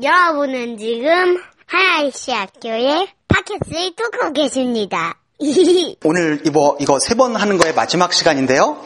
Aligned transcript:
여러분은 0.00 0.78
지금 0.78 1.38
하나이시 1.66 2.30
학교의 2.30 3.08
팟캐스트를 3.26 3.92
듣고 3.96 4.32
계십니다. 4.32 5.18
오늘 6.04 6.40
이거, 6.44 6.76
이거 6.80 7.00
세 7.00 7.14
번 7.16 7.34
하는 7.34 7.58
거의 7.58 7.74
마지막 7.74 8.12
시간인데요. 8.12 8.78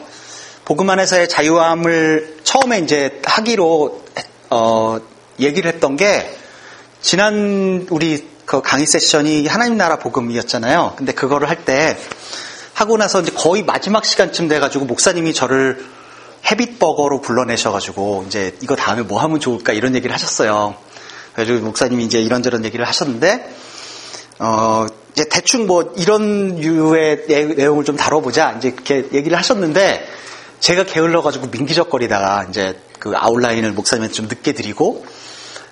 복음 0.65 0.89
안에서의 0.89 1.29
자유함을 1.29 2.39
처음에 2.43 2.79
이제 2.79 3.21
하기로, 3.25 4.03
어, 4.49 4.99
얘기를 5.39 5.71
했던 5.71 5.97
게, 5.97 6.35
지난 7.01 7.85
우리 7.91 8.27
그 8.45 8.61
강의 8.61 8.87
세션이 8.87 9.45
하나님 9.45 9.77
나라 9.77 9.97
복음이었잖아요. 9.99 10.93
근데 10.97 11.13
그거를 11.13 11.47
할 11.47 11.63
때, 11.63 11.95
하고 12.73 12.97
나서 12.97 13.21
이제 13.21 13.31
거의 13.31 13.63
마지막 13.63 14.03
시간쯤 14.05 14.47
돼가지고 14.47 14.85
목사님이 14.85 15.33
저를 15.35 15.85
헤빗버거로 16.49 17.21
불러내셔가지고, 17.21 18.23
이제 18.27 18.55
이거 18.61 18.75
다음에 18.75 19.03
뭐 19.03 19.21
하면 19.21 19.39
좋을까 19.39 19.73
이런 19.73 19.93
얘기를 19.95 20.11
하셨어요. 20.13 20.75
그래가지고 21.33 21.65
목사님이 21.65 22.05
이제 22.05 22.21
이런저런 22.21 22.65
얘기를 22.65 22.85
하셨는데, 22.85 23.55
어, 24.39 24.85
이제 25.13 25.25
대충 25.29 25.67
뭐 25.67 25.93
이런 25.95 26.55
류의 26.55 27.25
내용을 27.55 27.85
좀 27.85 27.95
다뤄보자. 27.95 28.55
이제 28.57 28.69
이렇게 28.69 29.07
얘기를 29.13 29.37
하셨는데 29.37 30.07
제가 30.59 30.85
게을러가지고 30.85 31.47
민기적거리다가 31.47 32.47
이제 32.49 32.79
그 32.99 33.11
아웃라인을 33.15 33.73
목사님한테 33.73 34.13
좀 34.13 34.27
늦게 34.27 34.53
드리고 34.53 35.05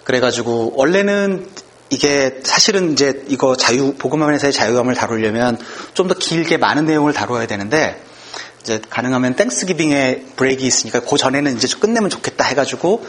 그래가지고 0.04 0.74
원래는 0.76 1.48
이게 1.90 2.40
사실은 2.44 2.94
이제 2.94 3.24
이거 3.28 3.56
자유 3.58 3.94
복음화에서의 3.96 4.54
자유감을 4.54 4.94
다루려면 4.96 5.58
좀 5.94 6.08
더 6.08 6.14
길게 6.14 6.58
많은 6.58 6.86
내용을 6.86 7.14
다루어야 7.14 7.48
되는데 7.48 8.02
이제 8.62 8.80
가능하면 8.90 9.36
땡스기빙에 9.36 10.26
브레이크 10.36 10.64
있으니까 10.64 11.00
그 11.00 11.18
전에는 11.18 11.56
이제 11.56 11.68
좀 11.68 11.80
끝내면 11.80 12.10
좋겠다 12.10 12.44
해가지고 12.46 13.06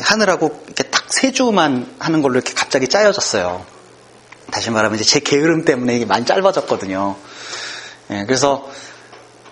하느라고 0.00 0.62
이렇게 0.66 0.84
딱 0.84 0.98
세 1.08 1.32
주만 1.32 1.86
하는 1.98 2.22
걸로 2.22 2.34
이렇게 2.34 2.52
갑자기 2.52 2.86
짜여졌어요. 2.86 3.64
다시 4.50 4.70
말하면 4.70 4.98
이제 4.98 5.04
제 5.04 5.20
게으름 5.20 5.64
때문에 5.64 5.96
이게 5.96 6.04
많이 6.04 6.24
짧아졌거든요. 6.26 7.16
예, 8.10 8.24
그래서 8.26 8.70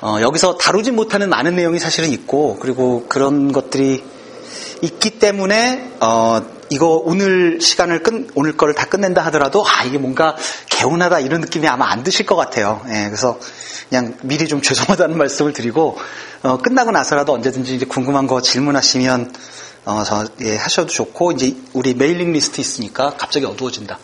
어, 0.01 0.19
여기서 0.21 0.59
다루지 0.59 0.91
못하는 0.91 1.31
많은 1.31 1.57
내용이 1.57 1.79
사실은 1.79 2.11
있고 2.11 2.59
그리고 2.61 3.07
그런 3.09 3.53
것들이 3.53 4.05
있기 4.83 5.19
때문에 5.19 5.93
어, 6.01 6.43
이거 6.69 7.01
오늘 7.03 7.61
시간을 7.61 8.03
끝 8.03 8.29
오늘 8.35 8.57
거를 8.57 8.75
다 8.75 8.87
끝낸다 8.87 9.25
하더라도 9.27 9.65
아 9.67 9.85
이게 9.85 9.97
뭔가 9.97 10.37
개운하다 10.69 11.21
이런 11.21 11.41
느낌이 11.41 11.67
아마 11.69 11.91
안 11.91 12.03
드실 12.03 12.27
것 12.27 12.37
같아요. 12.37 12.83
예, 12.89 13.07
그래서 13.07 13.39
그냥 13.89 14.15
미리 14.23 14.47
좀 14.47 14.61
죄송하다는 14.63 15.17
말씀을 15.17 15.55
드리고 15.55 15.99
어, 16.43 16.59
끝나고 16.59 16.91
나서라도 16.91 17.33
언제든지 17.33 17.79
궁금한 17.87 18.27
거 18.27 18.43
질문하시면 18.43 19.33
어, 19.87 20.03
저, 20.03 20.27
예, 20.41 20.57
하셔도 20.57 20.89
좋고 20.89 21.33
이제 21.33 21.57
우리 21.73 21.95
mailing 21.95 22.33
list 22.33 22.61
있으니까 22.61 23.15
갑자기 23.17 23.47
어두워진다. 23.47 23.99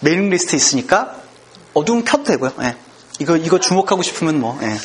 mailing 0.00 0.30
list 0.30 0.54
있으니까 0.54 1.16
어두우면 1.74 2.04
켜도 2.04 2.22
되고요. 2.22 2.52
예. 2.62 2.76
이거 3.18 3.36
이거 3.36 3.58
주목하고 3.58 4.02
싶으면 4.02 4.38
뭐 4.38 4.56
예. 4.62 4.78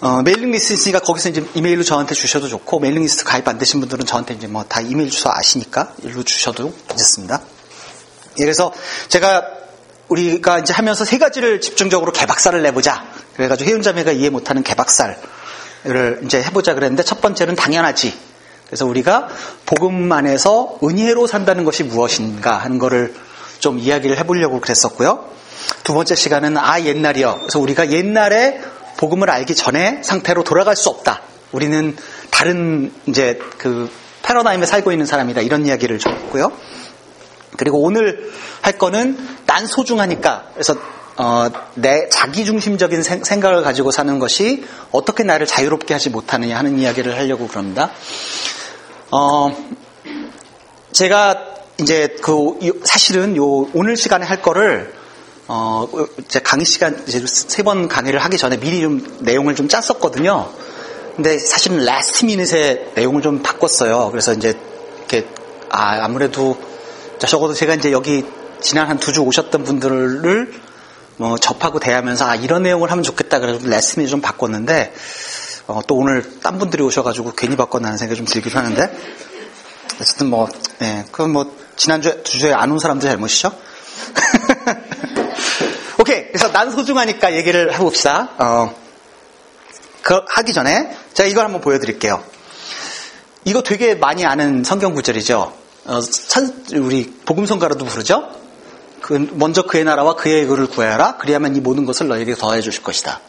어, 0.00 0.22
mailing 0.22 0.50
list 0.50 0.72
있으니까 0.72 1.00
거기서 1.00 1.28
이제 1.28 1.46
이메일로 1.54 1.82
저한테 1.84 2.14
주셔도 2.14 2.48
좋고 2.48 2.80
mailing 2.80 3.02
list 3.02 3.24
가입 3.24 3.46
안 3.48 3.58
되신 3.58 3.80
분들은 3.80 4.06
저한테 4.06 4.32
이제 4.32 4.46
뭐 4.46 4.64
다 4.66 4.80
이메일 4.80 5.10
주소 5.10 5.28
아시니까 5.30 5.92
일로 6.04 6.22
주셔도 6.22 6.72
괜찮습니다. 6.88 7.42
예, 8.38 8.42
그래서 8.42 8.72
제가 9.08 9.44
우리가 10.08 10.60
이제 10.60 10.72
하면서 10.72 11.04
세 11.04 11.18
가지를 11.18 11.60
집중적으로 11.60 12.12
개박살을 12.12 12.62
내보자. 12.62 13.06
그래가지고 13.36 13.68
회원자매가 13.68 14.12
이해 14.12 14.30
못하는 14.30 14.62
개박살을 14.62 15.18
이제 16.24 16.42
해보자 16.42 16.72
그랬는데 16.72 17.02
첫 17.04 17.20
번째는 17.20 17.56
당연하지. 17.56 18.37
그래서 18.68 18.86
우리가 18.86 19.28
복음 19.66 20.12
안에서 20.12 20.78
은혜로 20.84 21.26
산다는 21.26 21.64
것이 21.64 21.82
무엇인가 21.82 22.58
하는 22.58 22.78
거를 22.78 23.14
좀 23.58 23.78
이야기를 23.78 24.16
해보려고 24.18 24.60
그랬었고요. 24.60 25.24
두 25.84 25.94
번째 25.94 26.14
시간은 26.14 26.56
아 26.56 26.80
옛날이요. 26.80 27.38
그래서 27.40 27.58
우리가 27.58 27.90
옛날에 27.90 28.60
복음을 28.98 29.30
알기 29.30 29.54
전에 29.54 30.02
상태로 30.02 30.44
돌아갈 30.44 30.76
수 30.76 30.90
없다. 30.90 31.22
우리는 31.50 31.96
다른 32.30 32.92
이제 33.06 33.38
그 33.56 33.90
패러다임에 34.22 34.66
살고 34.66 34.92
있는 34.92 35.06
사람이다. 35.06 35.40
이런 35.40 35.64
이야기를 35.64 35.98
좀 35.98 36.12
했고요. 36.12 36.52
그리고 37.56 37.80
오늘 37.80 38.30
할 38.60 38.76
거는 38.76 39.18
난 39.46 39.66
소중하니까. 39.66 40.50
그래서 40.52 40.76
어, 41.16 41.50
내 41.74 42.08
자기 42.10 42.44
중심적인 42.44 43.02
생각을 43.02 43.62
가지고 43.62 43.90
사는 43.90 44.18
것이 44.20 44.64
어떻게 44.92 45.24
나를 45.24 45.46
자유롭게 45.46 45.94
하지 45.94 46.10
못하느냐 46.10 46.56
하는 46.56 46.78
이야기를 46.78 47.16
하려고 47.16 47.48
그럽니다. 47.48 47.90
어, 49.10 49.50
제가 50.92 51.44
이제 51.80 52.16
그 52.22 52.58
사실은 52.84 53.36
요 53.36 53.68
오늘 53.72 53.96
시간에 53.96 54.26
할 54.26 54.42
거를 54.42 54.92
어, 55.46 55.88
제 56.28 56.40
강의 56.40 56.66
시간 56.66 57.02
이제 57.06 57.24
세 57.26 57.62
번 57.62 57.88
강의를 57.88 58.20
하기 58.20 58.36
전에 58.36 58.58
미리 58.58 58.82
좀 58.82 59.18
내용을 59.20 59.54
좀 59.54 59.68
짰었거든요. 59.68 60.50
근데 61.16 61.38
사실은 61.38 61.84
last 61.84 62.26
minute에 62.26 62.92
내용을 62.94 63.22
좀 63.22 63.42
바꿨어요. 63.42 64.10
그래서 64.10 64.34
이제 64.34 64.54
이렇게 64.98 65.26
아 65.70 66.04
아무래도 66.04 66.58
적어도 67.18 67.54
제가 67.54 67.74
이제 67.74 67.92
여기 67.92 68.24
지난 68.60 68.88
한 68.88 68.98
두 68.98 69.12
주 69.12 69.22
오셨던 69.22 69.64
분들을 69.64 70.52
뭐 71.16 71.38
접하고 71.38 71.80
대하면서 71.80 72.26
아 72.26 72.34
이런 72.36 72.62
내용을 72.62 72.90
하면 72.90 73.02
좋겠다 73.02 73.40
그래서 73.40 73.66
레슨을 73.66 74.06
좀 74.06 74.20
바꿨는데 74.20 74.92
어, 75.68 75.80
또 75.86 75.94
오늘 75.96 76.40
딴 76.40 76.58
분들이 76.58 76.82
오셔가지고 76.82 77.34
괜히 77.36 77.54
바꿨나는 77.54 77.98
생각이 77.98 78.16
좀 78.16 78.26
들긴 78.26 78.56
하는데 78.56 78.90
어쨌든 80.00 80.30
뭐, 80.30 80.48
네, 80.78 81.04
그건 81.12 81.30
뭐 81.30 81.54
지난주에 81.76 82.22
주주에 82.22 82.54
안 82.54 82.72
온 82.72 82.78
사람들 82.78 83.06
잘못이죠. 83.08 83.52
오케이, 86.00 86.28
그래서 86.28 86.50
난 86.52 86.70
소중하니까 86.70 87.34
얘기를 87.34 87.74
해봅시다. 87.74 88.30
어, 88.38 88.74
그 90.00 90.20
하기 90.26 90.54
전에 90.54 90.96
제가 91.12 91.28
이걸 91.28 91.44
한번 91.44 91.60
보여드릴게요. 91.60 92.22
이거 93.44 93.62
되게 93.62 93.94
많이 93.94 94.24
아는 94.24 94.64
성경 94.64 94.94
구절이죠. 94.94 95.52
어, 95.84 96.00
천, 96.00 96.64
우리 96.76 97.12
복음성가로도 97.26 97.84
부르죠. 97.84 98.30
그, 99.02 99.28
먼저 99.32 99.62
그의 99.62 99.84
나라와 99.84 100.14
그의 100.14 100.44
의를 100.44 100.66
구하여라. 100.66 101.18
그리하면 101.18 101.56
이 101.56 101.60
모든 101.60 101.84
것을 101.84 102.08
너에게 102.08 102.34
더해 102.34 102.62
주실 102.62 102.82
것이다. 102.82 103.20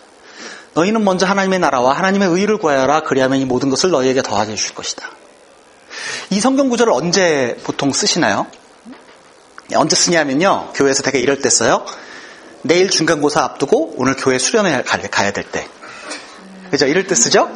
너희는 0.73 1.03
먼저 1.03 1.25
하나님의 1.25 1.59
나라와 1.59 1.93
하나님의 1.93 2.29
의를 2.29 2.57
구하여라. 2.57 3.01
그리하면 3.01 3.39
이 3.39 3.45
모든 3.45 3.69
것을 3.69 3.89
너희에게 3.91 4.21
더하게 4.21 4.53
해줄 4.53 4.75
것이다. 4.75 5.09
이 6.29 6.39
성경 6.39 6.69
구절을 6.69 6.93
언제 6.93 7.57
보통 7.63 7.91
쓰시나요? 7.91 8.47
언제 9.75 9.95
쓰냐면요. 9.95 10.71
교회에서 10.75 11.03
되게 11.03 11.19
이럴 11.19 11.39
때 11.41 11.49
써요. 11.49 11.85
내일 12.61 12.89
중간고사 12.89 13.41
앞두고 13.43 13.95
오늘 13.97 14.15
교회 14.15 14.37
수련회 14.37 14.83
가야 14.83 15.31
될 15.31 15.43
때. 15.45 15.67
그죠? 16.71 16.85
이럴 16.85 17.07
때 17.07 17.15
쓰죠? 17.15 17.49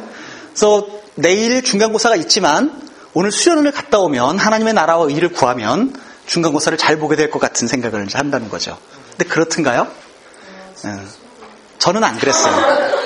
그래서 0.48 0.86
내일 1.14 1.62
중간고사가 1.62 2.16
있지만 2.16 2.82
오늘 3.12 3.30
수련을 3.30 3.70
갔다 3.70 3.98
오면 4.00 4.38
하나님의 4.38 4.74
나라와 4.74 5.04
의를 5.06 5.28
구하면 5.32 5.94
중간고사를 6.26 6.76
잘 6.78 6.98
보게 6.98 7.16
될 7.16 7.30
것 7.30 7.38
같은 7.38 7.68
생각을 7.68 8.06
한다는 8.12 8.48
거죠. 8.48 8.76
근데 9.10 9.26
그렇든가요? 9.26 9.86
음, 10.86 11.10
저는 11.78 12.02
안 12.02 12.18
그랬어요. 12.18 13.03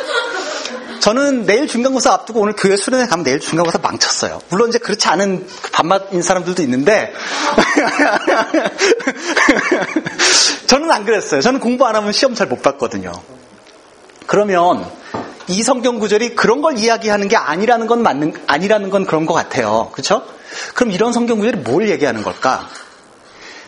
저는 1.00 1.47
내일 1.47 1.69
중간고사 1.69 2.12
앞두고 2.12 2.41
오늘 2.41 2.54
교회 2.56 2.76
수련회 2.76 3.06
가면 3.06 3.25
내일 3.25 3.41
중간고사 3.41 3.78
망쳤어요. 3.78 4.41
물론 4.50 4.69
이제 4.69 4.78
그렇지 4.78 5.09
않은 5.09 5.47
반맛인 5.72 6.22
사람들도 6.22 6.62
있는데 6.62 7.12
저는 10.66 10.91
안 10.91 11.04
그랬어요. 11.04 11.41
저는 11.41 11.60
공부 11.60 11.87
안 11.87 11.97
하면 11.97 12.12
시험 12.12 12.34
잘 12.34 12.48
못 12.48 12.62
봤거든요. 12.62 13.12
그러면 14.26 14.91
이 15.48 15.62
성경 15.62 15.98
구절이 15.98 16.34
그런 16.34 16.62
걸 16.62 16.78
이야기하는 16.78 17.28
게 17.28 17.37
아니라는 17.37 17.87
건 17.87 18.03
맞는 18.03 18.34
아니라는 18.47 18.91
건 18.91 19.06
그런 19.06 19.26
것 19.26 19.34
같아요. 19.34 19.91
그렇죠? 19.92 20.22
그럼 20.75 20.92
이런 20.92 21.12
성경 21.12 21.38
구절이 21.38 21.58
뭘 21.58 21.88
얘기하는 21.91 22.22
걸까? 22.22 22.69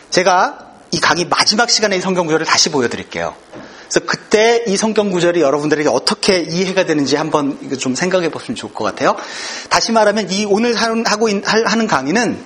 제가 0.09 0.67
이 0.91 0.99
강의 0.99 1.25
마지막 1.25 1.69
시간에 1.69 1.97
이 1.97 2.01
성경 2.01 2.25
구절을 2.25 2.45
다시 2.45 2.69
보여드릴게요. 2.69 3.35
그래서 3.91 4.05
그때 4.05 4.63
이 4.67 4.77
성경 4.77 5.11
구절이 5.11 5.41
여러분들에게 5.41 5.89
어떻게 5.89 6.39
이해가 6.39 6.85
되는지 6.85 7.17
한번 7.17 7.77
좀 7.77 7.93
생각해 7.93 8.29
보시면 8.29 8.55
좋을 8.55 8.73
것 8.73 8.85
같아요. 8.85 9.17
다시 9.69 9.91
말하면 9.91 10.31
이 10.31 10.45
오늘 10.45 10.75
하고 10.75 11.29
하는 11.29 11.87
강의는 11.87 12.41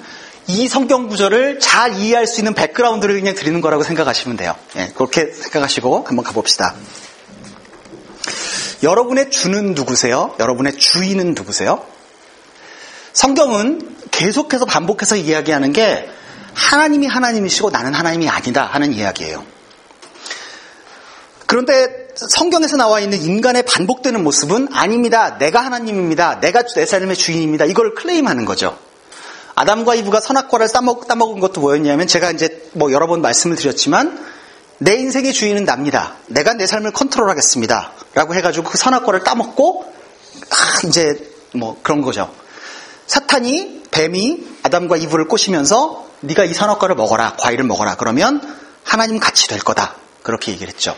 이 0.47 0.67
성경 0.67 1.07
구절을 1.07 1.59
잘 1.59 1.93
이해할 1.93 2.25
수 2.25 2.39
있는 2.39 2.55
백그라운드를 2.55 3.19
그냥 3.19 3.35
드리는 3.35 3.61
거라고 3.61 3.83
생각하시면 3.83 4.37
돼요. 4.37 4.55
예, 4.77 4.91
그렇게 4.95 5.31
생각하시고 5.31 6.05
한번 6.07 6.25
가봅시다. 6.25 6.73
여러분의 8.81 9.29
주는 9.29 9.75
누구세요? 9.75 10.33
여러분의 10.39 10.77
주인은 10.77 11.35
누구세요? 11.35 11.85
성경은 13.13 13.97
계속해서 14.09 14.65
반복해서 14.65 15.15
이야기하는 15.15 15.73
게 15.73 16.09
하나님이 16.55 17.05
하나님이시고 17.05 17.69
나는 17.69 17.93
하나님이 17.93 18.29
아니다 18.29 18.65
하는 18.65 18.93
이야기예요. 18.93 19.54
그런데 21.47 22.07
성경에서 22.15 22.77
나와 22.77 22.99
있는 22.99 23.21
인간의 23.21 23.63
반복되는 23.63 24.23
모습은 24.23 24.69
아닙니다. 24.71 25.37
내가 25.37 25.61
하나님입니다. 25.63 26.39
내가 26.39 26.63
내 26.63 26.85
삶의 26.85 27.15
주인입니다. 27.15 27.65
이걸 27.65 27.93
클레임하는 27.93 28.45
거죠. 28.45 28.77
아담과 29.55 29.95
이브가 29.95 30.19
선악과를 30.19 30.67
따먹, 30.69 31.07
따먹은 31.07 31.39
것도 31.39 31.61
뭐였냐면 31.61 32.07
제가 32.07 32.31
이제 32.31 32.69
뭐 32.73 32.91
여러 32.91 33.07
번 33.07 33.21
말씀을 33.21 33.55
드렸지만 33.55 34.19
내 34.77 34.95
인생의 34.95 35.33
주인은 35.33 35.65
납니다. 35.65 36.15
내가 36.27 36.53
내 36.53 36.67
삶을 36.67 36.91
컨트롤하겠습니다. 36.91 37.91
라고 38.13 38.35
해가지고 38.35 38.69
그 38.69 38.77
선악과를 38.77 39.23
따먹고 39.23 39.85
아, 40.49 40.87
이제 40.87 41.31
뭐 41.53 41.77
그런 41.81 42.01
거죠. 42.01 42.33
사탄이 43.07 43.83
뱀이 43.91 44.45
아담과 44.63 44.97
이브를 44.97 45.27
꼬시면서 45.27 46.05
네가 46.21 46.43
이 46.43 46.53
선악과를 46.53 46.95
먹어라 46.95 47.35
과일을 47.37 47.63
먹어라 47.65 47.95
그러면 47.95 48.41
하나님 48.83 49.19
같이 49.19 49.47
될 49.47 49.59
거다 49.59 49.95
그렇게 50.21 50.51
얘기를 50.51 50.73
했죠. 50.73 50.95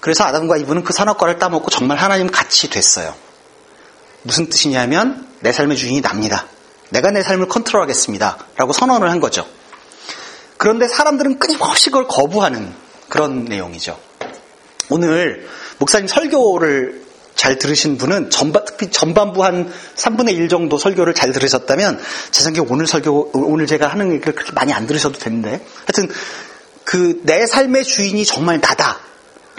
그래서 0.00 0.24
아담과 0.24 0.56
이브는 0.58 0.84
그 0.84 0.92
선악과를 0.92 1.38
따먹고 1.38 1.70
정말 1.70 1.98
하나님 1.98 2.30
같이 2.30 2.70
됐어요. 2.70 3.14
무슨 4.22 4.48
뜻이냐면 4.48 5.26
내 5.40 5.52
삶의 5.52 5.76
주인이 5.76 6.00
납니다. 6.00 6.46
내가 6.90 7.10
내 7.10 7.22
삶을 7.22 7.48
컨트롤하겠습니다. 7.48 8.38
라고 8.56 8.72
선언을 8.72 9.10
한 9.10 9.20
거죠. 9.20 9.46
그런데 10.56 10.88
사람들은 10.88 11.38
끊임없이 11.38 11.90
그걸 11.90 12.06
거부하는 12.06 12.72
그런 13.08 13.44
내용이죠. 13.44 13.98
오늘 14.90 15.48
목사님 15.78 16.08
설교를 16.08 17.02
잘 17.34 17.56
들으신 17.56 17.96
분은 17.96 18.28
전반, 18.28 18.64
특히 18.66 18.90
전반부 18.90 19.42
한 19.42 19.72
3분의 19.96 20.34
1 20.34 20.48
정도 20.50 20.76
설교를 20.76 21.14
잘 21.14 21.32
들으셨다면 21.32 21.98
제 22.30 22.42
생각에 22.42 22.66
오늘 22.68 22.86
설교, 22.86 23.30
오늘 23.32 23.66
제가 23.66 23.88
하는 23.88 24.12
얘기를 24.12 24.34
그렇게 24.34 24.52
많이 24.52 24.74
안 24.74 24.86
들으셔도 24.86 25.18
되는데 25.18 25.64
하여튼 25.86 26.14
그 26.84 27.22
내 27.24 27.46
삶의 27.46 27.84
주인이 27.84 28.24
정말 28.24 28.60
나다 28.60 28.98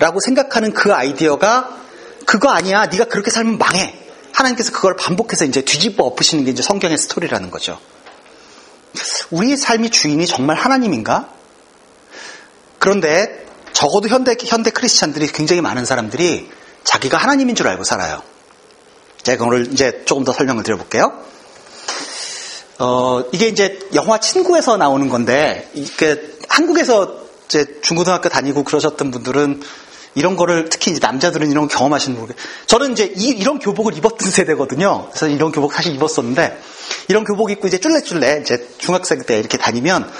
라고 0.01 0.19
생각하는 0.19 0.73
그 0.73 0.91
아이디어가 0.95 1.77
그거 2.25 2.49
아니야. 2.49 2.87
네가 2.87 3.05
그렇게 3.05 3.29
살면 3.29 3.59
망해. 3.59 3.95
하나님께서 4.33 4.71
그걸 4.71 4.95
반복해서 4.95 5.45
이제 5.45 5.61
뒤집어 5.61 6.05
엎으시는 6.05 6.43
게 6.43 6.49
이제 6.49 6.63
성경의 6.63 6.97
스토리라는 6.97 7.51
거죠. 7.51 7.79
우리의 9.29 9.57
삶이 9.57 9.91
주인이 9.91 10.25
정말 10.25 10.57
하나님인가? 10.57 11.29
그런데 12.79 13.45
적어도 13.73 14.07
현대, 14.07 14.35
현대 14.43 14.71
크리스찬들이 14.71 15.27
굉장히 15.27 15.61
많은 15.61 15.85
사람들이 15.85 16.49
자기가 16.83 17.17
하나님인 17.17 17.53
줄 17.53 17.67
알고 17.67 17.83
살아요. 17.83 18.23
제가 19.21 19.45
오늘 19.45 19.71
이제 19.71 20.01
조금 20.05 20.23
더 20.23 20.33
설명을 20.33 20.63
드려볼게요. 20.63 21.13
어, 22.79 23.23
이게 23.31 23.47
이제 23.49 23.77
영화 23.93 24.19
친구에서 24.19 24.77
나오는 24.77 25.09
건데, 25.09 25.69
이게 25.75 26.33
한국에서 26.49 27.21
이제 27.45 27.79
중고등학교 27.83 28.29
다니고 28.29 28.63
그러셨던 28.63 29.11
분들은 29.11 29.61
이런 30.15 30.35
거를 30.35 30.69
특히 30.69 30.97
남자들은 30.99 31.51
이런 31.51 31.67
거 31.67 31.77
경험하시는 31.77 32.17
분들 32.17 32.35
저는 32.67 32.91
이제 32.93 33.11
이, 33.15 33.43
런 33.43 33.59
교복을 33.59 33.97
입었던 33.97 34.19
세대거든요. 34.31 35.07
그래서 35.09 35.27
이런 35.27 35.51
교복 35.51 35.73
사실 35.73 35.95
입었었는데 35.95 36.59
이런 37.07 37.23
교복 37.23 37.51
입고 37.51 37.67
이제 37.67 37.77
쫄래쫄래 37.79 38.39
이제 38.41 38.67
중학생 38.77 39.21
때 39.23 39.39
이렇게 39.39 39.57
다니면 39.57 40.11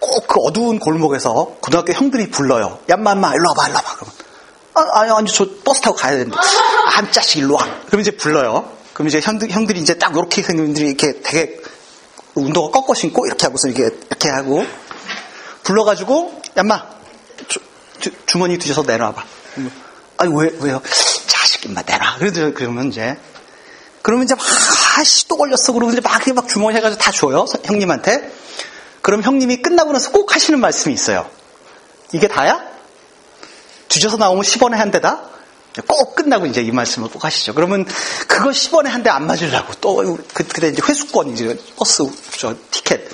꼭 0.00 0.26
그 0.34 0.40
어두운 0.40 0.80
골목에서 0.80 1.56
고등학교 1.60 1.92
형들이 1.92 2.30
불러요. 2.30 2.78
얌마마 2.88 3.34
일로 3.34 3.50
와봐 3.50 3.68
일로 3.68 3.76
와봐 3.76 3.94
그러면 3.94 4.14
아, 4.74 5.00
아니 5.00 5.10
아니 5.12 5.30
저 5.30 5.46
버스 5.64 5.80
타고 5.80 5.96
가야 5.96 6.16
되는데 6.16 6.36
한 6.86 7.12
짜씩 7.12 7.38
일로 7.38 7.54
와. 7.54 7.64
그럼 7.86 8.00
이제 8.00 8.10
불러요. 8.10 8.68
그럼 8.92 9.08
이제 9.08 9.20
형들, 9.20 9.50
형들이 9.50 9.80
이제 9.80 9.94
딱 9.94 10.12
이렇게 10.12 10.42
생긴 10.42 10.66
분들이 10.66 10.88
이렇게 10.88 11.20
되게 11.22 11.60
운동화 12.34 12.70
꺾어 12.70 12.94
신고 12.94 13.26
이렇게 13.26 13.46
하고서 13.46 13.68
이렇게 13.68 13.96
이렇게 14.08 14.28
하고 14.28 14.64
불러가지고 15.62 16.42
얌마 16.56 16.93
주, 18.26 18.38
머니 18.38 18.58
뒤져서 18.58 18.82
내놔봐. 18.82 19.24
아니, 20.18 20.32
왜, 20.34 20.50
왜요? 20.60 20.80
자식, 21.26 21.64
임마, 21.66 21.82
내놔. 21.86 22.18
그래도, 22.18 22.52
그러면 22.54 22.88
이제, 22.88 23.16
그러면 24.02 24.24
이제 24.24 24.34
막, 24.34 24.44
아씨, 24.98 25.26
또 25.28 25.36
걸렸어. 25.36 25.72
그러고 25.72 25.90
이제 25.92 26.00
막, 26.00 26.20
막 26.34 26.48
주머니 26.48 26.76
해가지고 26.76 27.00
다 27.00 27.10
줘요. 27.10 27.46
형님한테. 27.64 28.30
그럼 29.02 29.22
형님이 29.22 29.62
끝나고 29.62 29.92
나서 29.92 30.10
꼭 30.12 30.34
하시는 30.34 30.58
말씀이 30.60 30.94
있어요. 30.94 31.28
이게 32.12 32.28
다야? 32.28 32.62
뒤져서 33.88 34.16
나오면 34.16 34.42
10원에 34.44 34.72
한 34.76 34.90
대다? 34.90 35.30
꼭 35.88 36.14
끝나고 36.14 36.46
이제 36.46 36.62
이 36.62 36.70
말씀을 36.70 37.08
꼭 37.10 37.24
하시죠. 37.24 37.52
그러면 37.54 37.84
그거 38.28 38.50
10원에 38.50 38.84
한 38.86 39.02
대 39.02 39.10
안 39.10 39.26
맞으려고 39.26 39.74
또, 39.80 39.96
그, 40.32 40.44
그때 40.44 40.68
이제 40.68 40.80
회수권, 40.86 41.30
이제 41.32 41.58
버스, 41.76 42.04
저, 42.38 42.54
티켓. 42.70 43.08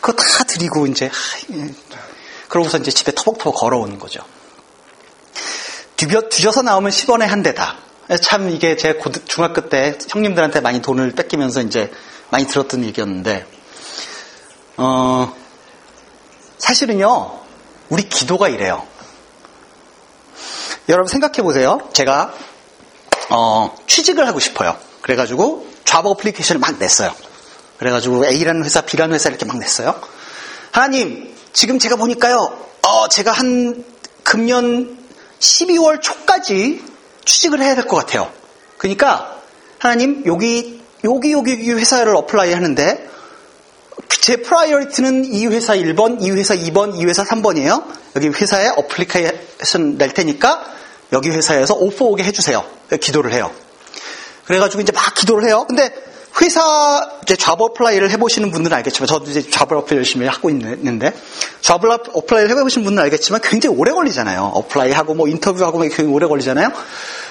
그거 0.00 0.20
다 0.20 0.44
드리고 0.44 0.86
이제, 0.88 1.10
그러고서 2.52 2.76
이제 2.76 2.90
집에 2.90 3.12
터벅터벅 3.12 3.54
걸어오는 3.54 3.98
거죠. 3.98 4.20
뒤벼, 5.96 6.28
뒤져서 6.28 6.60
나오면 6.60 6.90
10원에 6.90 7.22
한 7.22 7.42
대다. 7.42 7.78
참 8.20 8.50
이게 8.50 8.76
제 8.76 8.92
고등, 8.92 9.22
중학교 9.24 9.70
때 9.70 9.96
형님들한테 10.10 10.60
많이 10.60 10.82
돈을 10.82 11.12
뺏기면서 11.12 11.62
이제 11.62 11.90
많이 12.28 12.46
들었던 12.46 12.84
얘기였는데, 12.84 13.46
어, 14.76 15.34
사실은요, 16.58 17.40
우리 17.88 18.06
기도가 18.10 18.50
이래요. 18.50 18.86
여러분 20.90 21.08
생각해 21.08 21.40
보세요. 21.40 21.88
제가, 21.94 22.34
어, 23.30 23.74
취직을 23.86 24.26
하고 24.28 24.40
싶어요. 24.40 24.76
그래가지고 25.00 25.66
좌버 25.86 26.10
어플리케이션을 26.10 26.60
막 26.60 26.76
냈어요. 26.78 27.14
그래가지고 27.78 28.26
A라는 28.26 28.62
회사, 28.66 28.82
B라는 28.82 29.14
회사 29.14 29.30
이렇게 29.30 29.46
막 29.46 29.58
냈어요. 29.58 29.98
하나님, 30.70 31.31
지금 31.52 31.78
제가 31.78 31.96
보니까요, 31.96 32.36
어, 32.82 33.08
제가 33.08 33.32
한 33.32 33.84
금년 34.22 34.98
12월 35.40 36.00
초까지 36.00 36.82
취직을 37.24 37.60
해야 37.60 37.74
될 37.74 37.86
것 37.86 37.96
같아요. 37.96 38.30
그러니까 38.78 39.40
하나님 39.78 40.22
여기 40.26 40.82
여기 41.04 41.32
여기 41.32 41.52
이 41.52 41.70
회사를 41.72 42.14
apply 42.16 42.52
하는데 42.52 43.08
제 44.20 44.36
priority는 44.36 45.24
이 45.24 45.46
회사 45.48 45.74
1번, 45.74 46.22
이 46.22 46.30
회사 46.30 46.54
2번, 46.54 46.96
이 46.96 47.04
회사 47.04 47.24
3번이에요. 47.24 47.84
여기 48.16 48.28
회사에 48.28 48.68
어플리케이션 48.68 49.98
낼 49.98 50.14
테니까 50.14 50.64
여기 51.12 51.30
회사에서 51.30 51.74
offer 51.74 52.04
오게 52.06 52.22
해주세요. 52.24 52.64
기도를 53.00 53.32
해요. 53.32 53.50
그래가지고 54.46 54.82
이제 54.82 54.92
막 54.92 55.14
기도를 55.14 55.46
해요. 55.48 55.64
근데 55.68 55.92
회사 56.40 57.10
이제 57.22 57.36
job 57.36 57.60
apply를 57.60 58.10
해보시는 58.10 58.50
분들은 58.50 58.76
알겠지만 58.78 59.06
저도 59.06 59.30
이제 59.30 59.48
job 59.50 59.70
apply 59.70 59.96
열심히 59.96 60.26
하고 60.26 60.48
있는데 60.50 61.12
job 61.60 61.82
apply를 61.84 62.56
해보신 62.56 62.84
분들은 62.84 63.04
알겠지만 63.04 63.40
굉장히 63.42 63.76
오래 63.76 63.92
걸리잖아요. 63.92 64.52
apply 64.54 64.92
하고 64.92 65.14
뭐 65.14 65.28
인터뷰하고 65.28 65.78
뭐 65.78 65.86
굉장히 65.86 66.10
오래 66.10 66.26
걸리잖아요. 66.26 66.72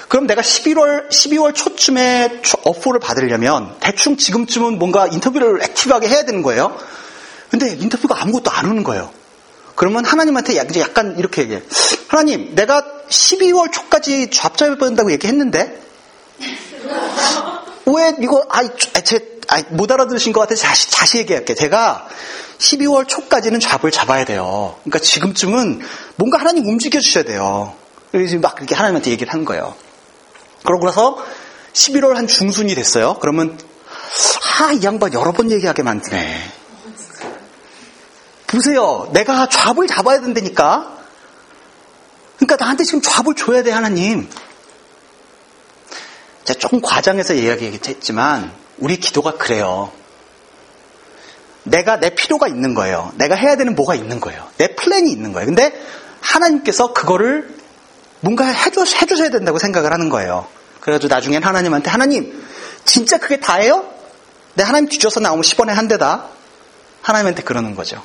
그럼 0.08 0.26
내가 0.26 0.42
11월 0.42 1.08
12월 1.08 1.54
초쯤에 1.54 2.42
offer를 2.64 3.00
받으려면 3.00 3.74
대충 3.80 4.16
지금쯤은 4.16 4.78
뭔가 4.78 5.06
인터뷰를 5.06 5.62
active하게 5.62 6.08
해야 6.08 6.24
되는 6.24 6.42
거예요. 6.42 6.76
근데 7.50 7.70
인터뷰가 7.70 8.22
아무것도 8.22 8.50
안 8.50 8.66
오는 8.66 8.82
거예요. 8.82 9.10
그러면 9.74 10.04
하나님한테 10.04 10.56
약간 10.56 11.16
이렇게 11.18 11.42
얘기해. 11.42 11.62
하나님, 12.08 12.54
내가 12.54 12.84
12월 13.08 13.72
초까지 13.72 14.30
잡잡해 14.30 14.76
본다고 14.76 15.10
얘기했는데 15.12 15.80
왜 17.86 18.14
이거 18.20 18.44
아이 18.50 18.68
제 19.04 19.40
아이, 19.48 19.64
못 19.70 19.90
알아들으신 19.90 20.32
것 20.32 20.40
같아서 20.40 20.66
다시 20.66 20.90
다시 20.90 21.18
얘기할게. 21.18 21.54
제가 21.54 22.08
12월 22.58 23.08
초까지는 23.08 23.60
잡을 23.60 23.90
잡아야 23.90 24.24
돼요. 24.24 24.76
그러니까 24.84 25.00
지금쯤은 25.00 25.80
뭔가 26.16 26.38
하나님 26.38 26.66
움직여 26.66 27.00
주셔야 27.00 27.24
돼요. 27.24 27.74
그래서 28.12 28.38
막 28.38 28.54
그렇게 28.54 28.74
하나님한테 28.74 29.10
얘기를 29.10 29.32
한 29.32 29.44
거예요. 29.44 29.74
그러고 30.64 30.86
나서 30.86 31.18
11월 31.72 32.14
한 32.14 32.26
중순이 32.26 32.74
됐어요. 32.74 33.18
그러면 33.20 33.58
아, 34.60 34.72
이 34.72 34.82
양반 34.84 35.12
여러 35.12 35.32
번 35.32 35.50
얘기하게 35.50 35.82
만드네. 35.82 36.52
보세요. 38.46 39.08
내가 39.12 39.48
잡을 39.48 39.86
잡아야 39.86 40.20
된다니까. 40.20 40.98
그러니까 42.36 42.56
나한테 42.56 42.84
지금 42.84 43.00
잡을 43.00 43.34
줘야 43.34 43.62
돼, 43.62 43.70
하나님. 43.70 44.28
제가 46.44 46.58
조금 46.58 46.80
과장해서 46.80 47.34
이야기했지만 47.34 48.52
우리 48.78 48.96
기도가 48.96 49.32
그래요. 49.32 49.92
내가 51.64 52.00
내 52.00 52.10
필요가 52.10 52.48
있는 52.48 52.74
거예요. 52.74 53.12
내가 53.16 53.34
해야 53.36 53.56
되는 53.56 53.74
뭐가 53.74 53.94
있는 53.94 54.20
거예요. 54.20 54.48
내 54.58 54.74
플랜이 54.74 55.10
있는 55.10 55.32
거예요. 55.32 55.46
근데 55.46 55.72
하나님께서 56.20 56.92
그거를 56.92 57.54
뭔가 58.20 58.46
해줘, 58.46 58.84
해주셔야 58.84 59.30
된다고 59.30 59.58
생각을 59.58 59.92
하는 59.92 60.08
거예요. 60.08 60.46
그래가지고 60.80 61.14
나중엔 61.14 61.42
하나님한테 61.42 61.90
하나님 61.90 62.44
진짜 62.84 63.18
그게 63.18 63.38
다예요? 63.38 63.84
내 64.54 64.64
하나님 64.64 64.88
뒤져서 64.88 65.20
나오면 65.20 65.42
10원에 65.42 65.68
한 65.68 65.88
대다. 65.88 66.26
하나님한테 67.02 67.42
그러는 67.42 67.74
거죠. 67.74 68.02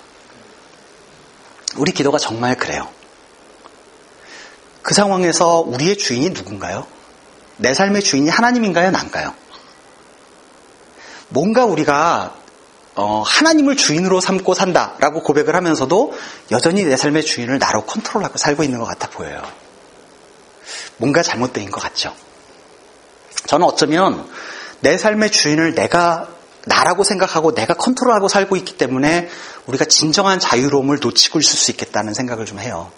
우리 1.75 1.91
기도가 1.91 2.17
정말 2.17 2.55
그래요. 2.55 2.87
그 4.81 4.93
상황에서 4.93 5.59
우리의 5.61 5.97
주인이 5.97 6.29
누군가요? 6.29 6.87
내 7.57 7.73
삶의 7.73 8.03
주인이 8.03 8.29
하나님인가요? 8.29 8.91
난가요? 8.91 9.33
뭔가 11.29 11.65
우리가 11.65 12.35
어, 12.95 13.21
하나님을 13.21 13.75
주인으로 13.75 14.19
삼고 14.19 14.55
산다라고 14.55 15.21
고백을 15.21 15.55
하면서도 15.55 16.13
여전히 16.51 16.83
내 16.83 16.97
삶의 16.97 17.25
주인을 17.25 17.59
나로 17.59 17.85
컨트롤하고 17.85 18.37
살고 18.37 18.63
있는 18.63 18.79
것 18.79 18.85
같아 18.85 19.09
보여요. 19.09 19.41
뭔가 20.97 21.21
잘못된 21.21 21.69
것 21.69 21.79
같죠. 21.79 22.13
저는 23.45 23.67
어쩌면 23.67 24.27
내 24.79 24.97
삶의 24.97 25.31
주인을 25.31 25.75
내가 25.75 26.27
나라고 26.65 27.03
생각하고 27.03 27.53
내가 27.53 27.75
컨트롤하고 27.75 28.27
살고 28.27 28.55
있기 28.57 28.77
때문에 28.77 29.29
우리가 29.67 29.85
진정한 29.85 30.39
자유로움을 30.39 30.99
놓치고 30.99 31.39
있을 31.39 31.57
수 31.57 31.71
있겠다는 31.71 32.13
생각을 32.13 32.45
좀 32.45 32.59
해요. 32.59 32.91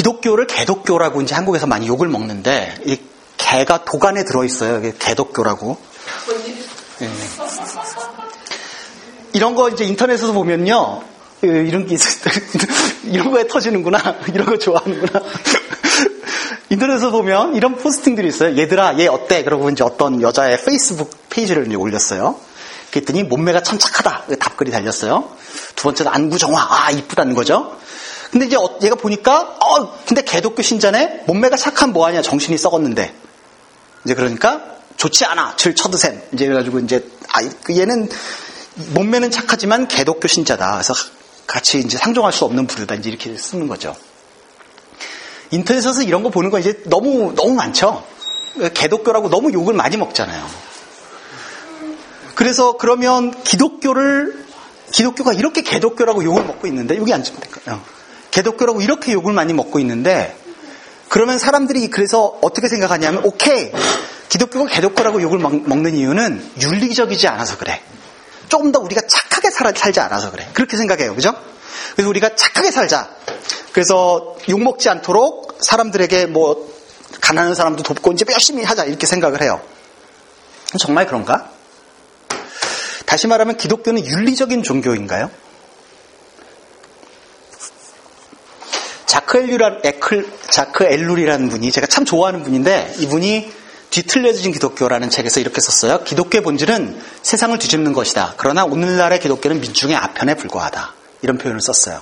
기독교를 0.00 0.46
개독교라고 0.46 1.20
이제 1.20 1.34
한국에서 1.34 1.66
많이 1.66 1.86
욕을 1.86 2.08
먹는데 2.08 2.74
이 2.86 2.98
개가 3.36 3.84
도간에 3.84 4.24
들어있어요. 4.24 4.78
이게 4.78 4.94
개독교라고. 4.98 5.76
네. 7.00 7.10
이런 9.34 9.54
거 9.54 9.68
이제 9.68 9.84
인터넷에서 9.84 10.32
보면요. 10.32 11.02
이런 11.42 11.86
게 11.86 11.96
이런 13.04 13.30
거에 13.30 13.46
터지는구나. 13.46 14.16
이런 14.32 14.46
거 14.46 14.58
좋아하는구나. 14.58 15.22
인터넷에서 16.70 17.10
보면 17.10 17.54
이런 17.54 17.76
포스팅들이 17.76 18.28
있어요. 18.28 18.56
얘들아, 18.56 18.98
얘 19.00 19.06
어때? 19.06 19.44
그러고 19.44 19.68
이제 19.68 19.84
어떤 19.84 20.22
여자의 20.22 20.64
페이스북 20.64 21.10
페이지를 21.28 21.66
이제 21.66 21.76
올렸어요. 21.76 22.36
그랬더니 22.90 23.24
몸매가 23.24 23.62
참 23.62 23.78
착하다. 23.78 24.36
답글이 24.38 24.70
달렸어요. 24.70 25.28
두 25.76 25.84
번째는 25.84 26.10
안구 26.10 26.38
정화. 26.38 26.66
아, 26.86 26.90
이쁘다는 26.90 27.34
거죠. 27.34 27.76
근데 28.30 28.46
이제 28.46 28.56
어, 28.56 28.78
얘가 28.82 28.94
보니까, 28.94 29.56
어, 29.60 29.98
근데 30.06 30.22
개독교 30.22 30.62
신자네? 30.62 31.24
몸매가 31.26 31.56
착한 31.56 31.92
뭐하냐? 31.92 32.22
정신이 32.22 32.56
썩었는데. 32.58 33.12
이제 34.04 34.14
그러니까, 34.14 34.62
좋지 34.96 35.24
않아. 35.24 35.56
질 35.56 35.74
쳐드셈. 35.74 36.22
이제 36.32 36.46
그래가지고 36.46 36.78
이제, 36.80 37.04
아, 37.32 37.40
그 37.62 37.76
얘는 37.76 38.08
몸매는 38.94 39.30
착하지만 39.30 39.88
개독교 39.88 40.28
신자다. 40.28 40.72
그래서 40.72 40.94
같이 41.46 41.80
이제 41.80 41.98
상종할 41.98 42.32
수 42.32 42.44
없는 42.44 42.66
부류다. 42.68 42.94
이제 42.96 43.10
이렇게 43.10 43.36
쓰는 43.36 43.66
거죠. 43.66 43.96
인터넷에서 45.50 46.02
이런 46.02 46.22
거 46.22 46.30
보는 46.30 46.50
거 46.50 46.60
이제 46.60 46.80
너무, 46.86 47.34
너무 47.34 47.54
많죠? 47.54 48.04
개독교라고 48.74 49.28
너무 49.28 49.52
욕을 49.52 49.74
많이 49.74 49.96
먹잖아요. 49.96 50.46
그래서 52.36 52.76
그러면 52.76 53.42
기독교를, 53.42 54.46
기독교가 54.92 55.32
이렇게 55.32 55.62
개독교라고 55.62 56.22
욕을 56.22 56.44
먹고 56.44 56.68
있는데, 56.68 56.96
여기 56.96 57.12
앉으면 57.12 57.40
될까요? 57.40 57.80
개독교라고 58.30 58.80
이렇게 58.80 59.12
욕을 59.12 59.32
많이 59.32 59.52
먹고 59.52 59.78
있는데, 59.80 60.36
그러면 61.08 61.38
사람들이 61.38 61.88
그래서 61.90 62.38
어떻게 62.40 62.68
생각하냐면, 62.68 63.24
오케이. 63.24 63.72
기독교가 64.28 64.66
개독교라고 64.66 65.20
욕을 65.22 65.38
먹는 65.38 65.96
이유는 65.96 66.52
윤리적이지 66.60 67.26
않아서 67.28 67.58
그래. 67.58 67.82
조금 68.48 68.70
더 68.72 68.78
우리가 68.80 69.02
착하게 69.06 69.50
살지 69.50 70.00
않아서 70.00 70.30
그래. 70.30 70.48
그렇게 70.54 70.76
생각해요. 70.76 71.14
그죠? 71.14 71.34
그래서 71.94 72.08
우리가 72.08 72.36
착하게 72.36 72.70
살자. 72.70 73.10
그래서 73.72 74.36
욕먹지 74.48 74.88
않도록 74.88 75.58
사람들에게 75.60 76.26
뭐 76.26 76.72
가난한 77.20 77.54
사람도 77.54 77.82
돕고 77.82 78.12
이제 78.12 78.24
열심히 78.30 78.64
하자 78.64 78.84
이렇게 78.84 79.06
생각을 79.06 79.42
해요. 79.42 79.60
정말 80.78 81.06
그런가? 81.06 81.50
다시 83.06 83.26
말하면 83.26 83.56
기독교는 83.56 84.04
윤리적인 84.04 84.62
종교인가요? 84.62 85.30
자크 89.10 89.38
엘루라, 89.38 89.78
에클, 89.82 90.24
자크 90.50 90.84
엘룰이라는 90.84 91.48
분이 91.48 91.72
제가 91.72 91.88
참 91.88 92.04
좋아하는 92.04 92.44
분인데 92.44 92.94
이분이 93.00 93.50
뒤틀려진 93.90 94.52
기독교라는 94.52 95.10
책에서 95.10 95.40
이렇게 95.40 95.60
썼어요. 95.60 96.04
기독교의 96.04 96.44
본질은 96.44 96.96
세상을 97.20 97.58
뒤집는 97.58 97.92
것이다. 97.92 98.34
그러나 98.36 98.64
오늘날의 98.64 99.18
기독교는 99.18 99.62
민중의 99.62 99.96
아편에 99.96 100.36
불과하다. 100.36 100.94
이런 101.22 101.38
표현을 101.38 101.60
썼어요. 101.60 102.00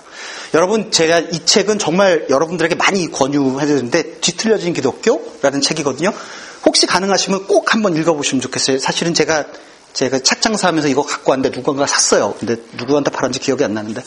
여러분, 0.52 0.90
제가 0.90 1.20
이 1.20 1.46
책은 1.46 1.78
정말 1.78 2.26
여러분들에게 2.28 2.74
많이 2.74 3.10
권유해드리는데 3.10 4.18
뒤틀려진 4.20 4.74
기독교라는 4.74 5.62
책이거든요. 5.62 6.12
혹시 6.66 6.86
가능하시면 6.86 7.46
꼭 7.46 7.72
한번 7.72 7.96
읽어보시면 7.96 8.42
좋겠어요. 8.42 8.80
사실은 8.80 9.14
제가 9.14 9.46
제가 9.94 10.18
책장사하면서 10.18 10.88
이거 10.88 11.00
갖고 11.00 11.30
왔는데 11.30 11.56
누군가 11.56 11.86
샀어요. 11.86 12.34
근데 12.38 12.56
누구한테 12.74 13.10
팔았는지 13.10 13.40
기억이 13.40 13.64
안 13.64 13.72
나는데, 13.72 14.02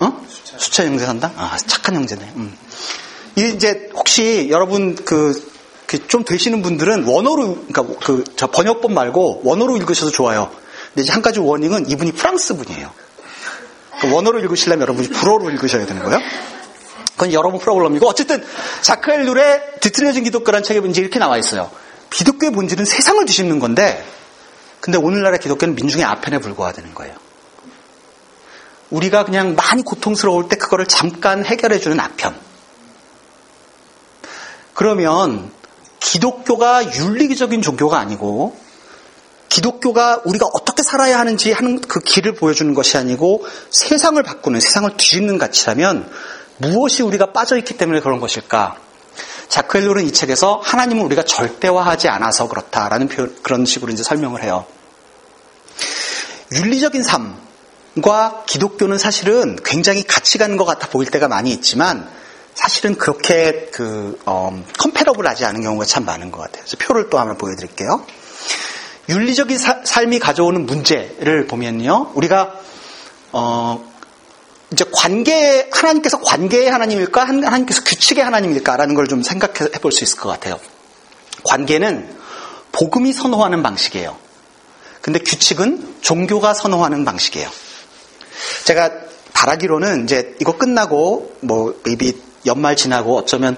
어? 0.00 0.22
수차 0.56 0.84
형제 0.84 1.04
산다? 1.06 1.32
아, 1.36 1.56
착한 1.66 1.94
형제네. 1.96 2.32
음. 2.36 2.56
이제 3.36 3.88
혹시 3.94 4.48
여러분 4.50 4.94
그, 4.94 5.32
그좀 5.86 6.24
되시는 6.24 6.62
분들은 6.62 7.04
원어로, 7.04 7.66
그러니까 7.66 7.82
그 8.04 8.24
저 8.36 8.46
번역본 8.48 8.92
말고 8.92 9.42
원어로 9.44 9.76
읽으셔도 9.76 10.10
좋아요. 10.10 10.50
근데 10.88 11.02
이제 11.02 11.12
한 11.12 11.22
가지 11.22 11.40
워닝은 11.40 11.88
이분이 11.90 12.12
프랑스 12.12 12.56
분이에요. 12.56 12.90
그 14.00 14.12
원어로 14.12 14.40
읽으시려면 14.40 14.82
여러분이 14.82 15.08
불어로 15.08 15.48
읽으셔야 15.50 15.86
되는 15.86 16.02
거예요. 16.02 16.18
그건 17.12 17.32
여러분 17.32 17.60
프로그램이고 17.60 18.06
어쨌든 18.08 18.44
자크엘 18.80 19.26
룰의 19.26 19.62
뒤틀려진 19.80 20.24
기독교라는 20.24 20.64
책에 20.64 20.80
이제 20.88 21.00
이렇게 21.00 21.18
나와 21.18 21.38
있어요. 21.38 21.70
기독교의 22.10 22.52
본질은 22.52 22.84
세상을 22.84 23.24
뒤집는 23.24 23.58
건데 23.60 24.04
근데 24.80 24.98
오늘날의 24.98 25.38
기독교는 25.38 25.76
민중의 25.76 26.04
아편에 26.04 26.38
불과하다는 26.38 26.94
거예요. 26.94 27.14
우리가 28.92 29.24
그냥 29.24 29.56
많이 29.56 29.82
고통스러울 29.82 30.48
때 30.48 30.56
그거를 30.56 30.86
잠깐 30.86 31.44
해결해 31.44 31.78
주는 31.78 31.98
아편. 31.98 32.34
그러면 34.74 35.50
기독교가 35.98 36.94
윤리적인 36.94 37.62
종교가 37.62 37.98
아니고 37.98 38.56
기독교가 39.48 40.22
우리가 40.24 40.46
어떻게 40.54 40.82
살아야 40.82 41.18
하는지 41.18 41.52
하는 41.52 41.80
그 41.80 42.00
길을 42.00 42.34
보여주는 42.34 42.72
것이 42.74 42.96
아니고 42.96 43.44
세상을 43.70 44.22
바꾸는 44.22 44.60
세상을 44.60 44.96
뒤집는 44.96 45.38
가치라면 45.38 46.10
무엇이 46.58 47.02
우리가 47.02 47.32
빠져 47.32 47.56
있기 47.58 47.76
때문에 47.76 48.00
그런 48.00 48.20
것일까? 48.20 48.76
자크엘로는 49.48 50.04
이 50.06 50.12
책에서 50.12 50.60
하나님은 50.64 51.04
우리가 51.04 51.24
절대화하지 51.24 52.08
않아서 52.08 52.48
그렇다라는 52.48 53.08
표현, 53.08 53.36
그런 53.42 53.66
식으로 53.66 53.92
이제 53.92 54.02
설명을 54.02 54.42
해요. 54.42 54.64
윤리적인 56.52 57.02
삶 57.02 57.36
과 58.00 58.44
기독교는 58.46 58.96
사실은 58.96 59.58
굉장히 59.64 60.02
같이 60.02 60.38
가는 60.38 60.56
것 60.56 60.64
같아 60.64 60.88
보일 60.88 61.10
때가 61.10 61.28
많이 61.28 61.50
있지만 61.50 62.08
사실은 62.54 62.96
그렇게 62.96 63.68
그 63.70 64.18
어, 64.24 64.64
컴패러블하지 64.78 65.44
않은 65.44 65.60
경우가 65.62 65.84
참 65.84 66.06
많은 66.06 66.30
것 66.30 66.38
같아요. 66.40 66.64
그래서 66.64 66.76
표를 66.78 67.10
또 67.10 67.18
한번 67.18 67.36
보여드릴게요. 67.36 68.04
윤리적인 69.08 69.58
사, 69.58 69.80
삶이 69.84 70.20
가져오는 70.20 70.64
문제를 70.64 71.46
보면요, 71.46 72.12
우리가 72.14 72.54
어, 73.32 73.84
이제 74.72 74.84
관계 74.90 75.68
하나님께서 75.70 76.20
관계의 76.20 76.70
하나님일까 76.70 77.24
하나님께서 77.24 77.82
규칙의 77.84 78.24
하나님일까라는 78.24 78.94
걸 78.94 79.06
좀 79.06 79.22
생각해 79.22 79.70
볼 79.82 79.92
수 79.92 80.04
있을 80.04 80.18
것 80.18 80.28
같아요. 80.30 80.58
관계는 81.44 82.16
복음이 82.72 83.12
선호하는 83.12 83.62
방식이에요. 83.62 84.16
근데 85.02 85.18
규칙은 85.18 85.96
종교가 86.00 86.54
선호하는 86.54 87.04
방식이에요. 87.04 87.50
제가 88.64 88.90
바라기로는 89.32 90.04
이제 90.04 90.36
이거 90.40 90.56
끝나고 90.56 91.36
뭐 91.40 91.74
maybe 91.84 92.20
연말 92.46 92.76
지나고 92.76 93.16
어쩌면 93.16 93.56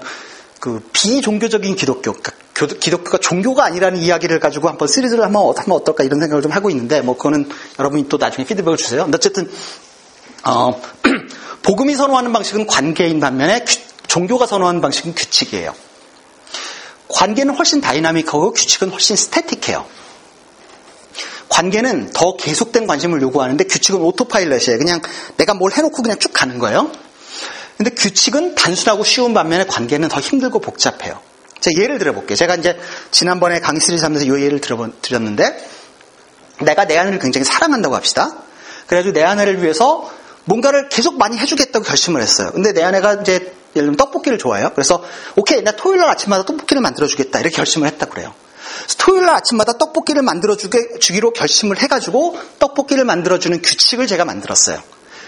그 0.59 0.81
비종교적인 0.93 1.75
기독교, 1.75 2.13
그러니까 2.13 2.79
기독교가 2.79 3.17
종교가 3.17 3.65
아니라는 3.65 3.99
이야기를 3.99 4.39
가지고 4.39 4.69
한번 4.69 4.87
시리즈를 4.87 5.23
한번 5.23 5.53
하면 5.55 5.77
어떨까 5.77 6.03
이런 6.03 6.19
생각을 6.19 6.41
좀 6.41 6.51
하고 6.51 6.69
있는데 6.69 7.01
뭐 7.01 7.17
그거는 7.17 7.49
여러분이 7.77 8.07
또 8.09 8.17
나중에 8.17 8.45
피드백을 8.45 8.77
주세요. 8.77 9.03
근데 9.03 9.17
어쨌든 9.17 9.49
어, 10.43 10.79
복음이 11.63 11.95
선호하는 11.95 12.31
방식은 12.31 12.67
관계인 12.67 13.19
반면에 13.19 13.65
종교가 14.07 14.47
선호하는 14.47 14.81
방식은 14.81 15.15
규칙이에요. 15.15 15.73
관계는 17.09 17.55
훨씬 17.55 17.81
dynamic하고 17.81 18.53
규칙은 18.53 18.89
훨씬 18.89 19.15
static해요. 19.15 19.85
관계는 21.49 22.11
더 22.13 22.35
계속된 22.37 22.87
관심을 22.87 23.21
요구하는데 23.21 23.63
규칙은 23.65 24.01
autopilot이에요. 24.01 24.77
그냥 24.77 25.01
내가 25.37 25.53
뭘 25.53 25.71
해놓고 25.71 26.01
그냥 26.01 26.17
쭉 26.19 26.33
가는 26.33 26.59
거예요. 26.59 26.91
근데 27.77 27.91
규칙은 27.91 28.55
단순하고 28.55 29.03
쉬운 29.03 29.33
반면에 29.33 29.65
관계는 29.65 30.09
더 30.09 30.19
힘들고 30.19 30.59
복잡해요. 30.59 31.19
제가 31.59 31.81
예를 31.81 31.99
들어볼게요. 31.99 32.35
제가 32.35 32.55
이제 32.55 32.77
지난번에 33.11 33.59
강의 33.59 33.81
시리즈 33.81 34.03
하면서 34.03 34.25
이 34.25 34.43
예를 34.43 34.61
들어드렸는데 34.61 35.69
내가 36.61 36.85
내 36.85 36.97
아내를 36.97 37.19
굉장히 37.19 37.45
사랑한다고 37.45 37.95
합시다. 37.95 38.37
그래가지고 38.87 39.13
내 39.13 39.23
아내를 39.23 39.61
위해서 39.61 40.09
뭔가를 40.45 40.89
계속 40.89 41.17
많이 41.17 41.37
해주겠다고 41.37 41.83
결심을 41.83 42.21
했어요. 42.21 42.51
근데 42.53 42.71
내 42.71 42.83
아내가 42.83 43.15
이제 43.15 43.33
예를 43.75 43.87
들면 43.87 43.97
떡볶이를 43.97 44.37
좋아해요. 44.37 44.71
그래서 44.73 45.03
오케이 45.35 45.61
나 45.63 45.71
토요일 45.71 45.99
날 45.99 46.09
아침마다 46.09 46.45
떡볶이를 46.45 46.81
만들어주겠다 46.81 47.39
이렇게 47.39 47.55
결심을 47.55 47.87
했다 47.87 48.05
그래요. 48.05 48.33
토요일 48.97 49.25
날 49.25 49.35
아침마다 49.35 49.77
떡볶이를 49.77 50.21
만들어주게 50.21 50.99
주기로 50.99 51.31
결심을 51.31 51.77
해가지고 51.79 52.37
떡볶이를 52.59 53.05
만들어주는 53.05 53.61
규칙을 53.61 54.07
제가 54.07 54.25
만들었어요. 54.25 54.81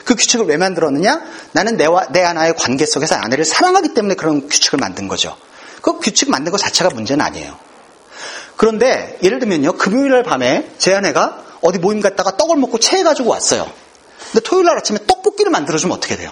그 0.03 0.15
규칙을 0.15 0.45
왜 0.45 0.57
만들었느냐? 0.57 1.21
나는 1.51 1.75
내와 1.75 2.07
내 2.11 2.23
아내의 2.23 2.55
관계 2.57 2.85
속에서 2.85 3.15
아내를 3.15 3.43
사랑하기 3.45 3.93
때문에 3.93 4.15
그런 4.15 4.47
규칙을 4.47 4.79
만든 4.79 5.07
거죠. 5.07 5.35
그 5.81 5.99
규칙 5.99 6.29
만든 6.29 6.51
것 6.51 6.57
자체가 6.57 6.89
문제는 6.91 7.23
아니에요. 7.23 7.57
그런데 8.55 9.17
예를 9.21 9.39
들면요. 9.39 9.73
금요일 9.73 10.11
날 10.11 10.23
밤에 10.23 10.71
제 10.77 10.93
아내가 10.93 11.43
어디 11.61 11.77
모임 11.77 12.01
갔다가 12.01 12.37
떡을 12.37 12.57
먹고 12.57 12.79
체해가지고 12.79 13.29
왔어요. 13.29 13.69
근데 14.31 14.39
토요일 14.41 14.65
날 14.65 14.77
아침에 14.77 14.99
떡볶이를 15.05 15.51
만들어주면 15.51 15.95
어떻게 15.95 16.15
돼요? 16.15 16.31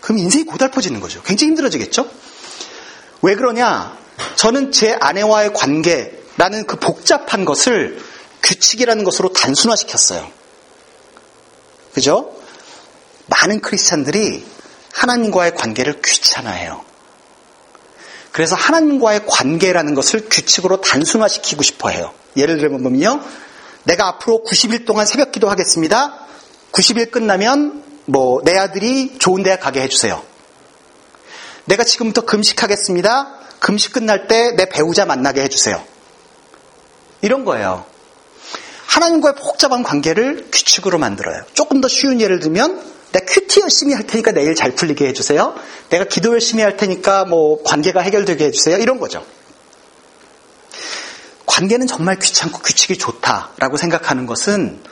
그럼 0.00 0.18
인생이 0.18 0.44
고달퍼지는 0.44 1.00
거죠. 1.00 1.22
굉장히 1.22 1.50
힘들어지겠죠? 1.50 2.08
왜 3.22 3.34
그러냐? 3.34 3.96
저는 4.36 4.72
제 4.72 4.96
아내와의 5.00 5.52
관계, 5.52 6.12
라는 6.36 6.66
그 6.66 6.76
복잡한 6.76 7.44
것을 7.44 7.98
규칙이라는 8.42 9.04
것으로 9.04 9.32
단순화시켰어요. 9.32 10.30
그죠? 11.94 12.36
많은 13.26 13.60
크리스찬들이 13.60 14.44
하나님과의 14.92 15.54
관계를 15.54 16.00
귀찮아해요. 16.02 16.84
그래서 18.32 18.54
하나님과의 18.54 19.22
관계라는 19.26 19.94
것을 19.94 20.28
규칙으로 20.28 20.82
단순화시키고 20.82 21.62
싶어 21.62 21.88
해요. 21.88 22.12
예를 22.36 22.58
들면요. 22.58 23.22
내가 23.84 24.08
앞으로 24.08 24.44
90일 24.46 24.84
동안 24.84 25.06
새벽 25.06 25.32
기도 25.32 25.48
하겠습니다. 25.48 26.26
90일 26.72 27.10
끝나면 27.10 27.82
뭐 28.04 28.42
내 28.44 28.56
아들이 28.56 29.18
좋은 29.18 29.42
대학 29.42 29.60
가게 29.60 29.80
해주세요. 29.80 30.22
내가 31.64 31.82
지금부터 31.82 32.22
금식하겠습니다. 32.22 33.45
금식 33.58 33.92
끝날 33.92 34.28
때 34.28 34.54
내 34.56 34.68
배우자 34.68 35.04
만나게 35.04 35.42
해주세요. 35.42 35.82
이런 37.22 37.44
거예요. 37.44 37.84
하나님과의 38.86 39.34
복잡한 39.34 39.82
관계를 39.82 40.48
규칙으로 40.52 40.98
만들어요. 40.98 41.42
조금 41.54 41.80
더 41.80 41.88
쉬운 41.88 42.20
예를 42.20 42.38
들면 42.38 42.82
내가 43.12 43.26
큐티 43.26 43.60
열심히 43.60 43.94
할 43.94 44.06
테니까 44.06 44.32
내일 44.32 44.54
잘 44.54 44.74
풀리게 44.74 45.06
해주세요. 45.08 45.54
내가 45.90 46.04
기도 46.04 46.32
열심히 46.32 46.62
할 46.62 46.76
테니까 46.76 47.24
뭐 47.24 47.62
관계가 47.62 48.00
해결되게 48.00 48.46
해주세요. 48.46 48.78
이런 48.78 48.98
거죠. 48.98 49.24
관계는 51.46 51.86
정말 51.86 52.18
귀찮고 52.18 52.58
규칙이 52.58 52.98
좋다라고 52.98 53.76
생각하는 53.76 54.26
것은 54.26 54.82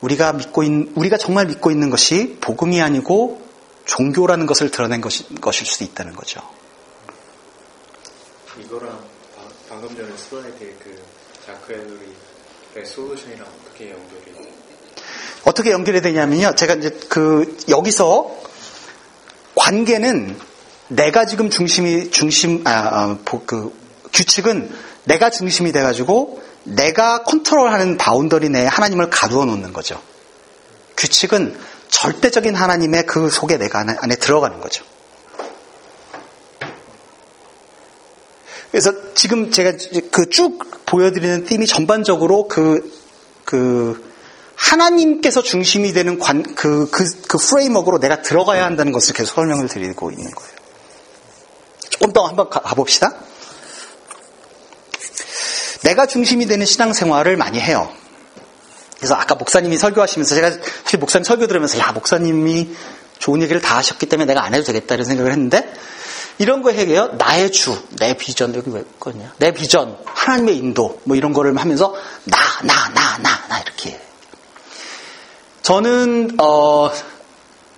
우리가 0.00 0.32
믿고 0.32 0.62
있는, 0.62 0.92
우리가 0.94 1.16
정말 1.16 1.46
믿고 1.46 1.70
있는 1.70 1.90
것이 1.90 2.38
복음이 2.40 2.80
아니고 2.80 3.42
종교라는 3.84 4.46
것을 4.46 4.70
드러낸 4.70 5.00
것이, 5.00 5.26
것일 5.40 5.66
수 5.66 5.84
있다는 5.84 6.14
거죠. 6.14 6.40
이거랑 8.60 8.98
방금 9.68 9.96
전에 9.96 10.16
슬라이드의 10.16 10.74
그 10.82 11.02
자크 11.46 11.72
엘륄의 11.72 12.86
solution이랑 12.86 13.46
어떻게 13.46 13.90
연결이 13.90 14.52
어떻게 15.44 15.70
연결이 15.70 16.00
되냐면요. 16.00 16.54
제가 16.54 16.74
이제 16.74 16.90
그 17.08 17.56
여기서 17.68 18.30
관계는 19.54 20.38
내가 20.88 21.26
지금 21.26 21.50
중심이 21.50 22.10
중심 22.10 22.66
아, 22.66 23.16
아그 23.24 23.72
규칙은 24.12 24.70
내가 25.04 25.30
중심이 25.30 25.72
돼가지고 25.72 26.42
내가 26.64 27.24
컨트롤하는 27.24 27.96
boundary 27.96 28.50
내에 28.50 28.66
하나님을 28.66 29.10
가두어 29.10 29.44
놓는 29.46 29.72
거죠. 29.72 30.00
규칙은 30.96 31.58
절대적인 31.88 32.54
하나님의 32.54 33.06
그 33.06 33.30
속에 33.30 33.56
내가 33.56 33.80
안에 33.80 34.16
들어가는 34.16 34.60
거죠. 34.60 34.84
그래서 38.72 38.90
지금 39.14 39.50
제가 39.50 39.72
그 40.10 40.28
쭉 40.30 40.58
보여드리는 40.86 41.44
theme이 41.44 41.66
전반적으로 41.66 42.48
그, 42.48 42.92
그, 43.44 44.12
하나님께서 44.56 45.42
중심이 45.42 45.92
되는 45.92 46.18
관, 46.18 46.42
그, 46.54 46.90
그, 46.90 47.04
그 47.28 47.38
framework로 47.38 47.98
내가 47.98 48.22
들어가야 48.22 48.64
한다는 48.64 48.92
것을 48.92 49.14
계속 49.14 49.34
설명을 49.34 49.68
드리고 49.68 50.10
있는 50.10 50.30
거예요. 50.30 50.52
조금 51.88 52.12
더 52.12 52.26
한번 52.26 52.50
가, 52.50 52.60
가봅시다. 52.60 53.14
내가 55.82 56.06
중심이 56.06 56.46
되는 56.46 56.64
신앙생활을 56.64 57.36
많이 57.36 57.58
해요. 57.60 57.92
그래서 58.98 59.14
아까 59.14 59.34
목사님이 59.34 59.78
설교하시면서 59.78 60.34
제가 60.34 60.50
사실 60.84 60.98
목사님 60.98 61.24
설교 61.24 61.46
들으면서 61.46 61.78
야, 61.78 61.92
목사님이 61.92 62.74
좋은 63.18 63.42
얘기를 63.42 63.60
다 63.60 63.78
하셨기 63.78 64.06
때문에 64.06 64.26
내가 64.26 64.44
안 64.44 64.54
해도 64.54 64.64
되겠다 64.64 64.94
이런 64.94 65.06
생각을 65.06 65.32
했는데 65.32 65.72
이런 66.38 66.62
거 66.62 66.70
해요. 66.70 67.10
나의 67.18 67.52
주, 67.52 67.76
내 67.98 68.14
비전, 68.16 68.54
여기 68.54 68.70
왜 68.70 68.80
있거든요. 68.80 69.30
내 69.38 69.52
비전, 69.52 69.96
하나님의 70.04 70.56
인도, 70.56 71.00
뭐 71.04 71.16
이런 71.16 71.32
거를 71.32 71.56
하면서 71.56 71.94
나, 72.24 72.36
나, 72.62 72.88
나, 72.94 73.18
나, 73.18 73.46
나 73.48 73.60
이렇게 73.60 74.00
저는 75.62 76.36
어 76.40 76.90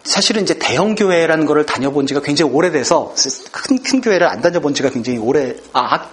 사실은 0.04 0.42
이제 0.42 0.54
대형 0.58 0.94
교회라는 0.94 1.46
거를 1.46 1.66
다녀본 1.66 2.06
지가 2.06 2.21
굉장히 2.21 2.52
오래돼서 2.52 3.14
큰, 3.52 3.82
큰 3.82 4.00
교회를 4.00 4.26
안 4.26 4.40
다녀본 4.40 4.75
지가 4.75 4.90
굉장히 4.90 5.19
오래 5.19 5.54
아 5.73 6.08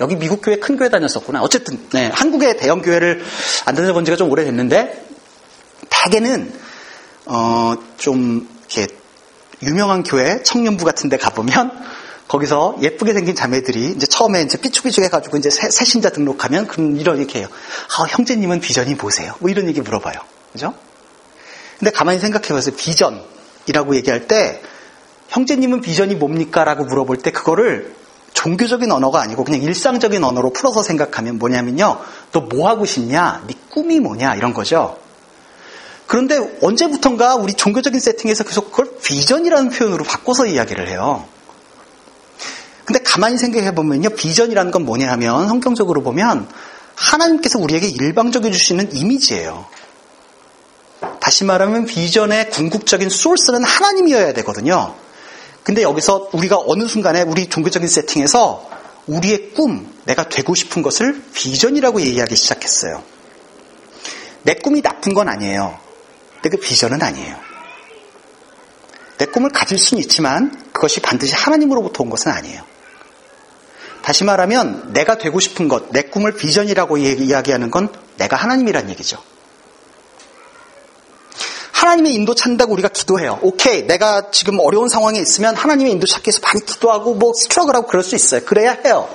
여기 0.00 0.16
미국 0.16 0.42
교회 0.42 0.56
큰 0.56 0.76
교회 0.76 0.90
다녔었구나. 0.90 1.42
어쨌든 1.42 1.78
네, 1.92 2.10
한국의 2.12 2.58
대형 2.58 2.82
교회를 2.82 3.22
안 3.64 3.74
다녀본 3.74 4.04
지가 4.04 4.16
좀 4.16 4.30
오래됐는데 4.30 5.06
대개는 5.88 6.52
어 7.26 7.76
좀 8.04 8.46
이렇게 8.68 8.86
유명한 9.62 10.02
교회 10.02 10.42
청년부 10.42 10.84
같은 10.84 11.08
데 11.08 11.16
가보면 11.16 11.70
거기서 12.28 12.76
예쁘게 12.80 13.12
생긴 13.12 13.34
자매들이 13.34 13.92
이제 13.96 14.06
처음에 14.06 14.42
이제 14.42 14.58
삐죽삐죽 14.58 15.04
해가지고 15.04 15.36
이제 15.36 15.50
새, 15.50 15.68
신자 15.84 16.10
등록하면 16.10 16.66
그럼 16.66 16.96
이런 16.96 17.18
이렇게 17.18 17.40
해요. 17.40 17.48
아, 17.98 18.04
형제님은 18.08 18.60
비전이 18.60 18.96
보세요. 18.96 19.34
뭐 19.40 19.50
이런 19.50 19.68
얘기 19.68 19.80
물어봐요. 19.80 20.14
그죠? 20.52 20.74
근데 21.78 21.90
가만히 21.90 22.18
생각해 22.18 22.48
보세요. 22.48 22.74
비전이라고 22.76 23.96
얘기할 23.96 24.26
때 24.26 24.62
형제님은 25.28 25.80
비전이 25.80 26.14
뭡니까? 26.14 26.64
라고 26.64 26.84
물어볼 26.84 27.18
때 27.18 27.30
그거를 27.30 27.94
종교적인 28.32 28.90
언어가 28.90 29.20
아니고 29.20 29.44
그냥 29.44 29.62
일상적인 29.62 30.22
언어로 30.24 30.52
풀어서 30.52 30.82
생각하면 30.82 31.38
뭐냐면요. 31.38 31.98
너 32.32 32.40
뭐 32.40 32.68
하고 32.68 32.84
싶냐? 32.84 33.44
네 33.46 33.54
꿈이 33.70 34.00
뭐냐? 34.00 34.34
이런 34.34 34.54
거죠. 34.54 34.98
그런데 36.06 36.38
언제부턴가 36.60 37.36
우리 37.36 37.54
종교적인 37.54 37.98
세팅에서 37.98 38.44
계속 38.44 38.70
그걸 38.70 38.98
비전이라는 39.02 39.70
표현으로 39.70 40.04
바꿔서 40.04 40.46
이야기를 40.46 40.88
해요. 40.88 41.26
근데 42.84 43.00
가만히 43.00 43.38
생각해 43.38 43.74
보면요. 43.74 44.10
비전이라는 44.10 44.70
건 44.70 44.84
뭐냐 44.84 45.10
하면 45.12 45.48
성경적으로 45.48 46.02
보면 46.02 46.48
하나님께서 46.94 47.58
우리에게 47.58 47.88
일방적으로 47.88 48.52
주시는 48.52 48.94
이미지예요. 48.94 49.66
다시 51.20 51.44
말하면 51.44 51.86
비전의 51.86 52.50
궁극적인 52.50 53.08
소스는 53.08 53.64
하나님이어야 53.64 54.34
되거든요. 54.34 54.94
근데 55.62 55.82
여기서 55.82 56.28
우리가 56.32 56.58
어느 56.66 56.86
순간에 56.86 57.22
우리 57.22 57.48
종교적인 57.48 57.88
세팅에서 57.88 58.68
우리의 59.06 59.52
꿈, 59.54 59.90
내가 60.04 60.28
되고 60.28 60.54
싶은 60.54 60.82
것을 60.82 61.22
비전이라고 61.32 62.02
얘기하기 62.02 62.36
시작했어요. 62.36 63.02
내 64.42 64.54
꿈이 64.54 64.82
나쁜 64.82 65.14
건 65.14 65.28
아니에요. 65.28 65.78
근데 66.44 66.58
그 66.58 66.62
비전은 66.62 67.02
아니에요. 67.02 67.36
내 69.16 69.24
꿈을 69.24 69.48
가질 69.48 69.78
수는 69.78 70.02
있지만 70.02 70.62
그것이 70.74 71.00
반드시 71.00 71.34
하나님으로부터 71.34 72.02
온 72.02 72.10
것은 72.10 72.30
아니에요. 72.30 72.62
다시 74.02 74.24
말하면 74.24 74.92
내가 74.92 75.16
되고 75.16 75.40
싶은 75.40 75.68
것, 75.68 75.90
내 75.90 76.02
꿈을 76.02 76.34
비전이라고 76.34 76.98
이야기하는 76.98 77.70
건 77.70 77.88
내가 78.18 78.36
하나님이란 78.36 78.90
얘기죠. 78.90 79.22
하나님의 81.72 82.12
인도 82.12 82.34
찾는다고 82.34 82.74
우리가 82.74 82.88
기도해요. 82.88 83.38
오케이, 83.40 83.86
내가 83.86 84.30
지금 84.30 84.58
어려운 84.58 84.90
상황에 84.90 85.18
있으면 85.18 85.56
하나님의 85.56 85.92
인도 85.92 86.06
찾기 86.06 86.28
위해서 86.28 86.40
많이 86.42 86.62
기도하고 86.66 87.14
뭐 87.14 87.32
스트러글하고 87.32 87.86
그럴 87.86 88.04
수 88.04 88.16
있어요. 88.16 88.44
그래야 88.44 88.72
해요. 88.84 89.08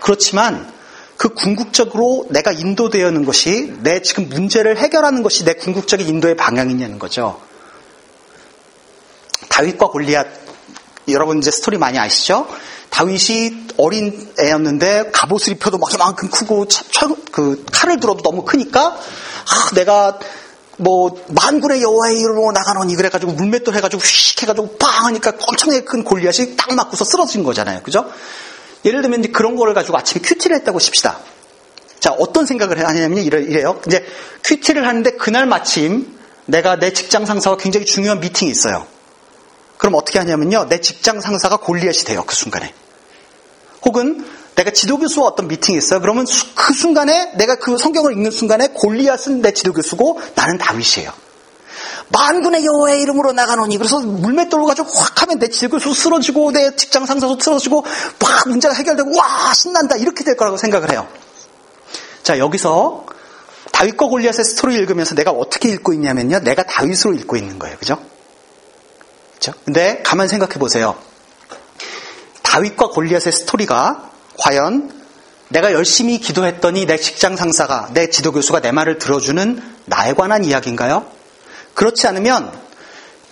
그렇지만 0.00 0.72
그 1.16 1.30
궁극적으로 1.30 2.26
내가 2.30 2.52
인도되어는 2.52 3.24
것이 3.24 3.74
내 3.80 4.02
지금 4.02 4.28
문제를 4.28 4.78
해결하는 4.78 5.22
것이 5.22 5.44
내 5.44 5.54
궁극적인 5.54 6.06
인도의 6.06 6.36
방향이냐는 6.36 6.98
거죠. 6.98 7.40
다윗과 9.48 9.88
골리앗 9.88 10.26
여러분 11.08 11.38
이제 11.38 11.50
스토리 11.50 11.78
많이 11.78 11.98
아시죠? 11.98 12.46
다윗이 12.90 13.66
어린 13.78 14.32
애였는데 14.40 15.10
갑옷을 15.12 15.54
입혀도 15.54 15.78
막 15.78 15.92
이만큼 15.92 16.30
크고 16.30 16.68
차, 16.68 16.84
차, 16.90 17.08
그 17.30 17.64
칼을 17.72 18.00
들어도 18.00 18.22
너무 18.22 18.44
크니까 18.44 18.86
아, 18.88 19.74
내가 19.74 20.18
뭐 20.78 21.22
만군의 21.28 21.82
여호와의 21.82 22.18
이름으로 22.18 22.52
나가노니 22.52 22.94
그래가지고 22.96 23.32
물맷돌 23.32 23.74
해가지고 23.74 24.02
휙 24.02 24.42
해가지고 24.42 24.76
빵 24.76 25.06
하니까 25.06 25.32
엄청나게 25.48 25.84
큰 25.84 26.04
골리앗이 26.04 26.56
딱 26.56 26.74
맞고서 26.74 27.04
쓰러진 27.04 27.42
거잖아요. 27.42 27.82
그죠? 27.82 28.10
예를 28.86 29.02
들면 29.02 29.32
그런 29.32 29.56
거를 29.56 29.74
가지고 29.74 29.98
아침에 29.98 30.22
큐티를 30.22 30.56
했다고 30.58 30.78
칩시다. 30.78 31.18
자 32.00 32.12
어떤 32.12 32.46
생각을 32.46 32.86
하냐면 32.86 33.18
이래요. 33.18 33.80
이제 33.86 34.04
큐티를 34.44 34.86
하는데 34.86 35.10
그날 35.12 35.46
마침 35.46 36.16
내가 36.46 36.76
내 36.76 36.92
직장 36.92 37.26
상사와 37.26 37.56
굉장히 37.56 37.84
중요한 37.84 38.20
미팅이 38.20 38.50
있어요. 38.50 38.86
그럼 39.76 39.94
어떻게 39.94 40.18
하냐면요. 40.18 40.68
내 40.68 40.80
직장 40.80 41.20
상사가 41.20 41.56
골리앗이 41.56 42.04
돼요. 42.04 42.24
그 42.26 42.34
순간에. 42.34 42.72
혹은 43.84 44.24
내가 44.54 44.70
지도교수와 44.70 45.26
어떤 45.26 45.48
미팅이 45.48 45.76
있어요. 45.76 46.00
그러면 46.00 46.24
그 46.54 46.72
순간에 46.72 47.32
내가 47.36 47.56
그 47.56 47.76
성경을 47.76 48.12
읽는 48.12 48.30
순간에 48.30 48.68
골리앗은 48.68 49.42
내 49.42 49.52
지도교수고 49.52 50.20
나는 50.34 50.58
다윗이에요. 50.58 51.12
만군의 52.08 52.64
여호와의 52.64 53.00
이름으로 53.02 53.32
나가노니 53.32 53.78
그래서 53.78 53.98
물맷돌로 54.00 54.66
가지고 54.66 54.88
확 54.90 55.22
하면 55.22 55.38
내 55.38 55.48
지도교수 55.48 55.92
쓰러지고 55.92 56.52
내 56.52 56.74
직장 56.76 57.04
상사도 57.04 57.38
쓰러지고 57.38 57.84
막 58.20 58.48
문제가 58.48 58.74
해결되고 58.74 59.16
와 59.16 59.52
신난다 59.54 59.96
이렇게 59.96 60.22
될 60.24 60.36
거라고 60.36 60.56
생각을 60.56 60.90
해요. 60.92 61.06
자 62.22 62.38
여기서 62.38 63.06
다윗과 63.72 64.06
골리앗의 64.06 64.44
스토리 64.44 64.76
읽으면서 64.76 65.14
내가 65.14 65.32
어떻게 65.32 65.68
읽고 65.68 65.92
있냐면요. 65.92 66.40
내가 66.40 66.62
다윗으로 66.62 67.14
읽고 67.14 67.36
있는 67.36 67.58
거예요. 67.58 67.76
그죠? 67.76 67.98
그죠? 69.34 69.52
근데 69.64 70.00
가만 70.02 70.28
생각해 70.28 70.54
보세요. 70.54 70.96
다윗과 72.42 72.88
골리앗의 72.88 73.32
스토리가 73.32 74.10
과연 74.38 74.96
내가 75.48 75.72
열심히 75.72 76.18
기도했더니 76.18 76.86
내 76.86 76.96
직장 76.96 77.36
상사가, 77.36 77.88
내 77.92 78.08
지도 78.10 78.32
교수가 78.32 78.60
내 78.60 78.72
말을 78.72 78.98
들어주는 78.98 79.62
나에 79.84 80.14
관한 80.14 80.44
이야기인가요? 80.44 81.15
그렇지 81.76 82.08
않으면 82.08 82.50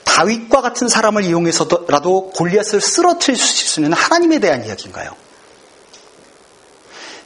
다윗과 0.04 0.61
같은 0.61 0.87
사람을 0.87 1.24
이용해서라도 1.24 2.30
골리앗을 2.30 2.80
쓰러뜨릴 2.80 3.37
수 3.37 3.80
있는 3.80 3.92
하나님에 3.92 4.38
대한 4.38 4.64
이야기인가요? 4.64 5.11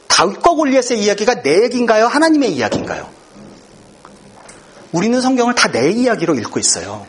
다윗과 0.07 0.51
골리앗의 0.51 0.99
이야기가 0.99 1.43
내 1.43 1.63
얘기인가요? 1.63 2.07
하나님의 2.07 2.51
이야기인가요? 2.53 3.07
우리는 4.91 5.21
성경을 5.21 5.53
다 5.53 5.69
내 5.71 5.91
이야기로 5.91 6.33
읽고 6.35 6.59
있어요. 6.59 7.05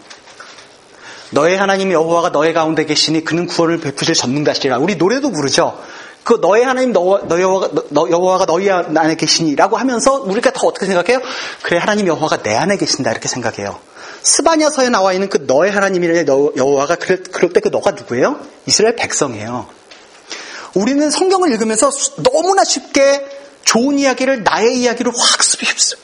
너의 1.30 1.56
하나님 1.56 1.92
여호와가 1.92 2.30
너의 2.30 2.52
가운데 2.52 2.84
계시니 2.84 3.24
그는 3.24 3.46
구원을 3.46 3.80
베푸실 3.80 4.14
전능다시리라. 4.14 4.78
우리 4.78 4.96
노래도 4.96 5.30
부르죠. 5.30 5.80
그 6.24 6.38
너의 6.42 6.64
하나님 6.64 6.92
너, 6.92 7.22
너 7.26 7.40
여호와가 7.40 7.68
너, 7.90 8.10
여호와가 8.10 8.46
너희 8.46 8.68
안에 8.70 9.14
계시니라고 9.14 9.76
하면서 9.76 10.20
우리가 10.20 10.50
더 10.52 10.66
어떻게 10.66 10.86
생각해요? 10.86 11.20
그래 11.62 11.78
하나님 11.78 12.06
여호와가 12.06 12.42
내 12.42 12.54
안에 12.54 12.76
계신다 12.76 13.10
이렇게 13.12 13.28
생각해요. 13.28 13.78
스바냐서에 14.22 14.88
나와 14.90 15.12
있는 15.12 15.28
그 15.28 15.44
너의 15.46 15.70
하나님이래 15.70 16.24
여호와가 16.26 16.96
그럴, 16.96 17.22
그럴 17.22 17.52
때 17.52 17.60
그 17.60 17.68
너가 17.68 17.92
누구예요? 17.92 18.40
이스라엘 18.66 18.96
백성이에요. 18.96 19.68
우리는 20.74 21.10
성경을 21.10 21.50
읽으면서 21.52 21.90
너무나 22.22 22.64
쉽게 22.64 23.26
좋은 23.64 23.98
이야기를 23.98 24.44
나의 24.44 24.78
이야기로 24.80 25.12
확 25.12 25.40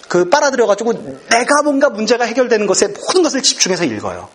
그 0.08 0.28
빨아들여가지고 0.30 0.92
내가 1.28 1.62
뭔가 1.62 1.90
문제가 1.90 2.24
해결되는 2.24 2.66
것에 2.66 2.88
모든 2.88 3.22
것을 3.22 3.42
집중해서 3.42 3.84
읽어요. 3.84 4.28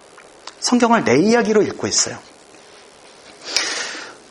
성경을 0.60 1.04
내 1.06 1.18
이야기로 1.18 1.62
읽고 1.64 1.88
있어요. 1.88 2.18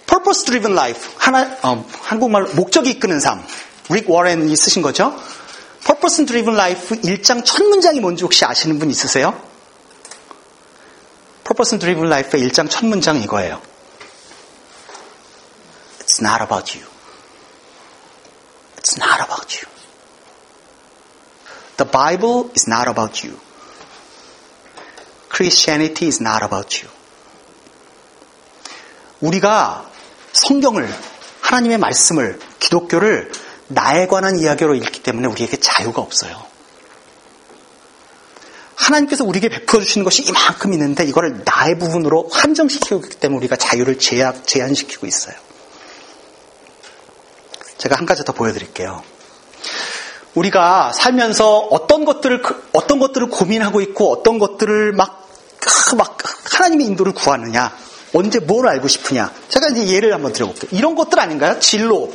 Purpose 0.07 0.45
Driven 0.45 0.77
Life 0.77 1.11
하나 1.17 1.57
어, 1.63 1.85
한국말로 2.03 2.49
목적이 2.55 2.91
이끄는 2.91 3.21
삶. 3.21 3.43
릭 3.89 4.09
워렌이 4.09 4.55
쓰신 4.55 4.83
거죠. 4.83 5.19
Purpose 5.85 6.25
Driven 6.27 6.55
Life 6.55 6.97
1장 7.01 7.45
첫 7.45 7.63
문장이 7.65 8.01
뭔지 8.01 8.25
혹시 8.25 8.45
아시는 8.45 8.79
분 8.79 8.91
있으세요? 8.91 9.41
Purpose 11.45 11.79
Driven 11.79 12.07
Life의 12.07 12.49
1장 12.49 12.71
첫 12.71 12.87
문장 12.87 13.17
이거예요. 13.17 13.61
It's 16.01 16.21
not 16.21 16.43
about 16.43 16.79
you. 16.79 16.87
It's 18.77 18.97
not 18.99 19.21
about 19.21 19.57
you. 19.57 19.69
The 21.77 21.91
Bible 21.91 22.51
is 22.55 22.69
not 22.69 22.89
about 22.89 23.27
you. 23.27 23.39
Christianity 25.29 26.07
is 26.09 26.23
not 26.23 26.45
about 26.45 26.85
you. 26.85 26.93
우리가 29.21 29.91
성경을, 30.33 30.89
하나님의 31.41 31.79
말씀을, 31.79 32.39
기독교를 32.59 33.33
나에 33.71 34.07
관한 34.07 34.39
이야기로 34.39 34.75
읽기 34.75 35.03
때문에 35.03 35.29
우리에게 35.29 35.57
자유가 35.59 36.03
없어요. 36.03 36.51
하나님께서 38.75 39.25
우리에게 39.25 39.49
베풀어 39.49 39.83
주시는 39.83 40.05
것이 40.05 40.23
이만큼 40.23 40.73
있는데 40.73 41.05
이거를 41.05 41.43
나의 41.45 41.79
부분으로 41.79 42.29
한정시키고 42.33 42.97
있기 43.05 43.17
때문에 43.17 43.39
우리가 43.39 43.57
자유를 43.57 43.99
제약, 43.99 44.47
제한시키고 44.47 45.07
있어요. 45.07 45.35
제가 47.79 47.97
한 47.97 48.07
가지 48.07 48.25
더 48.25 48.33
보여드릴게요. 48.33 49.03
우리가 50.35 50.93
살면서 50.93 51.59
어떤 51.71 52.05
것들을 52.05 52.43
어떤 52.73 52.99
것들을 52.99 53.29
고민하고 53.29 53.81
있고 53.83 54.13
어떤 54.13 54.39
것들을 54.39 54.93
막, 54.93 55.29
막 55.97 56.19
하나님의 56.53 56.87
인도를 56.87 57.13
구하느냐 57.13 57.77
언제 58.13 58.39
뭘 58.39 58.69
알고 58.69 58.89
싶으냐 58.89 59.33
제가 59.49 59.69
이제 59.69 59.89
예를 59.89 60.13
한번 60.13 60.33
드려볼게요. 60.33 60.71
이런 60.73 60.95
것들 60.95 61.19
아닌가요? 61.19 61.59
진로, 61.59 62.13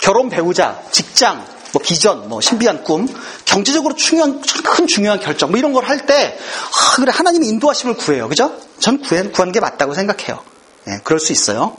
결혼 0.00 0.28
배우자, 0.28 0.82
직장, 0.90 1.44
뭐 1.72 1.82
비전, 1.82 2.28
뭐 2.28 2.40
신비한 2.40 2.84
꿈, 2.84 3.06
경제적으로 3.44 3.94
중요한 3.94 4.40
큰 4.40 4.86
중요한 4.86 5.20
결정 5.20 5.50
뭐 5.50 5.58
이런 5.58 5.72
걸 5.72 5.84
할 5.84 6.06
때 6.06 6.38
아, 6.38 6.96
그래 6.96 7.12
하나님의 7.14 7.48
인도하심을 7.48 7.96
구해요, 7.96 8.28
그죠? 8.28 8.56
전 8.78 9.00
구한, 9.00 9.32
구하는 9.32 9.52
게 9.52 9.60
맞다고 9.60 9.94
생각해요. 9.94 10.42
예, 10.88 11.00
그럴 11.04 11.18
수 11.20 11.32
있어요. 11.32 11.76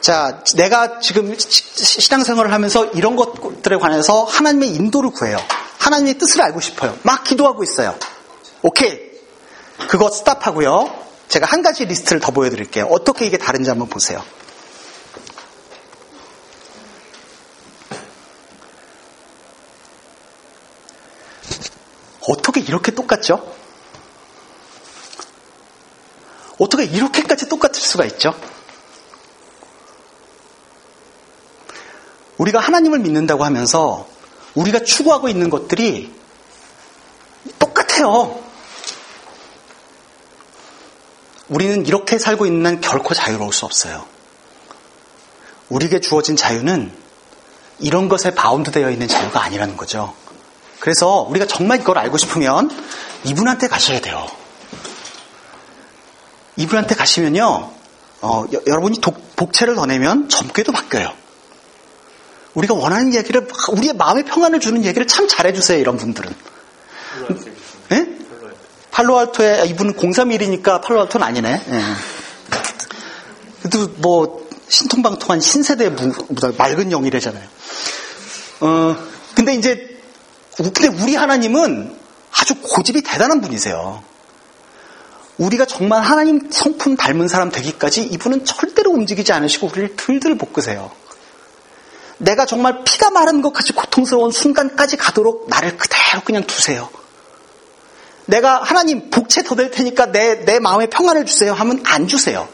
자, 0.00 0.42
내가 0.56 1.00
지금 1.00 1.34
신앙생활을 1.38 2.52
하면서 2.52 2.84
이런 2.86 3.16
것들에 3.16 3.76
관해서 3.78 4.24
하나님의 4.24 4.70
인도를 4.70 5.10
구해요. 5.10 5.38
하나님의 5.78 6.18
뜻을 6.18 6.40
알고 6.42 6.60
싶어요. 6.60 6.96
막 7.02 7.24
기도하고 7.24 7.62
있어요. 7.64 7.94
오케이. 8.62 8.98
그거 9.88 10.10
스탑하고요. 10.10 10.92
제가 11.28 11.46
한 11.46 11.62
가지 11.62 11.84
리스트를 11.84 12.20
더 12.20 12.30
보여드릴게요. 12.32 12.86
어떻게 12.90 13.26
이게 13.26 13.38
다른지 13.38 13.70
한번 13.70 13.88
보세요. 13.88 14.22
어떻게 22.22 22.57
이렇게 22.68 22.92
똑같죠? 22.92 23.54
어떻게 26.58 26.84
이렇게까지 26.84 27.48
똑같을 27.48 27.80
수가 27.80 28.04
있죠? 28.04 28.34
우리가 32.36 32.60
하나님을 32.60 33.00
믿는다고 33.00 33.44
하면서 33.44 34.06
우리가 34.54 34.80
추구하고 34.80 35.28
있는 35.28 35.50
것들이 35.50 36.14
똑같아요. 37.58 38.42
우리는 41.48 41.86
이렇게 41.86 42.18
살고 42.18 42.46
있는 42.46 42.80
결코 42.80 43.14
자유로울 43.14 43.52
수 43.52 43.64
없어요. 43.64 44.06
우리에게 45.70 46.00
주어진 46.00 46.36
자유는 46.36 46.92
이런 47.78 48.08
것에 48.08 48.34
바운드되어 48.34 48.90
있는 48.90 49.08
자유가 49.08 49.42
아니라는 49.42 49.76
거죠. 49.76 50.14
그래서 50.80 51.26
우리가 51.28 51.46
정말 51.46 51.80
이걸 51.80 51.98
알고 51.98 52.16
싶으면 52.18 52.70
이분한테 53.24 53.68
가셔야 53.68 54.00
돼요. 54.00 54.26
이분한테 56.56 56.94
가시면요, 56.94 57.70
어, 58.20 58.44
여, 58.52 58.60
러분이 58.64 59.00
복채를 59.36 59.74
더 59.76 59.86
내면 59.86 60.28
점괘도 60.28 60.72
바뀌어요. 60.72 61.12
우리가 62.54 62.74
원하는 62.74 63.14
얘기를 63.14 63.46
우리의 63.70 63.92
마음의 63.94 64.24
평안을 64.24 64.58
주는 64.58 64.84
얘기를 64.84 65.06
참 65.06 65.28
잘해주세요 65.28 65.78
이런 65.78 65.96
분들은. 65.96 66.34
네? 67.90 68.18
팔로알토에 68.90 69.66
이분은 69.66 69.94
031이니까 69.94 70.82
팔로알토는 70.82 71.24
아니네. 71.26 71.62
네. 71.66 71.82
그래도 73.60 73.88
뭐 73.98 74.48
신통방통한 74.68 75.40
신세대 75.40 75.90
무, 75.90 76.12
맑은 76.56 76.90
영이래잖아요. 76.90 77.44
어 78.60 78.96
근데 79.34 79.54
이제 79.54 79.97
근데 80.58 80.88
우리 80.88 81.14
하나님은 81.14 81.96
아주 82.32 82.56
고집이 82.60 83.02
대단한 83.02 83.40
분이세요. 83.40 84.02
우리가 85.38 85.66
정말 85.66 86.02
하나님 86.02 86.50
성품 86.50 86.96
닮은 86.96 87.28
사람 87.28 87.50
되기까지 87.50 88.02
이분은 88.02 88.44
절대로 88.44 88.90
움직이지 88.90 89.32
않으시고 89.32 89.68
우리를 89.68 89.96
들들 89.96 90.36
볶으세요. 90.36 90.90
내가 92.18 92.44
정말 92.44 92.82
피가 92.82 93.10
마른 93.10 93.40
것 93.40 93.52
같이 93.52 93.72
고통스러운 93.72 94.32
순간까지 94.32 94.96
가도록 94.96 95.48
나를 95.48 95.76
그대로 95.76 96.20
그냥 96.24 96.42
두세요. 96.44 96.88
내가 98.26 98.60
하나님 98.62 99.10
복채 99.10 99.44
더 99.44 99.54
될 99.54 99.70
테니까 99.70 100.06
내, 100.12 100.44
내 100.44 100.58
마음의 100.58 100.90
평안을 100.90 101.24
주세요 101.24 101.52
하면 101.54 101.82
안 101.86 102.08
주세요. 102.08 102.48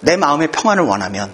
내 0.00 0.16
마음의 0.16 0.50
평안을 0.50 0.84
원하면 0.84 1.32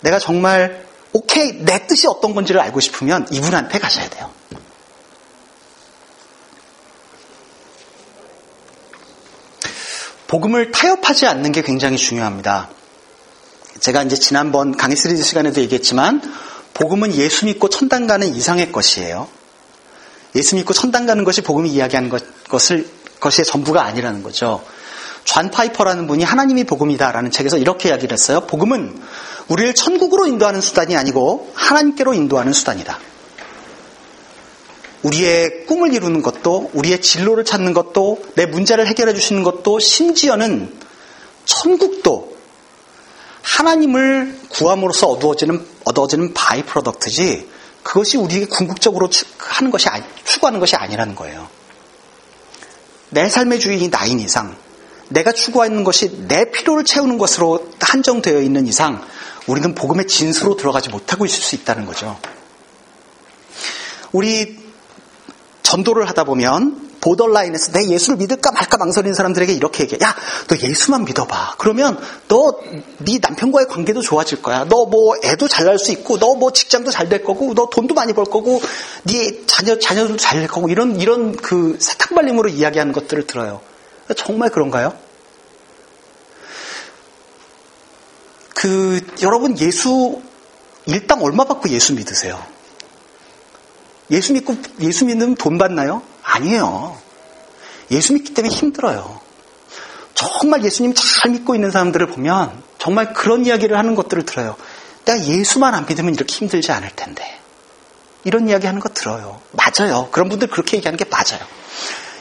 내가 0.00 0.18
정말 0.18 0.84
오케이 1.12 1.64
내 1.64 1.86
뜻이 1.86 2.06
어떤 2.08 2.34
건지를 2.34 2.60
알고 2.62 2.80
싶으면 2.80 3.26
이분한테 3.30 3.78
가셔야 3.78 4.08
돼요. 4.08 4.30
복음을 10.34 10.72
타협하지 10.72 11.26
않는 11.26 11.52
게 11.52 11.62
굉장히 11.62 11.96
중요합니다. 11.96 12.68
제가 13.78 14.02
이제 14.02 14.16
지난번 14.16 14.76
강의 14.76 14.96
시리즈 14.96 15.22
시간에도 15.22 15.60
얘기했지만 15.60 16.20
복음은 16.74 17.14
예수 17.14 17.46
믿고 17.46 17.68
천당 17.68 18.08
가는 18.08 18.34
이상의 18.34 18.72
것이에요. 18.72 19.28
예수 20.34 20.56
믿고 20.56 20.74
천당 20.74 21.06
가는 21.06 21.22
것이 21.22 21.40
복음이 21.42 21.70
이야기하는 21.70 22.08
것, 22.08 22.24
것을 22.48 22.84
것의 23.20 23.44
전부가 23.46 23.84
아니라는 23.84 24.24
거죠. 24.24 24.64
존 25.22 25.52
파이퍼라는 25.52 26.08
분이 26.08 26.24
하나님이 26.24 26.64
복음이다라는 26.64 27.30
책에서 27.30 27.56
이렇게 27.56 27.90
이야기를 27.90 28.12
했어요. 28.12 28.40
복음은 28.40 29.00
우리를 29.46 29.72
천국으로 29.76 30.26
인도하는 30.26 30.60
수단이 30.60 30.96
아니고 30.96 31.52
하나님께로 31.54 32.12
인도하는 32.12 32.52
수단이다. 32.52 32.98
우리의 35.04 35.66
꿈을 35.66 35.92
이루는 35.92 36.22
것도, 36.22 36.70
우리의 36.72 37.00
진로를 37.00 37.44
찾는 37.44 37.74
것도, 37.74 38.24
내 38.34 38.46
문제를 38.46 38.86
해결해 38.86 39.14
주시는 39.14 39.44
것도, 39.44 39.78
심지어는 39.78 40.72
천국도 41.44 42.36
하나님을 43.42 44.40
구함으로써 44.48 45.08
얻어지는, 45.08 45.64
얻어지는 45.84 46.32
by-product지 46.32 47.48
그것이 47.82 48.16
우리에게 48.16 48.46
궁극적으로 48.46 49.10
하는 49.38 49.70
것이 49.70 49.88
추구하는 50.24 50.58
것이 50.58 50.74
아니라는 50.74 51.14
거예요. 51.14 51.48
내 53.10 53.28
삶의 53.28 53.60
주인이 53.60 53.90
나인 53.90 54.18
이상, 54.20 54.56
내가 55.10 55.32
추구하는 55.32 55.84
것이 55.84 56.26
내 56.26 56.50
필요를 56.50 56.84
채우는 56.84 57.18
것으로 57.18 57.68
한정되어 57.78 58.40
있는 58.40 58.66
이상, 58.66 59.06
우리는 59.46 59.74
복음의 59.74 60.06
진수로 60.06 60.56
들어가지 60.56 60.88
못하고 60.88 61.26
있을 61.26 61.42
수 61.42 61.54
있다는 61.54 61.84
거죠. 61.84 62.18
우리 64.12 64.63
전도를 65.74 66.08
하다 66.08 66.24
보면 66.24 66.94
보더라인에서 67.00 67.72
내 67.72 67.86
예수를 67.88 68.16
믿을까 68.16 68.52
말까 68.52 68.78
망설이는 68.78 69.12
사람들에게 69.14 69.52
이렇게 69.52 69.82
얘기해. 69.82 69.98
야, 70.02 70.14
너 70.48 70.56
예수만 70.56 71.04
믿어봐. 71.04 71.56
그러면 71.58 71.98
너 72.28 72.54
네 72.98 73.18
남편과의 73.20 73.66
관계도 73.68 74.00
좋아질 74.00 74.40
거야. 74.40 74.64
너 74.64 74.86
뭐 74.86 75.16
애도 75.22 75.48
잘 75.48 75.66
날 75.66 75.78
수 75.78 75.92
있고, 75.92 76.18
너 76.18 76.34
뭐 76.34 76.52
직장도 76.52 76.90
잘 76.90 77.08
될 77.08 77.24
거고, 77.24 77.54
너 77.54 77.68
돈도 77.68 77.94
많이 77.94 78.12
벌 78.12 78.24
거고, 78.24 78.60
네 79.04 79.44
자녀 79.46 79.78
자녀들도 79.78 80.16
잘 80.16 80.38
될 80.38 80.48
거고 80.48 80.68
이런 80.68 80.98
이런 81.00 81.36
그 81.36 81.76
사탕 81.80 82.14
발림으로 82.14 82.48
이야기하는 82.48 82.92
것들을 82.92 83.26
들어요. 83.26 83.60
정말 84.16 84.50
그런가요? 84.50 84.94
그 88.54 89.00
여러분 89.22 89.58
예수 89.58 90.22
일당 90.86 91.22
얼마 91.22 91.44
받고 91.44 91.68
예수 91.70 91.94
믿으세요? 91.94 92.53
예수 94.10 94.32
믿고 94.32 94.56
예수 94.80 95.04
믿으면 95.06 95.34
돈 95.34 95.58
받나요? 95.58 96.02
아니에요. 96.22 96.96
예수 97.90 98.12
믿기 98.12 98.34
때문에 98.34 98.54
힘들어요. 98.54 99.20
정말 100.14 100.64
예수님 100.64 100.94
잘 100.94 101.32
믿고 101.32 101.54
있는 101.54 101.70
사람들을 101.70 102.06
보면 102.06 102.62
정말 102.78 103.12
그런 103.12 103.46
이야기를 103.46 103.76
하는 103.76 103.94
것들을 103.94 104.24
들어요. 104.26 104.56
내가 105.04 105.22
예수만 105.24 105.74
안 105.74 105.86
믿으면 105.86 106.14
이렇게 106.14 106.34
힘들지 106.34 106.72
않을 106.72 106.90
텐데. 106.94 107.40
이런 108.24 108.48
이야기 108.48 108.66
하는 108.66 108.80
거 108.80 108.88
들어요. 108.88 109.40
맞아요. 109.52 110.08
그런 110.10 110.28
분들 110.28 110.48
그렇게 110.48 110.78
얘기하는 110.78 110.96
게 110.96 111.04
맞아요. 111.04 111.40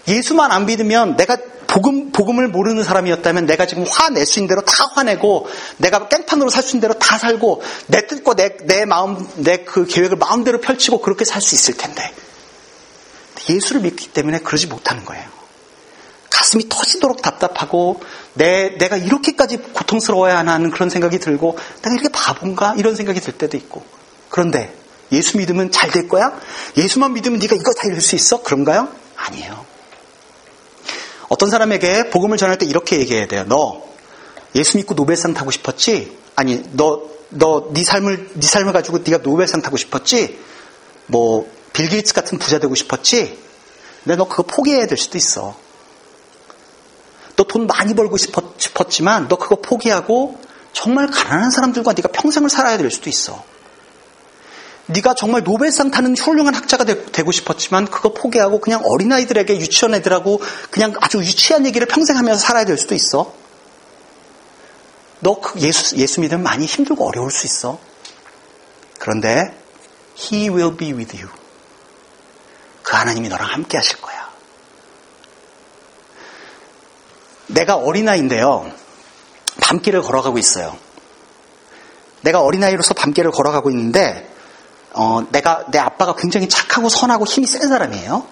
예수만 0.08 0.52
안 0.52 0.65
믿으면 0.65 1.15
내가 1.15 1.38
복음, 1.67 2.12
복음을 2.12 2.47
모르는 2.47 2.84
사람이었다면 2.84 3.45
내가 3.45 3.65
지금 3.65 3.86
화낼 3.89 4.26
수 4.26 4.39
있는 4.39 4.47
대로 4.49 4.62
다 4.62 4.86
화내고 4.93 5.47
내가 5.78 6.08
깽판으로 6.08 6.49
살 6.49 6.63
수 6.63 6.76
있는 6.76 6.82
대로 6.82 6.93
다 6.99 7.17
살고 7.17 7.62
내 7.88 8.06
뜻과 8.08 8.36
내, 8.36 8.58
내 8.63 8.86
마음, 8.86 9.28
내 9.38 9.63
그 9.65 9.86
계획을 9.86 10.17
마음대로 10.17 10.60
펼치고 10.62 11.02
그렇게 11.02 11.26
살 11.26 11.41
수 11.41 11.56
있을 11.56 11.76
텐데 11.76 12.13
예수를 13.49 13.82
믿기 13.82 14.08
때문에 14.08 14.39
그러지 14.39 14.67
못하는 14.67 15.04
거예요. 15.06 15.26
가슴이 16.30 16.67
터지도록 16.69 17.21
답답하고 17.21 18.02
내, 18.34 18.76
내가 18.78 18.97
이렇게까지 18.97 19.58
고통스러워야 19.58 20.38
하는 20.38 20.71
그런 20.71 20.89
생각이 20.89 21.19
들고 21.19 21.58
내가 21.82 21.93
이렇게 21.93 22.10
바본가? 22.10 22.76
이런 22.78 22.95
생각이 22.95 23.19
들 23.19 23.34
때도 23.34 23.58
있고 23.58 23.84
그런데 24.30 24.73
예수 25.12 25.38
믿으면 25.38 25.71
잘 25.71 25.91
될 25.91 26.08
거야? 26.08 26.34
예수만 26.78 27.13
믿으면 27.13 27.39
네가 27.39 27.56
이거 27.56 27.71
다 27.73 27.84
이룰 27.86 28.02
수 28.02 28.15
있어? 28.15 28.41
그런가요? 28.41 28.88
아니에요. 29.15 29.73
어떤 31.30 31.50
사람에게 31.50 32.10
복음을 32.10 32.38
전할 32.38 32.58
때 32.58 32.66
이렇게 32.66 33.00
얘기해야 33.00 33.28
돼요. 33.28 33.46
너 33.48 33.84
예수 34.56 34.78
믿고 34.78 34.94
노벨상 34.96 35.34
타고 35.34 35.52
싶었지? 35.52 36.18
아니 36.36 36.64
너 36.74 37.14
너 37.36 37.72
네 37.74 37.84
삶을 37.84 38.30
네 38.36 38.46
삶을 38.48 38.74
가지고 38.74 39.00
네가 39.00 39.24
노벨상 39.24 39.62
타고 39.62 39.78
싶었지? 39.78 40.40
뭐 41.08 41.46
빌 41.74 41.90
게이츠 41.90 42.14
같은 42.14 42.38
부자 42.38 42.60
되고 42.60 42.76
싶었지? 42.76 43.36
근데 44.04 44.16
너 44.16 44.28
그거 44.28 44.44
포기해야 44.44 44.86
될 44.86 44.98
수도 44.98 45.18
있어. 45.18 45.56
너 47.36 47.44
돈 47.46 47.66
많이 47.66 47.96
벌고 47.96 48.18
싶었, 48.18 48.44
싶었지만 48.60 49.28
너 49.28 49.38
그거 49.38 49.56
포기하고 49.56 50.38
정말 50.72 51.08
가난한 51.10 51.50
사람들과 51.50 51.94
네가 51.94 52.10
평생을 52.10 52.50
살아야 52.50 52.78
될 52.78 52.92
수도 52.92 53.10
있어. 53.10 53.44
네가 54.88 55.13
정말 55.15 55.43
노벨상 55.43 55.91
타는 55.91 56.17
훌륭한 56.17 56.54
학자가 56.54 56.84
되, 56.84 57.24
고 57.24 57.32
싶었지만 57.32 57.86
그거 57.86 58.13
포기하고 58.13 58.60
그냥 58.60 58.82
어린아이들에게 58.84 59.58
유치원 59.60 59.93
애들하고 59.96 60.41
그냥 60.72 60.93
아주 61.00 61.19
유치한 61.19 61.65
얘기를 61.65 61.88
평생 61.88 62.17
하면서 62.17 62.39
살아야 62.39 62.65
될 62.65 62.78
수도 62.78 62.93
있어. 62.93 63.34
너그 65.22 65.62
예수, 65.62 65.96
예수 65.96 66.19
믿으면 66.19 66.43
많이 66.43 66.65
힘들고 66.65 67.08
어려울 67.08 67.32
수 67.32 67.46
있어. 67.46 67.80
그런데 69.00 69.58
He 70.17 70.50
will 70.50 70.76
be 70.76 70.91
with 70.91 71.15
you. 71.15 71.30
그 72.84 72.96
하나님이 72.98 73.30
너랑 73.30 73.48
함께 73.48 73.78
하실 73.78 74.02
거야. 74.02 74.30
내가 77.48 77.76
어린아이인데요. 77.76 78.69
밤길을 79.62 80.02
걸어가고 80.02 80.38
있어요. 80.38 80.78
내가 82.22 82.41
어린아이로서 82.41 82.93
밤길을 82.93 83.32
걸어가고 83.32 83.69
있는데 83.69 84.33
어, 84.94 85.26
내가 85.32 85.66
내 85.72 85.80
아빠가 85.80 86.16
굉장히 86.16 86.48
착하고 86.48 86.90
선하고 86.90 87.26
힘이 87.26 87.48
센 87.48 87.68
사람이에요. 87.68 88.26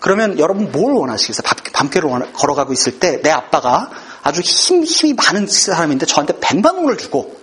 그러면 0.00 0.38
여러분 0.38 0.70
뭘 0.70 0.92
원하시겠어요? 0.92 1.42
밤, 1.72 1.90
길을 1.90 2.32
걸어가고 2.32 2.72
있을 2.72 3.00
때 3.00 3.20
내 3.22 3.30
아빠가 3.30 3.90
아주 4.22 4.40
힘, 4.40 4.84
힘이 4.84 5.14
많은 5.14 5.46
사람인데 5.46 6.06
저한테 6.06 6.34
100만 6.34 6.76
원을 6.76 6.98
주고 6.98 7.36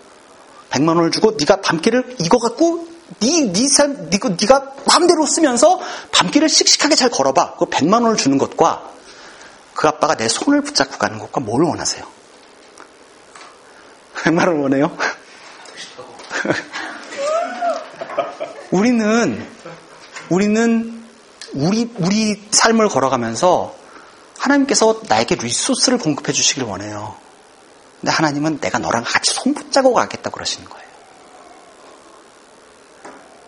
100만 0.69 0.89
원을 0.89 1.11
주고 1.11 1.31
네가 1.31 1.61
밤길을 1.61 2.17
이거 2.19 2.39
갖고 2.39 2.87
네, 3.19 3.51
네 3.51 3.67
삶, 3.67 4.09
네, 4.09 4.19
네가 4.19 4.73
마음대로 4.87 5.25
쓰면서 5.25 5.79
밤길을 6.11 6.49
씩씩하게 6.49 6.95
잘 6.95 7.09
걸어봐. 7.09 7.55
그 7.57 7.65
100만 7.65 8.03
원을 8.03 8.17
주는 8.17 8.37
것과 8.37 8.89
그 9.73 9.87
아빠가 9.87 10.15
내 10.15 10.27
손을 10.27 10.61
붙잡고 10.61 10.97
가는 10.97 11.19
것과 11.19 11.41
뭘 11.41 11.63
원하세요? 11.63 12.05
100만 14.23 14.47
원 14.47 14.59
원해요? 14.59 14.95
우리는 18.75 19.47
우리는 20.29 21.03
우리 21.53 21.89
우리 21.97 22.41
삶을 22.51 22.89
걸어가면서 22.89 23.73
하나님께서 24.37 25.01
나에게 25.07 25.35
리소스를 25.35 25.97
공급해 25.97 26.33
주시길 26.33 26.63
원해요. 26.63 27.15
근데 28.01 28.11
하나님은 28.11 28.59
내가 28.59 28.79
너랑 28.79 29.03
같이 29.05 29.33
손 29.33 29.53
붙잡고 29.53 29.93
가겠다 29.93 30.29
그러시는 30.29 30.69
거예요. 30.69 30.85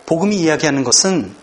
복음이 0.06 0.36
이야기하는 0.36 0.84
것은 0.84 1.36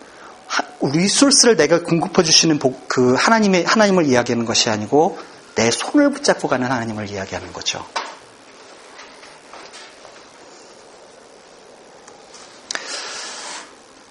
리소스를 0.82 1.56
내가 1.56 1.82
공급해 1.82 2.24
주시는 2.24 2.58
그 2.88 3.14
하나님의 3.14 3.64
하나님을 3.64 4.06
이야기하는 4.06 4.44
것이 4.44 4.68
아니고 4.68 5.16
내 5.54 5.70
손을 5.70 6.10
붙잡고 6.10 6.48
가는 6.48 6.68
하나님을 6.68 7.08
이야기하는 7.08 7.52
거죠. 7.52 7.86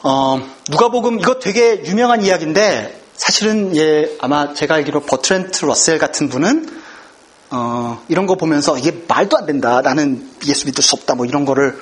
어, 0.07 0.39
누가복음 0.69 1.19
이거 1.19 1.39
되게 1.39 1.83
유명한 1.83 2.21
이야기인데 2.21 3.01
사실은 3.15 3.75
예 3.75 4.15
아마 4.21 4.53
제가 4.53 4.75
알기로 4.75 4.99
버트렌트 4.99 5.65
러셀 5.65 5.97
같은 5.97 6.29
분은 6.29 6.69
어, 7.49 8.03
이런 8.07 8.27
거 8.27 8.35
보면서 8.35 8.77
이게 8.77 9.03
말도 9.07 9.35
안 9.35 9.47
된다. 9.47 9.81
나는 9.81 10.29
예수 10.45 10.67
믿을 10.67 10.83
수 10.83 10.95
없다. 10.95 11.15
뭐 11.15 11.25
이런 11.25 11.43
거를 11.43 11.75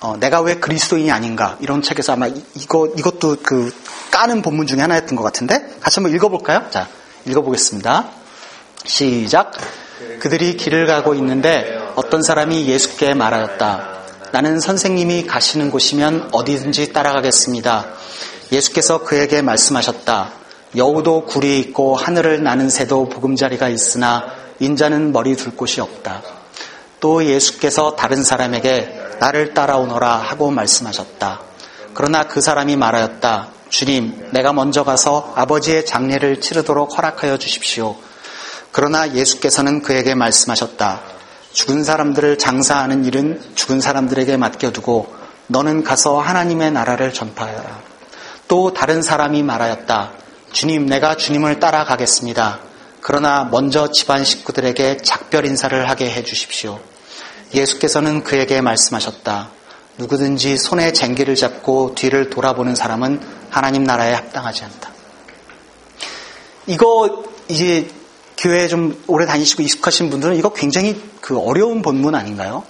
어, 0.00 0.18
내가 0.20 0.42
왜 0.42 0.56
그리스도인이 0.56 1.10
아닌가 1.10 1.56
이런 1.60 1.80
책에서 1.80 2.12
아마 2.12 2.26
이, 2.26 2.66
거 2.68 2.86
이것도 2.98 3.38
그 3.42 3.74
까는 4.10 4.42
본문 4.42 4.66
중에 4.66 4.80
하나였던 4.80 5.16
것 5.16 5.22
같은데 5.22 5.74
같이 5.80 6.00
한번 6.00 6.14
읽어볼까요? 6.14 6.66
자 6.68 6.86
읽어보겠습니다. 7.24 8.10
시작. 8.84 9.52
그들이 10.20 10.58
길을 10.58 10.86
가고 10.86 11.14
있는데 11.14 11.78
어떤 11.96 12.22
사람이 12.22 12.66
예수께 12.66 13.14
말하였다. 13.14 13.97
나는 14.32 14.60
선생님이 14.60 15.26
가시는 15.26 15.70
곳이면 15.70 16.30
어디든지 16.32 16.92
따라가겠습니다. 16.92 17.86
예수께서 18.52 19.02
그에게 19.02 19.42
말씀하셨다. 19.42 20.32
여우도 20.76 21.24
굴이 21.24 21.58
있고 21.60 21.96
하늘을 21.96 22.42
나는 22.42 22.68
새도 22.68 23.08
보금자리가 23.08 23.68
있으나 23.68 24.26
인자는 24.60 25.12
머리 25.12 25.34
둘 25.34 25.56
곳이 25.56 25.80
없다. 25.80 26.22
또 27.00 27.24
예수께서 27.24 27.96
다른 27.96 28.22
사람에게 28.22 29.16
나를 29.20 29.54
따라오너라 29.54 30.16
하고 30.16 30.50
말씀하셨다. 30.50 31.40
그러나 31.94 32.24
그 32.24 32.40
사람이 32.40 32.76
말하였다. 32.76 33.48
주님, 33.70 34.28
내가 34.32 34.52
먼저 34.52 34.84
가서 34.84 35.32
아버지의 35.36 35.86
장례를 35.86 36.40
치르도록 36.40 36.96
허락하여 36.96 37.38
주십시오. 37.38 37.96
그러나 38.72 39.14
예수께서는 39.14 39.82
그에게 39.82 40.14
말씀하셨다. 40.14 41.00
죽은 41.52 41.84
사람들을 41.84 42.38
장사하는 42.38 43.04
일은 43.04 43.40
죽은 43.54 43.80
사람들에게 43.80 44.36
맡겨두고 44.36 45.14
너는 45.48 45.82
가서 45.82 46.20
하나님의 46.20 46.72
나라를 46.72 47.12
전파하여라. 47.12 47.80
또 48.48 48.72
다른 48.72 49.02
사람이 49.02 49.42
말하였다. 49.42 50.12
주님, 50.52 50.86
내가 50.86 51.16
주님을 51.16 51.60
따라가겠습니다. 51.60 52.60
그러나 53.00 53.44
먼저 53.44 53.90
집안 53.90 54.24
식구들에게 54.24 54.98
작별 54.98 55.46
인사를 55.46 55.88
하게 55.88 56.10
해 56.10 56.22
주십시오. 56.22 56.80
예수께서는 57.54 58.24
그에게 58.24 58.60
말씀하셨다. 58.60 59.50
누구든지 59.98 60.58
손에 60.58 60.92
쟁기를 60.92 61.34
잡고 61.34 61.94
뒤를 61.94 62.30
돌아보는 62.30 62.74
사람은 62.74 63.20
하나님 63.50 63.84
나라에 63.84 64.14
합당하지 64.14 64.64
않다. 64.64 64.90
이거 66.66 67.24
이제 67.48 67.90
교회 68.38 68.68
좀 68.68 69.02
오래 69.08 69.26
다니시고 69.26 69.62
익숙하신 69.62 70.10
분들은 70.10 70.36
이거 70.36 70.52
굉장히 70.52 71.02
그 71.20 71.38
어려운 71.38 71.82
본문 71.82 72.14
아닌가요? 72.14 72.64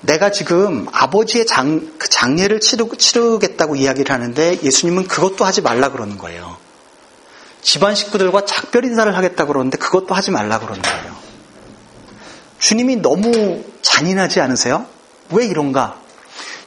내가 0.00 0.30
지금 0.30 0.86
아버지의 0.92 1.46
장, 1.46 1.92
그 1.98 2.08
장례를 2.08 2.60
치르, 2.60 2.88
치르겠다고 2.96 3.76
이야기를 3.76 4.14
하는데 4.14 4.58
예수님은 4.62 5.08
그것도 5.08 5.44
하지 5.44 5.60
말라 5.62 5.90
그러는 5.90 6.16
거예요. 6.16 6.56
집안 7.60 7.94
식구들과 7.94 8.44
작별 8.44 8.84
인사를 8.84 9.16
하겠다고 9.16 9.52
그러는데 9.52 9.78
그것도 9.78 10.14
하지 10.14 10.30
말라 10.30 10.58
그러는 10.58 10.80
거예요. 10.80 11.16
주님이 12.58 12.96
너무 12.96 13.64
잔인하지 13.82 14.40
않으세요? 14.40 14.86
왜 15.30 15.46
이런가? 15.46 16.00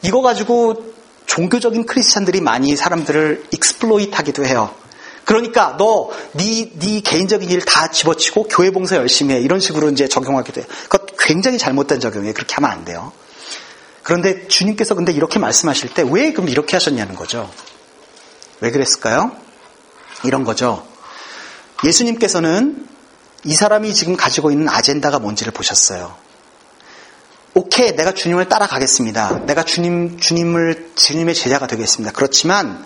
이거 0.02 0.22
가지고 0.22 0.94
종교적인 1.26 1.86
크리스찬들이 1.86 2.42
많이 2.42 2.76
사람들을 2.76 3.46
exploit 3.52 4.16
하기도 4.16 4.46
해요. 4.46 4.74
그러니까 5.26 5.76
너 5.78 6.12
네 6.36 6.70
네 6.80 7.02
개인적인 7.02 7.50
일 7.50 7.62
다 7.66 7.90
집어치고 7.90 8.48
교회 8.50 8.72
봉사 8.72 8.96
열심히 8.96 9.34
해 9.36 9.40
이런 9.40 9.60
식으로 9.60 9.90
이제 9.90 10.08
적용하기도 10.08 10.62
해요. 10.62 10.68
그것 10.90 11.18
굉장히 11.18 11.58
잘못된 11.58 12.00
적용이에요. 12.00 12.34
그렇게 12.34 12.56
하면 12.56 12.70
안 12.70 12.86
돼요. 12.86 13.12
그런데 14.04 14.48
주님께서 14.48 14.94
근데 14.94 15.12
이렇게 15.12 15.40
말씀하실 15.40 15.94
때 15.96 16.04
왜 16.04 16.32
그럼 16.32 16.48
이렇게 16.50 16.76
하셨냐는 16.76 17.16
거죠. 17.16 17.50
왜 18.62 18.70
그랬을까요? 18.72 19.32
이런 20.24 20.44
거죠. 20.44 20.86
예수님께서는 21.84 22.88
이 23.44 23.54
사람이 23.54 23.94
지금 23.94 24.16
가지고 24.16 24.52
있는 24.52 24.70
아젠다가 24.70 25.20
뭔지를 25.20 25.52
보셨어요. 25.54 26.16
오케이, 27.54 27.96
내가 27.96 28.12
주님을 28.14 28.50
따라가겠습니다. 28.50 29.46
내가 29.46 29.64
주님, 29.64 30.20
주님을, 30.20 30.92
주님의 30.96 31.36
제자가 31.36 31.68
되겠습니다. 31.68 32.12
그렇지만, 32.14 32.86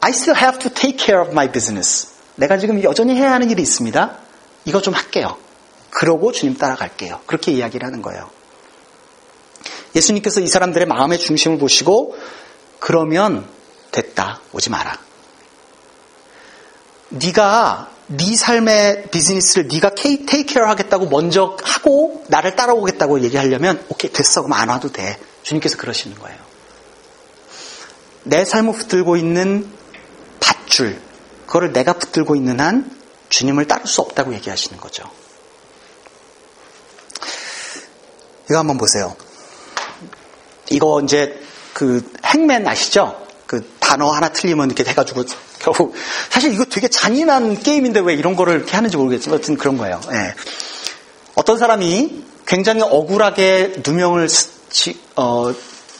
I 0.00 0.10
still 0.12 0.38
have 0.38 0.58
to 0.60 0.70
take 0.72 0.98
care 0.98 1.20
of 1.20 1.30
my 1.30 1.50
business. 1.50 2.08
내가 2.36 2.58
지금 2.58 2.82
여전히 2.82 3.16
해야 3.16 3.32
하는 3.32 3.50
일이 3.50 3.62
있습니다. 3.62 4.16
이거 4.64 4.80
좀 4.80 4.94
할게요. 4.94 5.36
그러고 5.90 6.32
주님 6.32 6.56
따라갈게요. 6.56 7.20
그렇게 7.26 7.52
이야기를 7.52 7.86
하는 7.86 8.00
거예요. 8.00 8.30
예수님께서 9.94 10.40
이 10.40 10.46
사람들의 10.46 10.86
마음의 10.86 11.18
중심을 11.18 11.58
보시고, 11.58 12.16
그러면 12.78 13.46
됐다. 13.90 14.40
오지 14.52 14.70
마라. 14.70 14.96
네가 17.10 17.90
네 18.06 18.36
삶의 18.36 19.08
비즈니스를 19.10 19.68
네가 19.68 19.94
테이크 19.94 20.44
케어 20.44 20.64
하겠다고 20.66 21.06
먼저 21.06 21.56
하고 21.62 22.24
나를 22.28 22.56
따라오겠다고 22.56 23.20
얘기하려면 23.22 23.84
오케이 23.88 24.12
됐어 24.12 24.42
그럼 24.42 24.54
안 24.54 24.68
와도 24.68 24.90
돼. 24.90 25.18
주님께서 25.42 25.76
그러시는 25.76 26.18
거예요. 26.18 26.38
내 28.24 28.44
삶을 28.44 28.74
붙들고 28.74 29.16
있는 29.16 29.68
밧줄 30.40 31.00
그거를 31.46 31.72
내가 31.72 31.94
붙들고 31.94 32.36
있는 32.36 32.60
한 32.60 32.90
주님을 33.28 33.66
따를 33.66 33.86
수 33.86 34.00
없다고 34.00 34.34
얘기하시는 34.34 34.80
거죠. 34.80 35.04
이거 38.48 38.58
한번 38.58 38.78
보세요. 38.78 39.16
이거 40.70 41.00
이제 41.02 41.40
그 41.72 42.10
행맨 42.24 42.66
아시죠? 42.66 43.26
그 43.46 43.68
단어 43.78 44.08
하나 44.10 44.28
틀리면 44.28 44.70
이렇게 44.70 44.88
해가지고 44.88 45.24
겨우 45.58 45.92
사실 46.30 46.52
이거 46.52 46.64
되게 46.64 46.88
잔인한 46.88 47.60
게임인데 47.60 48.00
왜 48.00 48.14
이런 48.14 48.34
거를 48.36 48.56
이렇게 48.56 48.74
하는지 48.74 48.96
모르겠지만 48.96 49.38
어쨌든 49.38 49.56
그런 49.56 49.76
거예요. 49.76 50.00
예. 50.12 50.34
어떤 51.34 51.58
사람이 51.58 52.24
굉장히 52.46 52.82
억울하게 52.82 53.82
누명을 53.86 54.28
어, 55.16 55.52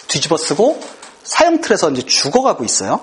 뒤집어 0.09 0.37
쓰고 0.37 0.81
사형틀에서 1.22 1.90
이제 1.90 2.03
죽어가고 2.03 2.64
있어요. 2.64 3.00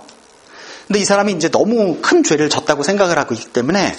근데 0.88 1.00
이 1.00 1.06
사람이 1.06 1.34
이제 1.34 1.50
너무 1.50 1.98
큰 2.02 2.24
죄를 2.24 2.50
졌다고 2.50 2.84
생각을 2.84 3.18
하고 3.18 3.34
있기 3.34 3.48
때문에 3.48 3.96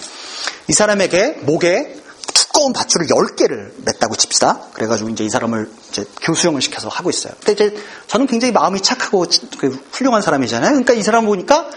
이 0.69 0.73
사람에게 0.73 1.41
목에 1.43 1.97
두꺼운 2.35 2.73
밧줄을 2.73 3.07
10개를 3.07 3.85
맸다고 3.85 4.19
칩시다. 4.19 4.61
그래가지고 4.73 5.11
이제 5.11 5.25
이 5.25 5.31
사람을 5.31 5.71
이제 5.91 6.05
교수형을 6.23 6.63
시켜서 6.63 6.89
하고 6.89 7.11
있어요. 7.11 7.35
근데 7.45 7.53
이제 7.53 7.83
저는 8.07 8.27
굉장히 8.27 8.53
마음이 8.53 8.81
착하고 8.81 9.27
그 9.59 9.79
훌륭한 9.93 10.23
사람이잖아요. 10.23 10.71
그러니까 10.71 10.95
이 10.95 11.03
사람 11.03 11.27
보니까 11.27 11.71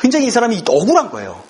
굉장히 0.00 0.26
이 0.26 0.30
사람이 0.30 0.62
억울한 0.68 1.10
거예요. 1.10 1.42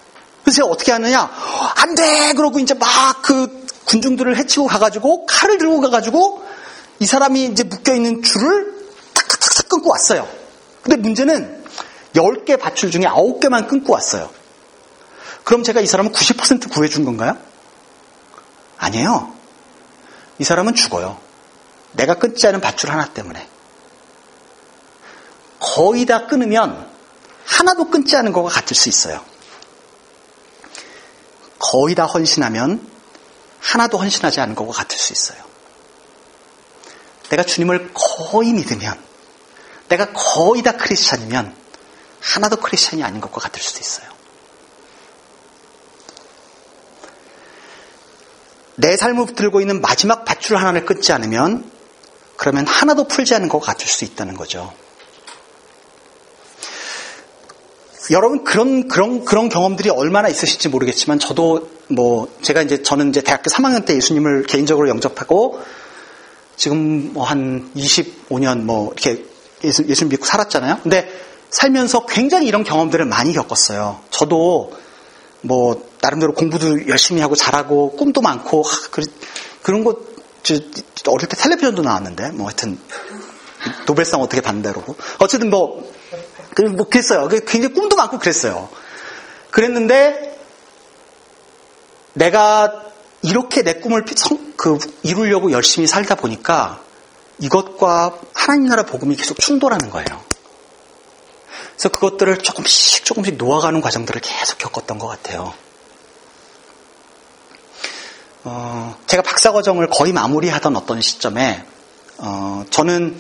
그래서 0.43 0.67
어떻게 0.67 0.93
하느냐? 0.93 1.31
안 1.77 1.95
돼! 1.95 2.33
그러고 2.35 2.59
이제 2.59 2.75
막 2.75 3.15
그 3.25 3.65
군중들을 3.87 4.37
해치고 4.37 4.67
가가지고 4.67 5.27
칼을 5.27 5.59
들고 5.59 5.81
가가지고 5.81 6.45
이 6.99 7.07
사람이 7.07 7.47
이제 7.47 7.65
묶여있는 7.65 8.23
줄을 8.23 8.75
탁탁탁탁 9.15 9.69
끊고 9.69 9.91
왔어요. 9.91 10.29
근데 10.83 10.97
문제는 10.97 11.64
10개 12.15 12.59
밧줄 12.59 12.91
중에 12.91 13.03
9개만 13.03 13.69
끊고 13.69 13.93
왔어요. 13.93 14.31
그럼 15.43 15.63
제가 15.63 15.81
이 15.81 15.87
사람은 15.87 16.13
90% 16.13 16.73
구해준 16.73 17.05
건가요? 17.05 17.37
아니에요. 18.79 19.35
이 20.39 20.45
사람은 20.45 20.75
죽어요. 20.75 21.19
내가 21.93 22.15
끊지 22.15 22.47
않은 22.47 22.61
밧줄 22.61 22.91
하나 22.91 23.07
때문에. 23.07 23.49
거의 25.59 26.07
다 26.07 26.27
끊으면 26.27 26.89
하나도 27.45 27.91
끊지 27.91 28.17
않은 28.17 28.33
것과 28.33 28.49
같을 28.49 28.77
수 28.77 28.89
있어요. 28.89 29.25
거의 31.59 31.95
다 31.95 32.05
헌신하면 32.05 32.87
하나도 33.61 33.99
헌신하지 33.99 34.41
않은 34.41 34.55
것과 34.55 34.73
같을 34.73 34.99
수 34.99 35.13
있어요. 35.13 35.43
내가 37.31 37.43
주님을 37.43 37.93
거의 37.95 38.53
믿으면, 38.53 39.03
내가 39.89 40.13
거의 40.13 40.63
다 40.63 40.73
크리스찬이면 40.73 41.64
하나도 42.25 42.57
크리스찬이 42.57 43.05
아닌 43.05 43.21
것과 43.21 43.41
같을 43.41 43.63
수도 43.63 43.81
있어요. 43.81 44.09
내 48.77 48.97
삶을 48.97 49.27
붙들고 49.27 49.61
있는 49.61 49.81
마지막 49.81 50.25
밧줄 50.25 50.57
하나를 50.57 50.85
끊지 50.85 51.13
않으면 51.13 51.71
그러면 52.37 52.67
하나도 52.67 53.07
풀지 53.07 53.35
않은 53.37 53.49
것 53.49 53.61
같을 53.61 53.87
수 53.87 54.05
있다는 54.05 54.35
거죠. 54.35 54.73
여러분 58.11 58.45
그런 58.45 58.89
그런 58.89 59.25
그런 59.25 59.49
경험들이 59.49 59.91
얼마나 59.91 60.29
있으실지 60.29 60.69
모르겠지만 60.69 61.19
저도 61.19 61.71
뭐 61.89 62.35
제가 62.43 62.63
이제 62.63 62.83
저는 62.83 63.11
이제 63.11 63.23
대학교 63.23 63.51
3학년 63.51 63.87
때 63.87 63.95
예수님을 63.95 64.45
개인적으로 64.45 64.89
영접하고 64.89 65.63
지금 66.57 67.13
뭐 67.13 67.25
한 67.25 67.71
25년 67.77 68.63
뭐 68.63 68.93
이렇게 68.93 69.25
예수, 69.63 69.85
예수 69.89 70.07
믿고 70.07 70.25
살았잖아요. 70.27 70.81
근데 70.83 71.09
살면서 71.55 72.07
굉장히 72.07 72.47
이런 72.47 72.65
경험들을 72.65 73.05
많이 73.05 73.33
겪었어요. 73.33 74.01
저도 74.11 74.73
뭐 75.41 75.89
나름대로 76.01 76.35
공부도 76.35 76.89
열심히 76.89 77.21
하고 77.21 77.35
잘하고 77.35 77.97
꿈도 77.97 78.21
많고 78.21 78.65
그, 78.91 79.03
그런 79.63 79.85
거 79.85 79.97
어릴 81.07 81.29
때 81.29 81.37
텔레비전도 81.37 81.83
나왔는데 81.83 82.31
뭐 82.33 82.47
하여튼 82.47 82.79
노벨상 83.87 84.21
어떻게 84.21 84.41
그러고 84.73 84.97
어쨌든 85.19 85.51
뭐 85.51 85.95
뭐 86.63 86.89
그랬어요. 86.89 87.29
굉장히 87.29 87.75
꿈도 87.75 87.97
많고 87.97 88.19
그랬어요. 88.19 88.69
그랬는데 89.51 90.39
내가 92.13 92.85
이렇게 93.23 93.63
내 93.63 93.75
꿈을 93.75 94.05
그 94.57 94.79
이루려고 95.03 95.51
열심히 95.51 95.87
살다 95.87 96.15
보니까 96.15 96.81
이것과 97.39 98.19
하나님 98.33 98.69
나라 98.69 98.85
복음이 98.85 99.17
계속 99.17 99.39
충돌하는 99.41 99.91
거예요. 99.91 100.24
그래서 101.75 101.89
그것들을 101.89 102.39
조금씩 102.39 103.05
조금씩 103.05 103.37
놓아가는 103.37 103.81
과정들을 103.81 104.21
계속 104.21 104.59
겪었던 104.59 104.99
것 104.99 105.07
같아요. 105.09 105.53
어, 108.45 108.97
제가 109.07 109.23
박사 109.23 109.53
과정을 109.53 109.89
거의 109.89 110.13
마무리하던 110.13 110.77
어떤 110.77 111.01
시점에 111.01 111.65
어, 112.19 112.65
저는 112.71 113.19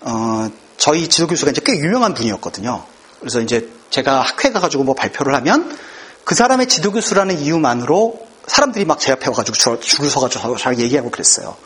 어, 0.00 0.48
저희 0.76 1.08
지도 1.08 1.26
교수가 1.26 1.50
이제 1.50 1.60
꽤 1.64 1.76
유명한 1.76 2.14
분이었거든요. 2.14 2.84
그래서 3.20 3.40
이제 3.40 3.68
제가 3.90 4.20
학회 4.20 4.50
가가지고 4.50 4.84
뭐 4.84 4.94
발표를 4.94 5.34
하면 5.34 5.76
그 6.24 6.34
사람의 6.34 6.68
지도 6.68 6.90
교수라는 6.92 7.38
이유만으로 7.38 8.26
사람들이 8.46 8.84
막 8.84 8.98
제 8.98 9.12
앞에 9.12 9.28
와가지고 9.28 9.78
줄 9.80 10.10
서가지고 10.10 10.56
잘 10.56 10.78
얘기하고 10.78 11.10
그랬어요. 11.10 11.56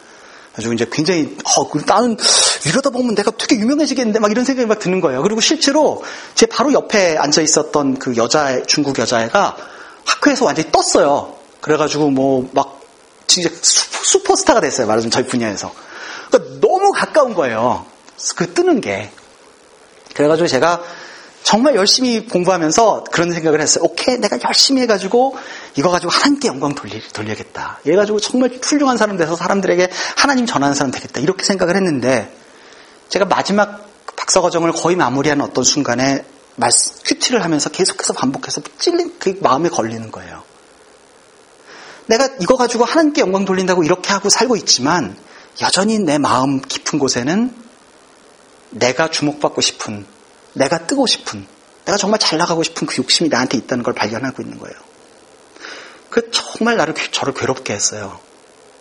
그래서 0.59 0.73
이제 0.75 0.87
굉장히 0.90 1.37
어, 1.44 1.79
나는 1.87 2.16
이러다 2.66 2.90
보면 2.90 3.14
내가 3.14 3.31
되게 3.31 3.55
유명해지겠는데 3.57 4.18
막 4.18 4.31
이런 4.33 4.44
생각이 4.44 4.66
막 4.66 4.81
드는 4.81 5.01
거예요. 5.01 5.23
그리고 5.23 5.40
실제로 5.40 6.03
제 6.35 6.47
바로 6.47 6.73
옆에 6.73 7.16
앉아 7.16 7.42
있었던 7.42 7.99
그 7.99 8.16
여자 8.16 8.61
중국 8.64 8.99
여자애가 8.99 9.57
학회에서 10.05 10.44
완전히 10.44 10.73
떴어요. 10.73 11.37
그래가지고 11.61 12.11
뭐 12.11 12.49
막 12.53 12.79
진짜 13.29 13.51
슈퍼, 13.62 14.35
스타가 14.35 14.61
됐어요. 14.61 14.88
말하자면 14.88 15.11
저희 15.12 15.27
분야에서. 15.27 15.73
그러니까 16.29 16.61
너무 16.66 16.90
가까운 16.92 17.35
거예요. 17.35 17.87
그 18.35 18.53
뜨는 18.53 18.81
게. 18.81 19.12
그래가지고 20.15 20.48
제가 20.48 20.83
정말 21.42 21.76
열심히 21.76 22.26
공부하면서 22.26 23.04
그런 23.10 23.32
생각을 23.32 23.60
했어요. 23.60 23.84
오케이, 23.84 24.18
내가 24.18 24.38
열심히 24.44 24.82
해가지고 24.82 25.38
이거 25.76 25.88
가지고 25.90 26.12
하나님께 26.12 26.48
영광 26.48 26.74
돌리, 26.74 27.00
돌려야겠다. 27.12 27.80
얘 27.86 27.96
가지고 27.96 28.20
정말 28.20 28.50
훌륭한 28.62 28.98
사람 28.98 29.16
돼서 29.16 29.34
사람들에게 29.34 29.88
하나님 30.16 30.46
전하는 30.46 30.74
사람 30.74 30.90
되겠다. 30.90 31.20
이렇게 31.20 31.44
생각을 31.44 31.76
했는데 31.76 32.30
제가 33.08 33.24
마지막 33.24 33.88
박사 34.16 34.40
과정을 34.40 34.72
거의 34.72 34.96
마무리하는 34.96 35.44
어떤 35.44 35.64
순간에 35.64 36.24
말씀, 36.56 36.92
큐티를 37.04 37.42
하면서 37.42 37.70
계속해서 37.70 38.12
반복해서 38.12 38.60
찔린 38.78 39.14
그 39.18 39.38
마음에 39.40 39.68
걸리는 39.68 40.10
거예요. 40.10 40.42
내가 42.06 42.28
이거 42.40 42.56
가지고 42.56 42.84
하나님께 42.84 43.20
영광 43.20 43.44
돌린다고 43.44 43.84
이렇게 43.84 44.12
하고 44.12 44.28
살고 44.28 44.56
있지만 44.56 45.16
여전히 45.62 45.98
내 45.98 46.18
마음 46.18 46.60
깊은 46.60 46.98
곳에는 46.98 47.54
내가 48.70 49.10
주목받고 49.10 49.60
싶은, 49.60 50.04
내가 50.59 50.87
뜨고 50.87 51.06
싶은, 51.06 51.46
내가 51.85 51.96
정말 51.96 52.19
잘 52.21 52.38
나가고 52.38 52.63
싶은 52.63 52.87
그 52.87 52.96
욕심이 52.98 53.29
나한테 53.29 53.56
있다는 53.59 53.83
걸 53.83 53.94
발견하고 53.94 54.42
있는 54.42 54.59
거예요. 54.59 54.77
그 56.11 56.31
정말 56.31 56.77
나를 56.77 56.94
저를 56.94 57.35
괴롭게 57.35 57.73
했어요. 57.73 58.19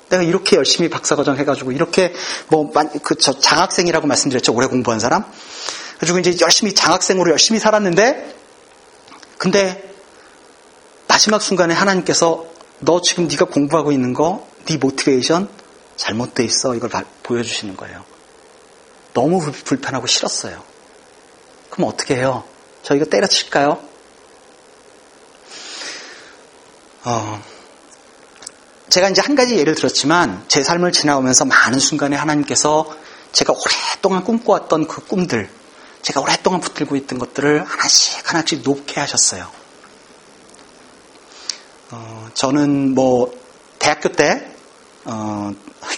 내가 0.10 0.24
이렇게 0.24 0.56
열심히 0.56 0.90
박사과정 0.90 1.38
해가지고 1.38 1.74
이렇게 1.74 2.14
뭐그 2.48 3.16
장학생이라고 3.18 4.08
말씀드렸죠 4.08 4.54
오래 4.54 4.68
공부한 4.68 5.02
사람 5.02 5.26
그래가지고 5.98 6.20
이제 6.20 6.38
열심히 6.40 6.74
장학생으로 6.74 7.30
열심히 7.30 7.60
살았는데 7.60 8.36
근데 9.38 9.94
마지막 11.10 11.42
순간에 11.42 11.74
하나님께서 11.74 12.46
너 12.80 13.02
지금 13.02 13.28
네가 13.28 13.46
공부하고 13.46 13.92
있는 13.92 14.14
거 14.14 14.48
네 14.68 14.78
모티베이션 14.78 15.50
잘못돼 15.96 16.44
있어 16.44 16.76
이걸 16.76 16.90
보여주시는 17.24 17.78
거예요. 17.78 18.04
너무 19.14 19.40
불편하고 19.40 20.08
싫었어요. 20.08 20.62
그럼 21.78 21.92
어떻게 21.92 22.16
해요? 22.16 22.44
저 22.82 22.96
이거 22.96 23.06
때려칠까요? 23.06 23.80
어, 27.04 27.44
제가 28.90 29.10
이제 29.10 29.22
한 29.22 29.36
가지 29.36 29.58
예를 29.60 29.76
들었지만 29.76 30.44
제 30.48 30.64
삶을 30.64 30.92
지나오면서 30.92 31.46
많은 31.46 31.78
순간에 31.78 32.16
하나님께서 32.16 32.92
제가 33.32 33.54
오랫동안 33.54 34.24
꿈꿔왔던 34.24 34.88
그 34.88 35.06
꿈들, 35.06 35.52
제가 36.02 36.20
오랫동안 36.20 36.62
붙들고 36.62 36.96
있던 36.96 37.20
것들을 37.20 37.64
하나씩 37.64 38.28
하나씩 38.28 38.64
놓게 38.64 39.00
하셨어요. 39.00 39.48
어, 41.92 42.30
저는 42.34 42.96
뭐 42.96 43.40
대학교 43.78 44.10
때 44.10 44.52
어, 45.06 45.54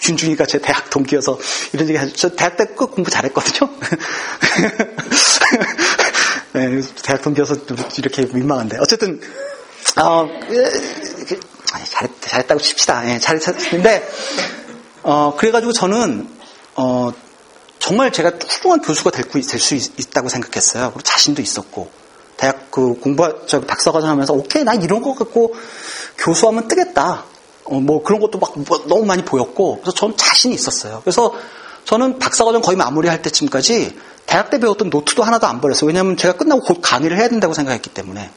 윤중이가 0.07 0.45
제 0.45 0.59
대학 0.59 0.89
동기여서 0.89 1.37
이런 1.73 1.87
얘기 1.89 1.97
하죠. 1.97 2.13
저 2.15 2.29
대학 2.29 2.57
때그 2.57 2.87
공부 2.87 3.09
잘했거든요. 3.11 3.69
네, 6.53 6.81
대학 7.03 7.21
동기여서 7.21 7.55
이렇게 7.97 8.25
민망한데. 8.25 8.77
어쨌든, 8.79 9.21
어, 10.01 10.27
잘했, 11.65 12.11
잘했다고 12.21 12.59
칩시다. 12.61 13.13
예, 13.13 13.19
잘했는데, 13.19 14.09
어, 15.03 15.35
그래가지고 15.37 15.73
저는, 15.73 16.27
어, 16.75 17.11
정말 17.79 18.11
제가 18.11 18.33
훌륭한 18.47 18.81
교수가 18.81 19.11
될 19.11 19.25
수 19.59 19.75
있다고 19.75 20.29
생각했어요. 20.29 20.91
그리고 20.91 21.01
자신도 21.01 21.41
있었고. 21.41 21.91
대학 22.37 22.71
그 22.71 22.95
공부, 22.95 23.45
저 23.47 23.61
박사과정 23.61 24.09
하면서, 24.09 24.33
오케이, 24.33 24.63
나 24.63 24.73
이런 24.73 25.01
거 25.01 25.13
갖고 25.13 25.53
교수하면 26.17 26.67
뜨겠다. 26.67 27.25
어, 27.69 27.79
뭐 27.79 28.03
그런 28.03 28.19
것도 28.19 28.39
막뭐 28.39 28.87
너무 28.87 29.05
많이 29.05 29.23
보였고, 29.23 29.79
그래서 29.81 29.93
저는 29.93 30.17
자신이 30.17 30.53
있었어요. 30.55 31.01
그래서 31.03 31.33
저는 31.85 32.19
박사과정 32.19 32.61
거의 32.61 32.77
마무리할 32.77 33.21
때쯤까지 33.21 33.97
대학 34.25 34.49
때 34.49 34.59
배웠던 34.59 34.89
노트도 34.89 35.23
하나도 35.23 35.47
안 35.47 35.59
버렸어요. 35.61 35.87
왜냐하면 35.87 36.17
제가 36.17 36.37
끝나고 36.37 36.61
곧 36.61 36.79
강의를 36.81 37.17
해야 37.17 37.29
된다고 37.29 37.53
생각했기 37.53 37.89
때문에. 37.89 38.29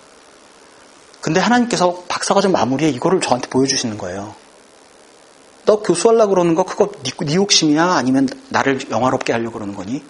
근데 1.20 1.38
하나님께서 1.38 2.04
박사과정 2.08 2.52
마무리에 2.52 2.88
이거를 2.88 3.20
저한테 3.20 3.48
보여주시는 3.48 3.98
거예요. 3.98 4.34
너 5.64 5.80
교수하려고 5.80 6.30
그러는 6.30 6.54
거 6.54 6.64
그거 6.64 6.90
네, 7.02 7.10
네 7.24 7.34
욕심이야? 7.34 7.84
아니면 7.84 8.28
나를 8.48 8.90
영화롭게 8.90 9.32
하려고 9.32 9.52
그러는 9.52 9.74
거니? 9.74 10.02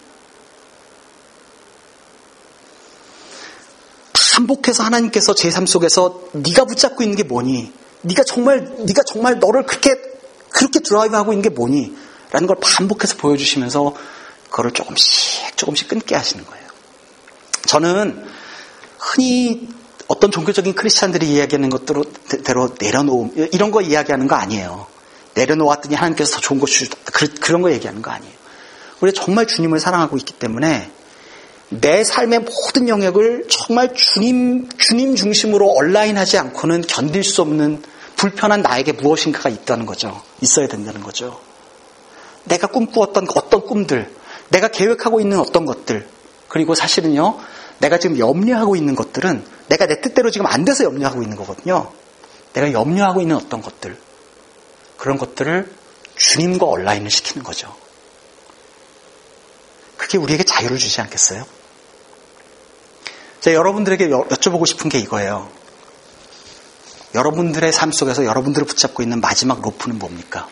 반복해서 4.33 4.83
하나님께서 4.83 5.35
제 5.35 5.51
삶 5.51 5.67
속에서 5.67 6.23
네가 6.33 6.65
붙잡고 6.65 7.03
있는 7.03 7.17
게 7.17 7.23
뭐니? 7.23 7.73
네가 8.03 8.25
정말 8.25 8.65
네가 8.79 9.03
정말 9.07 9.39
너를 9.39 9.65
그렇게 9.65 9.91
그렇게 10.51 10.81
드라이브하고 10.81 11.33
있는 11.33 11.43
게 11.43 11.49
뭐니? 11.49 11.97
라는 12.31 12.47
걸 12.47 12.57
반복해서 12.61 13.17
보여주시면서 13.17 13.95
그거를 14.51 14.73
조금씩 14.73 15.57
조금씩 15.57 15.89
끊게 15.89 16.15
하시는 16.15 16.45
거예요. 16.45 16.67
저는 17.67 18.25
흔히 18.99 19.69
어떤 20.09 20.31
종교적인 20.31 20.75
크리스찬들이 20.75 21.29
이야기하는 21.29 21.71
것대로 21.71 22.05
내려놓음 22.79 23.49
이런 23.53 23.71
거 23.71 23.81
이야기하는 23.81 24.29
거 24.29 24.35
아니에요. 24.35 24.87
내려놓았더니 25.35 25.95
하나님께서 25.95 26.33
더 26.35 26.41
좋은 26.41 26.61
거 26.61 26.67
주셨다. 26.67 26.97
그 27.41 27.53
런 27.53 27.63
거 27.63 27.73
얘기하는 27.73 28.03
거 28.03 28.11
아니에요. 28.11 28.35
우리 29.01 29.13
정말 29.15 29.47
주님을 29.47 29.81
사랑하고 29.81 30.17
있기 30.19 30.35
때문에 30.35 30.91
내 31.71 32.05
삶의 32.05 32.41
모든 32.41 32.89
영역을 32.89 33.47
정말 33.49 33.95
주님, 33.95 34.69
주님 34.77 35.17
중심으로 35.17 35.67
온라인하지 35.67 36.37
않고는 36.39 36.83
견딜 36.83 37.25
수 37.25 37.41
없는 37.41 37.83
불편한 38.23 38.63
나에게 38.63 38.93
무엇인가가 38.93 39.49
있다는 39.49 39.85
거죠. 39.85 40.23
있어야 40.41 40.69
된다는 40.69 41.03
거죠. 41.03 41.41
내가 42.45 42.69
꿈꾸었던 42.69 43.27
어떤 43.35 43.67
꿈들, 43.67 44.15
내가 44.49 44.69
계획하고 44.69 45.21
있는 45.21 45.41
어떤 45.41 45.67
것들, 45.67 46.07
그리고 46.47 46.77
사실은요, 46.77 47.41
내가 47.81 47.99
지금 47.99 48.21
염려하고 48.21 48.77
있는 48.77 48.95
것들은 48.95 49.45
내가 49.67 49.87
내 49.87 50.01
뜻대로 50.01 50.31
지금 50.31 50.47
안 50.47 50.65
돼서 50.65 50.85
염려하고 50.85 51.23
있는 51.23 51.37
거거든요. 51.37 51.91
내가 52.53 52.71
염려하고 52.71 53.23
있는 53.23 53.35
어떤 53.35 53.61
것들, 53.61 53.99
그런 54.99 55.19
것들을 55.19 55.69
주님과 56.15 56.65
온라인을 56.65 57.11
시키는 57.11 57.43
거죠. 57.43 57.75
그게 59.97 60.17
우리에게 60.17 60.45
자유를 60.45 60.79
주지 60.79 61.01
않겠어요? 61.01 61.45
제가 63.41 63.57
여러분들에게 63.57 64.11
여쭤보고 64.11 64.65
싶은 64.65 64.91
게 64.91 65.01
이거예요. 65.01 65.62
여러분들의 67.15 67.73
삶 67.73 67.93
속에서 67.93 68.25
여러분들을 68.25 68.67
붙잡고 68.67 69.03
있는 69.03 69.21
마지막 69.21 69.61
로프는 69.61 69.99
뭡니까? 69.99 70.49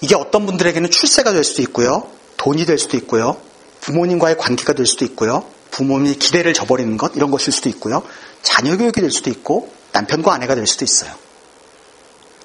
이게 0.00 0.14
어떤 0.14 0.46
분들에게는 0.46 0.90
출세가 0.90 1.32
될 1.32 1.44
수도 1.44 1.62
있고요. 1.62 2.08
돈이 2.36 2.66
될 2.66 2.78
수도 2.78 2.96
있고요. 2.98 3.40
부모님과의 3.80 4.36
관계가 4.36 4.74
될 4.74 4.86
수도 4.86 5.04
있고요. 5.04 5.48
부모님의 5.70 6.16
기대를 6.18 6.54
저버리는 6.54 6.96
것, 6.96 7.16
이런 7.16 7.30
것일 7.30 7.52
수도 7.52 7.68
있고요. 7.70 8.02
자녀 8.42 8.76
교육이 8.76 9.00
될 9.00 9.10
수도 9.10 9.30
있고, 9.30 9.72
남편과 9.92 10.32
아내가 10.32 10.54
될 10.54 10.66
수도 10.66 10.84
있어요. 10.84 11.12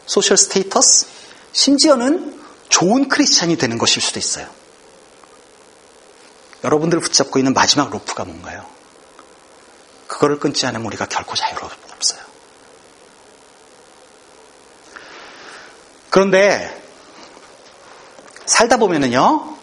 social 0.06 0.38
status, 0.38 1.06
심지어는 1.52 2.40
좋은 2.70 3.10
크리스찬이 3.10 3.58
되는 3.58 3.78
것일 3.78 4.02
수도 4.02 4.20
있어요. 4.20 4.48
여러분들을 6.64 7.02
붙잡고 7.02 7.40
있는 7.40 7.54
마지막 7.54 7.90
로프가 7.90 8.26
뭔가요? 8.26 8.66
그거를 10.08 10.40
끊지 10.40 10.66
않으면 10.66 10.86
우리가 10.88 11.06
결코 11.06 11.36
자유로울 11.36 11.72
수 11.72 11.78
없어요. 12.00 12.20
그런데 16.10 16.76
살다 18.46 18.78
보면은요, 18.78 19.56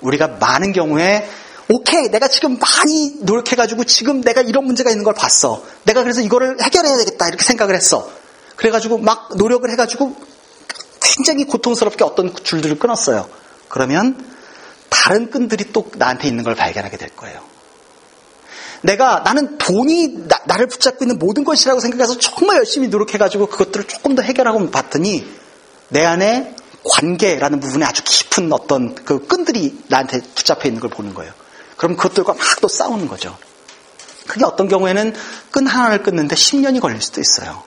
우리가 0.00 0.28
많은 0.28 0.72
경우에 0.72 1.28
오케이, 1.70 2.08
내가 2.08 2.28
지금 2.28 2.58
많이 2.58 3.16
노력해가지고 3.20 3.84
지금 3.84 4.22
내가 4.22 4.40
이런 4.40 4.64
문제가 4.64 4.90
있는 4.90 5.04
걸 5.04 5.12
봤어. 5.12 5.62
내가 5.84 6.02
그래서 6.02 6.22
이거를 6.22 6.62
해결해야 6.62 6.96
되겠다 6.96 7.28
이렇게 7.28 7.44
생각을 7.44 7.74
했어. 7.74 8.10
그래가지고 8.56 8.98
막 8.98 9.36
노력을 9.36 9.68
해가지고 9.70 10.16
굉장히 11.00 11.44
고통스럽게 11.44 12.04
어떤 12.04 12.34
줄들을 12.34 12.78
끊었어요. 12.78 13.28
그러면 13.68 14.24
다른 14.88 15.30
끈들이 15.30 15.72
또 15.72 15.90
나한테 15.96 16.26
있는 16.26 16.42
걸 16.42 16.54
발견하게 16.54 16.96
될 16.96 17.10
거예요. 17.10 17.40
내가 18.80 19.20
나는 19.20 19.58
돈이 19.58 20.26
나, 20.28 20.56
를 20.56 20.68
붙잡고 20.68 21.04
있는 21.04 21.18
모든 21.18 21.44
것이라고 21.44 21.80
생각해서 21.80 22.16
정말 22.18 22.56
열심히 22.56 22.88
노력해가지고 22.88 23.46
그것들을 23.48 23.86
조금 23.86 24.14
더 24.14 24.22
해결하고 24.22 24.70
봤더니 24.70 25.26
내 25.88 26.04
안에 26.04 26.54
관계라는 26.84 27.60
부분에 27.60 27.84
아주 27.84 28.02
깊은 28.04 28.52
어떤 28.52 28.94
그 28.94 29.26
끈들이 29.26 29.84
나한테 29.88 30.20
붙잡혀 30.34 30.68
있는 30.68 30.80
걸 30.80 30.90
보는 30.90 31.14
거예요. 31.14 31.32
그럼 31.76 31.96
그것들과 31.96 32.34
막 32.34 32.60
또 32.60 32.68
싸우는 32.68 33.08
거죠. 33.08 33.36
그게 34.26 34.44
어떤 34.44 34.68
경우에는 34.68 35.14
끈 35.50 35.66
하나를 35.66 36.02
끊는데 36.02 36.34
10년이 36.34 36.80
걸릴 36.80 37.00
수도 37.00 37.20
있어요. 37.20 37.62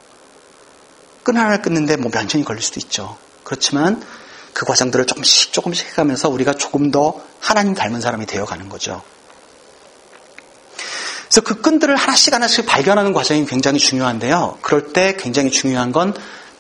끈 1.24 1.38
하나를 1.38 1.62
끊는데 1.62 1.98
뭐 1.98 2.12
몇 2.12 2.28
년이 2.28 2.44
걸릴 2.44 2.62
수도 2.62 2.80
있죠. 2.80 3.18
그렇지만 3.44 4.04
그 4.54 4.66
과정들을 4.66 5.06
조금씩 5.06 5.54
조금씩 5.54 5.88
해가면서 5.88 6.30
우리가 6.30 6.54
조금 6.54 6.92
더 6.92 7.22
하나님 7.40 7.74
닮은 7.74 8.02
사람이 8.02 8.26
되어가는 8.26 8.70
거죠. 8.70 9.02
그래서 11.24 11.42
그 11.42 11.62
끈들을 11.62 11.96
하나씩 11.96 12.34
하나씩 12.34 12.66
발견하는 12.66 13.14
과정이 13.14 13.46
굉장히 13.46 13.80
중요한데요. 13.80 14.58
그럴 14.62 14.92
때 14.92 15.16
굉장히 15.18 15.50
중요한 15.50 15.94
건 15.94 16.14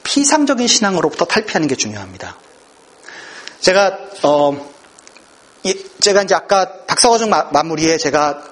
피상적인 0.03 0.67
신앙으로부터 0.67 1.25
탈피하는 1.25 1.67
게 1.67 1.75
중요합니다. 1.75 2.37
제가 3.59 3.97
어 4.23 4.71
제가 5.99 6.23
이제 6.23 6.33
아까 6.35 6.85
박사과정 6.87 7.29
마무리에 7.29 7.97
제가 7.97 8.43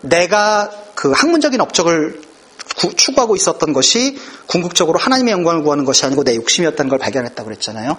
내가 0.00 0.70
그 0.94 1.10
학문적인 1.10 1.60
업적을 1.60 2.22
구, 2.76 2.94
추구하고 2.94 3.36
있었던 3.36 3.72
것이 3.72 4.18
궁극적으로 4.46 4.98
하나님의 4.98 5.32
영광을 5.32 5.62
구하는 5.62 5.84
것이 5.84 6.04
아니고 6.04 6.24
내 6.24 6.36
욕심이었다는 6.36 6.88
걸 6.88 6.98
발견했다고 6.98 7.44
그랬잖아요. 7.44 7.96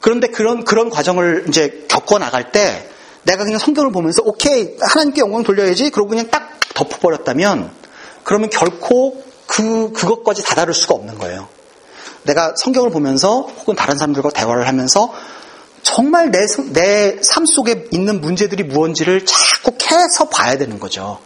그런데 0.00 0.28
그런 0.28 0.64
그런 0.64 0.90
과정을 0.90 1.46
이제 1.48 1.84
겪어 1.88 2.18
나갈 2.18 2.52
때 2.52 2.88
내가 3.24 3.44
그냥 3.44 3.58
성경을 3.58 3.92
보면서 3.92 4.22
오케이 4.24 4.76
하나님께 4.80 5.20
영광 5.20 5.42
돌려야지 5.42 5.90
그러고 5.90 6.10
그냥 6.10 6.28
딱 6.30 6.58
덮어버렸다면 6.74 7.70
그러면 8.24 8.50
결코 8.50 9.22
그 9.46 9.92
그것까지 9.92 10.42
다다를 10.44 10.74
수가 10.74 10.94
없는 10.94 11.18
거예요. 11.18 11.48
내가 12.28 12.54
성경을 12.56 12.90
보면서 12.90 13.40
혹은 13.40 13.74
다른 13.74 13.96
사람들과 13.98 14.30
대화를 14.30 14.68
하면서 14.68 15.12
정말 15.82 16.30
내 16.30 16.38
내 16.72 17.20
삶 17.20 17.46
속에 17.46 17.86
있는 17.90 18.20
문제들이 18.20 18.64
무언지를 18.64 19.24
자꾸 19.24 19.72
캐서 19.78 20.28
봐야 20.28 20.58
되는 20.58 20.78
거죠. 20.78 21.18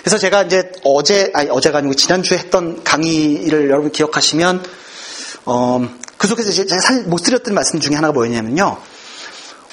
그래서 0.00 0.16
제가 0.16 0.44
이제 0.44 0.72
어제 0.84 1.30
아니 1.34 1.50
어제가 1.50 1.78
아니고 1.78 1.94
지난주에 1.94 2.38
했던 2.38 2.82
강의를 2.82 3.68
여러분 3.68 3.92
기억하시면 3.92 4.64
어, 5.44 5.88
그 6.16 6.26
속에서 6.26 6.50
제가 6.52 6.80
살, 6.80 7.02
못 7.04 7.18
드렸던 7.18 7.54
말씀 7.54 7.80
중에 7.80 7.94
하나가 7.94 8.12
뭐였냐면요. 8.12 8.78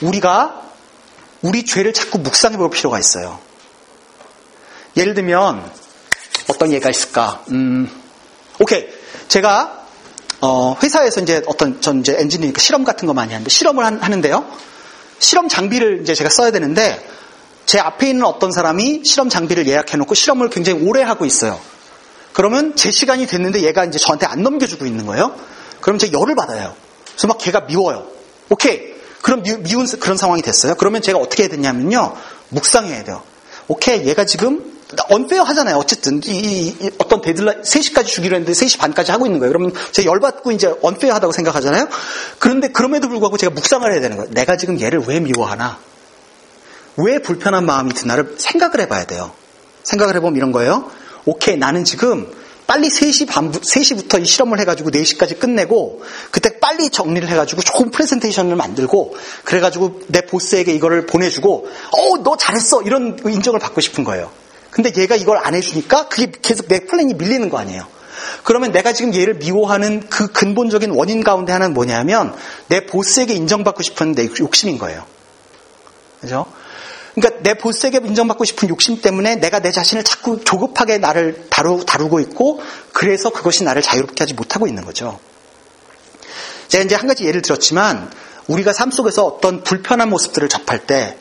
우리가 0.02 0.64
우리 1.42 1.64
죄를 1.66 1.94
자꾸 1.94 2.20
묵상해 2.20 2.58
볼 2.58 2.70
필요가 2.70 3.00
있어요. 3.00 3.40
예를 4.98 5.14
들면 5.14 5.72
어떤 6.50 6.72
예가 6.72 6.90
있을까? 6.90 7.44
음, 7.52 7.90
오케이. 8.60 8.88
제가 9.28 9.86
어, 10.42 10.78
회사에서 10.82 11.22
이제 11.22 11.42
어떤 11.48 11.82
전 11.82 12.00
이제 12.00 12.16
엔지니어니까 12.18 12.60
실험 12.62 12.84
같은 12.84 13.08
거 13.08 13.14
많이 13.14 13.34
하는데 13.34 13.50
실험을 13.50 13.84
하는데요. 13.84 14.46
실험 15.20 15.50
장비를 15.50 16.02
이제 16.02 16.14
제가 16.14 16.30
써야 16.30 16.52
되는데 16.52 17.04
제 17.66 17.80
앞에 17.80 18.10
있는 18.10 18.26
어떤 18.26 18.52
사람이 18.52 19.02
실험 19.04 19.30
장비를 19.30 19.68
예약해 19.68 19.98
놓고 19.98 20.14
실험을 20.14 20.50
굉장히 20.50 20.88
오래 20.88 21.02
하고 21.02 21.26
있어요. 21.26 21.60
그러면 22.34 22.76
제 22.76 22.92
시간이 22.92 23.26
됐는데 23.26 23.64
얘가 23.64 23.84
이제 23.84 23.98
저한테 23.98 24.28
안 24.28 24.44
넘겨주고 24.44 24.86
있는 24.86 25.06
거예요. 25.08 25.36
그럼 25.82 25.98
제가 25.98 26.20
열을 26.20 26.36
받아요. 26.36 26.76
그래서 27.10 27.28
막 27.28 27.40
걔가 27.40 27.62
미워요. 27.62 28.06
오케이. 28.50 28.96
그럼 29.24 29.42
미, 29.42 29.58
미운 29.58 29.88
그런 29.88 30.18
상황이 30.18 30.42
됐어요. 30.44 30.76
그러면 30.76 31.02
제가 31.02 31.18
어떻게 31.18 31.44
해야 31.44 31.50
되냐면요. 31.50 32.16
묵상해야 32.50 33.04
돼요. 33.04 33.24
오케이. 33.68 34.06
얘가 34.06 34.24
지금 34.24 34.77
unfair 35.10 35.44
하잖아요. 35.44 35.76
어쨌든 35.76 36.22
이, 36.26 36.30
이, 36.30 36.68
이 36.80 36.90
어떤 36.98 37.20
데드라인 37.22 37.62
3시까지 37.62 38.08
주기로 38.08 38.38
했는데 38.38 38.54
3시 38.54 38.80
반까지 38.80 39.12
하고 39.12 39.26
있는 39.26 39.40
거예요. 39.40 39.52
그러면 39.52 39.74
제가 39.92 40.10
열받고 40.10 40.52
이제 40.54 40.74
unfair 40.82 41.14
하다고 41.16 41.34
생각하잖아요. 41.34 41.90
그런데 42.40 42.70
그럼에도 42.70 43.10
불구하고 43.10 43.38
제가 43.38 43.54
묵상을 43.54 43.92
해야 43.92 44.00
되는 44.00 44.16
거예요. 44.16 44.32
내가 44.32 44.56
지금 44.56 44.80
얘를 44.80 45.04
왜 45.06 45.20
미워하나? 45.20 45.78
왜 46.96 47.20
불편한 47.20 47.66
마음이 47.66 47.94
드나를 47.94 48.36
생각을 48.38 48.80
해봐야 48.82 49.06
돼요. 49.06 49.32
생각을 49.84 50.16
해보면 50.16 50.38
이런 50.38 50.52
거예요. 50.52 50.90
오케이, 51.26 51.58
나는 51.58 51.84
지금 51.84 52.32
빨리 52.66 52.88
3시 52.90 53.28
반, 53.28 53.52
3시부터 53.52 54.22
이 54.22 54.26
실험을 54.26 54.60
해가지고 54.60 54.92
4시까지 54.92 55.40
끝내고, 55.40 56.02
그때 56.32 56.60
빨리 56.60 56.90
정리를 56.90 57.28
해가지고 57.30 57.62
좋은 57.62 57.92
프레젠테이션을 57.92 58.56
만들고, 58.56 59.16
그래가지고 59.44 60.02
내 60.08 60.22
보스에게 60.22 60.74
이거를 60.74 61.06
보내주고, 61.06 61.68
어, 61.92 62.18
너 62.24 62.36
잘했어! 62.36 62.82
이런 62.82 63.18
인정을 63.26 63.60
받고 63.60 63.80
싶은 63.80 64.04
거예요. 64.04 64.32
근데 64.72 64.92
얘가 64.98 65.16
이걸 65.16 65.38
안 65.38 65.56
해주니까 65.56 66.10
그게 66.10 66.32
계속 66.42 66.68
내 66.68 66.80
플랜이 66.80 67.14
밀리는 67.14 67.50
거 67.50 67.58
아니에요. 67.58 67.88
그러면 68.44 68.72
내가 68.72 68.94
지금 68.94 69.14
얘를 69.14 69.36
미워하는 69.36 70.10
그 70.10 70.28
근본적인 70.28 70.92
원인 70.92 71.24
가운데 71.24 71.54
하나는 71.54 71.74
뭐냐면, 71.74 72.36
내 72.68 72.86
보스에게 72.86 73.34
인정받고 73.34 73.84
싶은 73.84 74.14
내 74.14 74.28
욕심인 74.40 74.78
거예요. 74.78 75.06
그죠? 76.22 76.46
그러니까 77.18 77.42
내 77.42 77.56
보스에게 77.56 77.98
인정받고 77.98 78.46
싶은 78.46 78.70
욕심 78.70 79.02
때문에 79.02 79.38
내가 79.38 79.60
내 79.60 79.72
자신을 79.72 80.04
자꾸 80.04 80.44
조급하게 80.44 81.00
나를 81.00 81.48
다루, 81.50 81.84
다루고 81.84 82.20
있고 82.20 82.62
그래서 82.94 83.32
그것이 83.32 83.64
나를 83.64 83.82
자유롭게 83.82 84.16
하지 84.20 84.36
못하고 84.36 84.68
있는 84.68 84.86
거죠. 84.86 85.20
제가 86.68 86.84
이제 86.84 86.94
한 86.94 87.08
가지 87.08 87.26
예를 87.26 87.42
들었지만 87.42 88.12
우리가 88.46 88.72
삶 88.72 88.92
속에서 88.92 89.26
어떤 89.26 89.64
불편한 89.64 90.10
모습들을 90.10 90.48
접할 90.48 90.86
때 90.86 91.18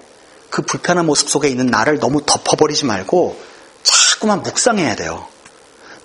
그 0.56 0.62
불편한 0.62 1.04
모습 1.04 1.28
속에 1.28 1.48
있는 1.48 1.66
나를 1.66 1.98
너무 1.98 2.24
덮어버리지 2.24 2.86
말고 2.86 3.38
자꾸만 3.82 4.42
묵상해야 4.42 4.96
돼요. 4.96 5.28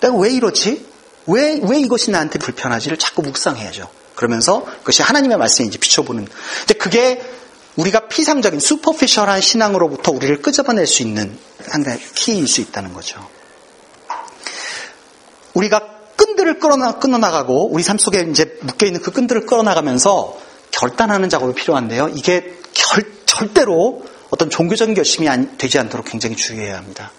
내가 0.00 0.14
왜 0.14 0.28
이러지? 0.28 0.86
왜, 1.26 1.58
왜 1.62 1.80
이것이 1.80 2.10
나한테 2.10 2.38
불편하지를 2.38 2.98
자꾸 2.98 3.22
묵상해야죠. 3.22 3.88
그러면서 4.14 4.62
그것이 4.80 5.02
하나님의 5.02 5.38
이제 5.66 5.78
비춰보는. 5.78 6.28
이제 6.64 6.74
그게 6.74 7.24
우리가 7.76 8.08
피상적인 8.08 8.60
슈퍼피셜한 8.60 9.40
신앙으로부터 9.40 10.12
우리를 10.12 10.42
끄집어낼 10.42 10.86
수 10.86 11.00
있는 11.00 11.38
하나의 11.70 11.98
키일 12.14 12.46
수 12.46 12.60
있다는 12.60 12.92
거죠. 12.92 13.26
우리가 15.54 15.80
끈들을 16.16 16.58
끌어나, 16.58 16.98
끊어나가고 16.98 17.72
우리 17.72 17.82
삶 17.82 17.96
속에 17.96 18.26
이제 18.30 18.58
묶여있는 18.60 19.00
그 19.00 19.12
끈들을 19.12 19.46
끌어나가면서 19.46 20.38
결단하는 20.72 21.30
작업이 21.30 21.54
필요한데요. 21.54 22.10
이게 22.10 22.58
결, 22.74 23.02
절대로 23.24 24.11
어떤 24.32 24.48
종교적인 24.48 24.94
결심이 24.94 25.28
되지 25.58 25.78
않도록 25.78 26.06
굉장히 26.06 26.36
주의해야 26.36 26.78
합니다. 26.78 27.12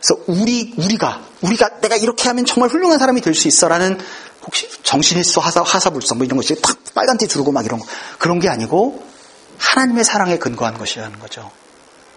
그래서 0.00 0.22
우리, 0.26 0.72
우리가, 0.78 1.22
우리가 1.42 1.80
내가 1.80 1.96
이렇게 1.96 2.28
하면 2.28 2.46
정말 2.46 2.70
훌륭한 2.70 2.98
사람이 2.98 3.20
될 3.20 3.34
수 3.34 3.46
있어라는 3.46 3.98
혹시 4.46 4.66
정신일수 4.82 5.40
하사, 5.40 5.60
하사불성 5.62 6.16
뭐 6.16 6.24
이런 6.24 6.38
것이 6.38 6.54
팍 6.62 6.78
빨간 6.94 7.18
티 7.18 7.28
두르고 7.28 7.52
막 7.52 7.66
이런 7.66 7.78
거. 7.78 7.86
그런 8.18 8.40
게 8.40 8.48
아니고 8.48 9.06
하나님의 9.58 10.04
사랑에 10.04 10.38
근거한 10.38 10.78
것이라는 10.78 11.18
거죠. 11.18 11.50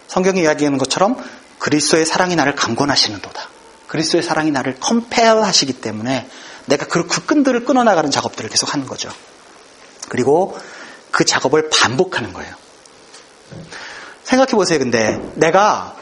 성경이 0.06 0.40
이야기하는 0.40 0.78
것처럼 0.78 1.22
그리스도의 1.58 2.06
사랑이 2.06 2.34
나를 2.34 2.54
강권하시는도다. 2.54 3.48
그리스도의 3.88 4.22
사랑이 4.22 4.50
나를 4.52 4.76
compel 4.80 5.42
하시기 5.42 5.74
때문에 5.74 6.28
내가 6.64 6.86
그, 6.86 7.06
그 7.06 7.26
끈들을 7.26 7.64
끊어나가는 7.66 8.10
작업들을 8.10 8.48
계속 8.48 8.72
하는 8.72 8.86
거죠. 8.86 9.10
그리고 10.08 10.58
그 11.10 11.26
작업을 11.26 11.68
반복하는 11.68 12.32
거예요. 12.32 12.54
생각해 14.28 14.52
보세요. 14.52 14.78
근데 14.78 15.18
내가 15.36 15.96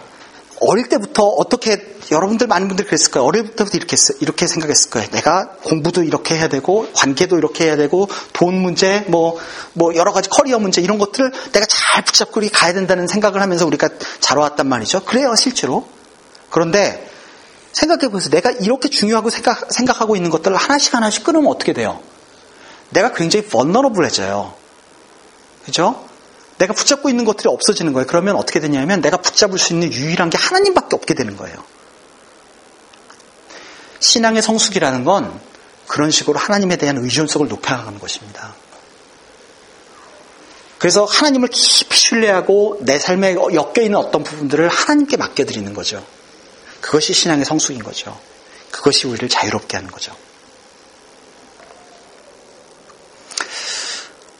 어릴 0.60 0.88
때부터 0.88 1.22
어떻게 1.22 1.96
여러분들 2.10 2.48
많은 2.48 2.66
분들이 2.66 2.86
그랬을 2.88 3.12
거예요. 3.12 3.24
어릴 3.24 3.54
때부터 3.54 3.76
이렇게 3.76 3.96
이렇게 4.20 4.46
생각했을 4.48 4.90
거예요. 4.90 5.08
내가 5.10 5.50
공부도 5.62 6.02
이렇게 6.02 6.34
해야 6.34 6.48
되고 6.48 6.88
관계도 6.92 7.38
이렇게 7.38 7.66
해야 7.66 7.76
되고 7.76 8.08
돈 8.32 8.54
문제 8.56 9.04
뭐뭐 9.08 9.38
뭐 9.74 9.94
여러 9.94 10.12
가지 10.12 10.28
커리어 10.28 10.58
문제 10.58 10.80
이런 10.80 10.98
것들을 10.98 11.30
내가 11.52 11.66
잘 11.66 12.04
붙잡고 12.04 12.40
가야 12.52 12.72
된다는 12.72 13.06
생각을 13.06 13.40
하면서 13.40 13.64
우리가 13.64 13.90
자라왔단 14.20 14.66
말이죠. 14.66 15.04
그래요, 15.04 15.36
실제로. 15.36 15.86
그런데 16.50 17.08
생각해 17.72 18.08
보세요. 18.08 18.30
내가 18.30 18.50
이렇게 18.50 18.88
중요하고 18.88 19.30
생각, 19.30 19.72
생각하고 19.72 20.16
있는 20.16 20.30
것들을 20.30 20.56
하나씩 20.56 20.94
하나씩 20.94 21.22
끊으면 21.22 21.48
어떻게 21.48 21.72
돼요? 21.72 22.00
내가 22.90 23.12
굉장히 23.12 23.46
vulnerable해져요. 23.46 24.54
그죠? 25.64 26.05
내가 26.58 26.72
붙잡고 26.72 27.08
있는 27.08 27.24
것들이 27.24 27.48
없어지는 27.48 27.92
거예요. 27.92 28.06
그러면 28.06 28.36
어떻게 28.36 28.60
되냐면 28.60 29.00
내가 29.00 29.18
붙잡을 29.18 29.58
수 29.58 29.72
있는 29.74 29.92
유일한 29.92 30.30
게 30.30 30.38
하나님밖에 30.38 30.96
없게 30.96 31.14
되는 31.14 31.36
거예요. 31.36 31.56
신앙의 34.00 34.42
성숙이라는 34.42 35.04
건 35.04 35.40
그런 35.86 36.10
식으로 36.10 36.38
하나님에 36.38 36.76
대한 36.76 36.98
의존성을 36.98 37.48
높여가는 37.48 37.98
것입니다. 37.98 38.54
그래서 40.78 41.04
하나님을 41.04 41.48
깊이 41.48 41.96
신뢰하고 41.98 42.78
내 42.82 42.98
삶에 42.98 43.34
엮여 43.34 43.82
있는 43.82 43.96
어떤 43.96 44.22
부분들을 44.22 44.68
하나님께 44.68 45.16
맡겨드리는 45.16 45.72
거죠. 45.74 46.04
그것이 46.80 47.14
신앙의 47.14 47.44
성숙인 47.44 47.82
거죠. 47.82 48.18
그것이 48.70 49.06
우리를 49.06 49.28
자유롭게 49.28 49.76
하는 49.76 49.90
거죠. 49.90 50.14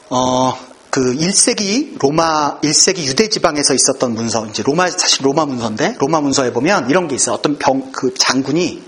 어, 0.08 0.65
그 0.96 1.14
1세기 1.14 1.98
로마 1.98 2.58
1세기 2.60 3.04
유대 3.04 3.28
지방에서 3.28 3.74
있었던 3.74 4.14
문서 4.14 4.46
이제 4.46 4.62
로마 4.62 4.88
사실 4.88 5.26
로마 5.26 5.44
문서인데 5.44 5.96
로마 5.98 6.22
문서에 6.22 6.54
보면 6.54 6.88
이런 6.88 7.06
게 7.06 7.14
있어요. 7.14 7.34
어떤 7.34 7.58
병 7.58 7.92
그 7.92 8.14
장군이 8.14 8.82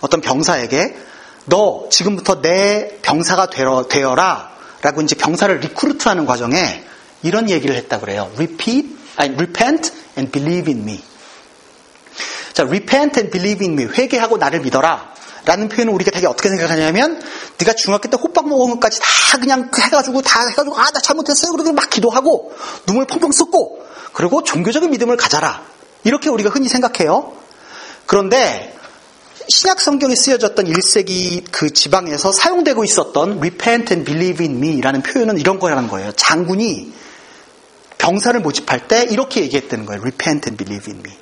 어떤 0.00 0.22
병사에게 0.22 0.96
너 1.44 1.86
지금부터 1.90 2.40
내 2.40 2.96
병사가 3.02 3.50
되어, 3.50 3.88
되어라 3.90 4.52
라고 4.80 5.02
이제 5.02 5.14
병사를 5.14 5.60
리크루트하는 5.60 6.24
과정에 6.24 6.82
이런 7.22 7.50
얘기를 7.50 7.76
했다 7.76 8.00
그래요. 8.00 8.30
Repeat, 8.36 8.96
아니, 9.16 9.34
repent 9.34 9.92
and 10.16 10.32
believe 10.32 10.72
in 10.72 10.82
me. 10.82 11.02
자, 12.54 12.62
repent 12.62 13.20
and 13.20 13.30
believe 13.30 13.66
in 13.66 13.78
me. 13.78 13.92
회개하고 13.92 14.38
나를 14.38 14.60
믿어라. 14.60 15.12
라는 15.44 15.68
표현을 15.68 15.92
우리가 15.94 16.10
되게 16.10 16.26
어떻게 16.26 16.48
생각하냐면 16.48 17.20
네가 17.58 17.72
중학교 17.74 18.08
때 18.08 18.16
호빵 18.20 18.48
먹은 18.48 18.70
것까지 18.74 19.00
다 19.00 19.38
그냥 19.38 19.70
해가지고 19.76 20.22
다 20.22 20.46
해가지고 20.48 20.78
아 20.78 20.90
나 20.90 21.00
잘못했어요. 21.00 21.52
그러고 21.52 21.72
막 21.72 21.88
기도하고 21.88 22.52
눈물 22.86 23.06
펑펑 23.06 23.32
쏟고 23.32 23.86
그리고 24.12 24.42
종교적인 24.42 24.90
믿음을 24.90 25.16
가져라. 25.16 25.62
이렇게 26.04 26.28
우리가 26.30 26.50
흔히 26.50 26.68
생각해요. 26.68 27.32
그런데 28.06 28.74
신약 29.48 29.80
성경에 29.80 30.14
쓰여졌던 30.14 30.66
1세기 30.66 31.44
그 31.50 31.72
지방에서 31.72 32.32
사용되고 32.32 32.84
있었던 32.84 33.38
repent 33.38 33.94
and 33.94 34.04
believe 34.04 34.46
in 34.46 34.62
me라는 34.62 35.02
표현은 35.02 35.38
이런 35.38 35.58
거라는 35.58 35.88
거예요. 35.88 36.12
장군이 36.12 36.92
병사를 37.98 38.38
모집할 38.40 38.88
때 38.88 39.06
이렇게 39.10 39.42
얘기했다는 39.42 39.86
거예요. 39.86 40.00
repent 40.02 40.48
and 40.48 40.56
believe 40.56 40.92
in 40.92 41.00
me 41.04 41.19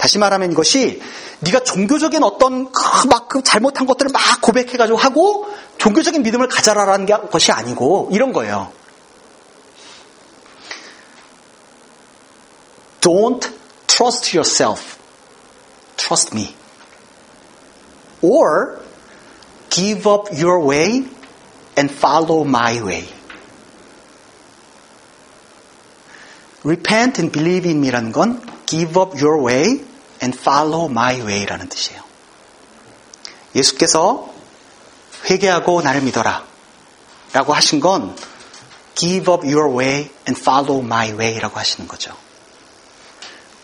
다시 0.00 0.16
말하면 0.16 0.50
이것이 0.50 0.98
네가 1.40 1.62
종교적인 1.62 2.22
어떤 2.22 2.72
막그 3.10 3.42
잘못한 3.42 3.86
것들을 3.86 4.10
막 4.10 4.40
고백해가지고 4.40 4.96
하고 4.96 5.46
종교적인 5.76 6.22
믿음을 6.22 6.48
가져라라는 6.48 7.06
것이 7.28 7.52
아니고 7.52 8.08
이런 8.10 8.32
거예요. 8.32 8.72
Don't 13.02 13.46
trust 13.86 14.34
yourself. 14.34 14.96
Trust 15.98 16.34
me. 16.34 16.54
Or 18.22 18.80
give 19.68 20.10
up 20.10 20.32
your 20.32 20.66
way 20.66 21.04
and 21.76 21.92
follow 21.92 22.42
my 22.46 22.80
way. 22.82 23.06
Repent 26.64 27.20
and 27.20 27.30
believe 27.30 27.68
in 27.68 27.82
me라는 27.82 28.12
건 28.12 28.40
give 28.64 28.98
up 28.98 29.22
your 29.22 29.44
way 29.44 29.89
and 30.22 30.38
follow 30.38 30.90
my 30.90 31.20
way라는 31.20 31.68
뜻이에요. 31.68 32.02
예수께서 33.54 34.32
회개하고 35.28 35.82
나를 35.82 36.02
믿어라. 36.02 36.44
라고 37.32 37.52
하신 37.52 37.80
건 37.80 38.16
give 38.94 39.32
up 39.32 39.46
your 39.46 39.76
way 39.76 40.10
and 40.28 40.40
follow 40.40 40.82
my 40.82 41.12
way 41.12 41.38
라고 41.38 41.58
하시는 41.58 41.86
거죠. 41.88 42.14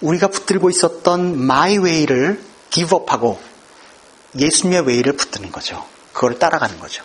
우리가 0.00 0.28
붙들고 0.28 0.70
있었던 0.70 1.34
my 1.34 1.78
way를 1.78 2.42
give 2.70 2.96
up 2.96 3.10
하고 3.10 3.40
예수님의 4.38 4.82
way를 4.82 5.16
붙드는 5.16 5.50
거죠. 5.50 5.86
그걸 6.12 6.38
따라가는 6.38 6.78
거죠. 6.78 7.04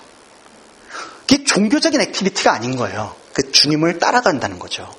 그게 1.22 1.44
종교적인 1.44 2.02
activity가 2.02 2.52
아닌 2.52 2.76
거예요. 2.76 3.16
그 3.34 3.52
주님을 3.52 4.00
따라간다는 4.00 4.60
거죠. 4.60 4.94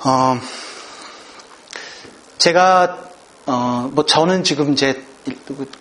어, 0.00 0.40
제가 2.38 2.98
어, 3.46 3.90
뭐 3.92 4.04
저는 4.04 4.44
지금 4.44 4.72
이제 4.72 5.02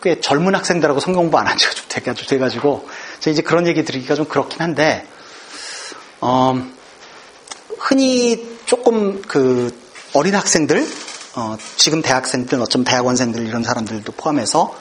꽤 0.01 0.21
젊은 0.21 0.55
학생들하고 0.55 0.99
성경 0.99 1.23
공부 1.23 1.37
안 1.37 1.47
한 1.47 1.57
지가 1.57 1.73
좀 1.73 1.85
돼가지고, 1.89 2.27
돼가지고 2.27 2.87
제가 3.19 3.31
이제 3.31 3.41
그런 3.41 3.67
얘기 3.67 3.83
드리기가 3.83 4.15
좀 4.15 4.25
그렇긴 4.25 4.61
한데 4.61 5.07
어, 6.21 6.59
흔히 7.77 8.57
조금 8.65 9.21
그 9.21 9.77
어린 10.13 10.33
학생들, 10.33 10.87
어, 11.35 11.57
지금 11.75 12.01
대학생들, 12.01 12.59
어쩜 12.61 12.83
대학원생들 12.83 13.45
이런 13.45 13.63
사람들도 13.63 14.11
포함해서 14.13 14.75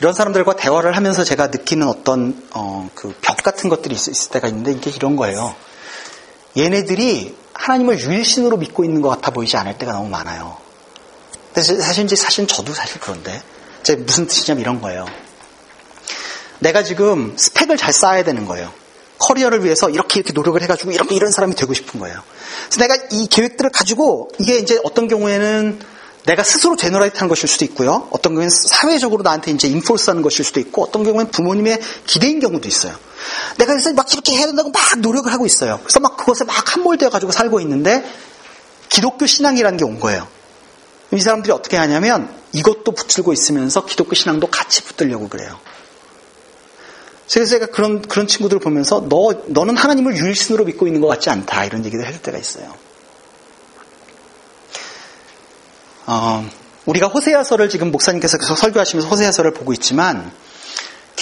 이런 0.00 0.12
사람들과 0.12 0.56
대화를 0.56 0.96
하면서 0.96 1.22
제가 1.22 1.46
느끼는 1.46 1.86
어떤 1.86 2.42
어, 2.52 2.90
그벽 2.94 3.36
같은 3.38 3.70
것들이 3.70 3.94
있, 3.94 4.08
있을 4.08 4.30
때가 4.32 4.48
있는데 4.48 4.72
이게 4.72 4.90
이런 4.90 5.16
거예요. 5.16 5.54
얘네들이 6.58 7.41
하나님을 7.54 8.00
유일신으로 8.00 8.56
믿고 8.56 8.84
있는 8.84 9.00
것 9.02 9.08
같아 9.08 9.30
보이지 9.30 9.56
않을 9.56 9.78
때가 9.78 9.92
너무 9.92 10.08
많아요. 10.08 10.56
사실 11.54 12.04
이제 12.04 12.16
사실 12.16 12.46
저도 12.46 12.72
사실 12.72 13.00
그런데 13.00 13.42
제 13.82 13.96
무슨 13.96 14.26
뜻이냐면 14.26 14.62
이런 14.62 14.80
거예요. 14.80 15.06
내가 16.60 16.82
지금 16.82 17.34
스펙을 17.36 17.76
잘 17.76 17.92
쌓아야 17.92 18.24
되는 18.24 18.46
거예요. 18.46 18.72
커리어를 19.18 19.64
위해서 19.64 19.88
이렇게 19.90 20.20
이렇게 20.20 20.32
노력을 20.32 20.60
해가지고 20.60 20.92
이렇게 20.92 21.14
이런 21.14 21.30
사람이 21.30 21.54
되고 21.54 21.74
싶은 21.74 22.00
거예요. 22.00 22.20
그래서 22.68 22.80
내가 22.80 22.96
이 23.12 23.26
계획들을 23.28 23.70
가지고 23.70 24.30
이게 24.38 24.58
이제 24.58 24.80
어떤 24.84 25.08
경우에는 25.08 25.80
내가 26.24 26.42
스스로 26.44 26.76
generate 26.76 27.18
하는 27.18 27.28
것일 27.28 27.48
수도 27.48 27.64
있고요. 27.64 28.08
어떤 28.10 28.34
경우에는 28.34 28.50
사회적으로 28.50 29.22
나한테 29.22 29.50
이제 29.50 29.68
enforce 29.68 30.10
하는 30.10 30.22
것일 30.22 30.44
수도 30.44 30.60
있고 30.60 30.82
어떤 30.82 31.02
경우에는 31.02 31.30
부모님의 31.30 31.80
기대인 32.06 32.40
경우도 32.40 32.68
있어요. 32.68 32.94
내가 33.58 33.72
그래서 33.72 33.92
막 33.92 34.12
이렇게 34.12 34.36
해야 34.36 34.46
된다고 34.46 34.70
막 34.70 34.98
노력을 34.98 35.30
하고 35.32 35.46
있어요. 35.46 35.78
그래서 35.82 36.00
막 36.00 36.16
그것에 36.16 36.44
막 36.44 36.74
함몰되어 36.74 37.10
가지고 37.10 37.32
살고 37.32 37.60
있는데 37.60 38.04
기독교 38.88 39.26
신앙이라는 39.26 39.78
게 39.78 39.84
온 39.84 40.00
거예요. 40.00 40.26
이 41.12 41.20
사람들이 41.20 41.52
어떻게 41.52 41.76
하냐면 41.76 42.34
이것도 42.52 42.92
붙들고 42.92 43.32
있으면서 43.32 43.84
기독교 43.84 44.14
신앙도 44.14 44.46
같이 44.48 44.82
붙들려고 44.82 45.28
그래요. 45.28 45.58
그래서 47.30 47.50
제가 47.50 47.66
그런, 47.66 48.02
그런 48.02 48.26
친구들을 48.26 48.60
보면서 48.60 49.06
너, 49.08 49.32
너는 49.46 49.76
하나님을 49.76 50.16
유일신으로 50.16 50.64
믿고 50.64 50.86
있는 50.86 51.00
것 51.00 51.06
같지 51.06 51.30
않다. 51.30 51.64
이런 51.64 51.84
얘기를 51.84 52.04
할 52.04 52.20
때가 52.20 52.36
있어요. 52.36 52.74
어, 56.06 56.46
우리가 56.84 57.06
호세아서를 57.06 57.68
지금 57.68 57.90
목사님께서 57.90 58.36
계속 58.36 58.56
설교하시면서 58.56 59.08
호세아서를 59.08 59.54
보고 59.54 59.72
있지만 59.72 60.32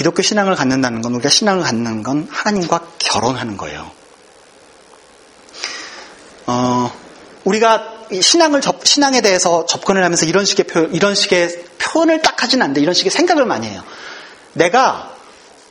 기독교 0.00 0.22
신앙을 0.22 0.54
갖는다는 0.54 1.02
건 1.02 1.12
우리가 1.16 1.28
신앙을 1.28 1.62
갖는 1.62 2.02
건 2.02 2.26
하나님과 2.30 2.86
결혼하는 2.98 3.58
거예요. 3.58 3.90
어, 6.46 6.90
우리가 7.44 8.06
신앙을 8.18 8.62
접, 8.62 8.86
신앙에 8.86 9.20
대해서 9.20 9.66
접근을 9.66 10.02
하면서 10.02 10.24
이런 10.24 10.46
식의 10.46 10.66
표, 10.68 10.80
이런 10.84 11.14
식의 11.14 11.64
표현을 11.76 12.22
딱 12.22 12.42
하진 12.42 12.62
않는데 12.62 12.80
이런 12.80 12.94
식의 12.94 13.10
생각을 13.10 13.44
많이 13.44 13.66
해요. 13.66 13.82
내가 14.54 15.14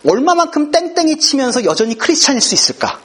얼마만큼 0.05 0.69
땡땡이 0.69 1.17
치면서 1.17 1.63
여전히 1.65 1.97
크리스찬일 1.97 2.39
수 2.39 2.53
있을까? 2.53 2.99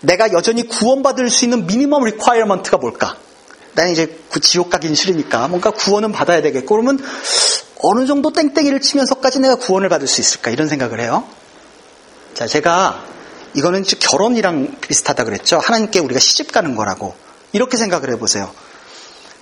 내가 0.00 0.32
여전히 0.32 0.66
구원받을 0.66 1.30
수 1.30 1.44
있는 1.44 1.68
minimum 1.68 2.06
requirement가 2.06 2.78
뭘까? 2.78 3.18
나는 3.74 3.92
이제 3.92 4.18
그 4.30 4.40
지옥 4.40 4.68
가긴 4.68 4.96
싫으니까 4.96 5.46
뭔가 5.46 5.70
구원은 5.70 6.10
받아야 6.10 6.42
되겠고 6.42 6.74
그러면 6.74 6.98
어느 7.82 8.06
정도 8.06 8.32
땡땡이를 8.32 8.80
치면서까지 8.80 9.40
내가 9.40 9.56
구원을 9.56 9.88
받을 9.88 10.06
수 10.06 10.20
있을까? 10.20 10.50
이런 10.50 10.68
생각을 10.68 11.00
해요. 11.00 11.24
자, 12.34 12.46
제가 12.46 13.04
이거는 13.54 13.82
결혼이랑 13.82 14.76
비슷하다 14.80 15.24
그랬죠. 15.24 15.58
하나님께 15.58 15.98
우리가 15.98 16.20
시집 16.20 16.52
가는 16.52 16.74
거라고. 16.76 17.14
이렇게 17.52 17.76
생각을 17.76 18.10
해보세요. 18.10 18.50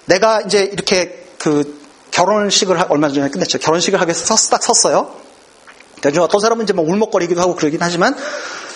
내가 0.07 0.41
이제 0.41 0.63
이렇게 0.63 1.27
그 1.39 1.81
결혼식을 2.11 2.87
얼마 2.89 3.11
전에 3.11 3.29
끝냈죠. 3.29 3.59
결혼식을 3.59 4.01
하기 4.01 4.09
위해서 4.09 4.51
딱 4.51 4.63
섰어요. 4.63 5.15
그러니까 6.01 6.25
어떤 6.25 6.41
사람은 6.41 6.65
이제 6.65 6.73
막 6.73 6.89
울먹거리기도 6.89 7.41
하고 7.41 7.55
그러긴 7.55 7.81
하지만 7.83 8.17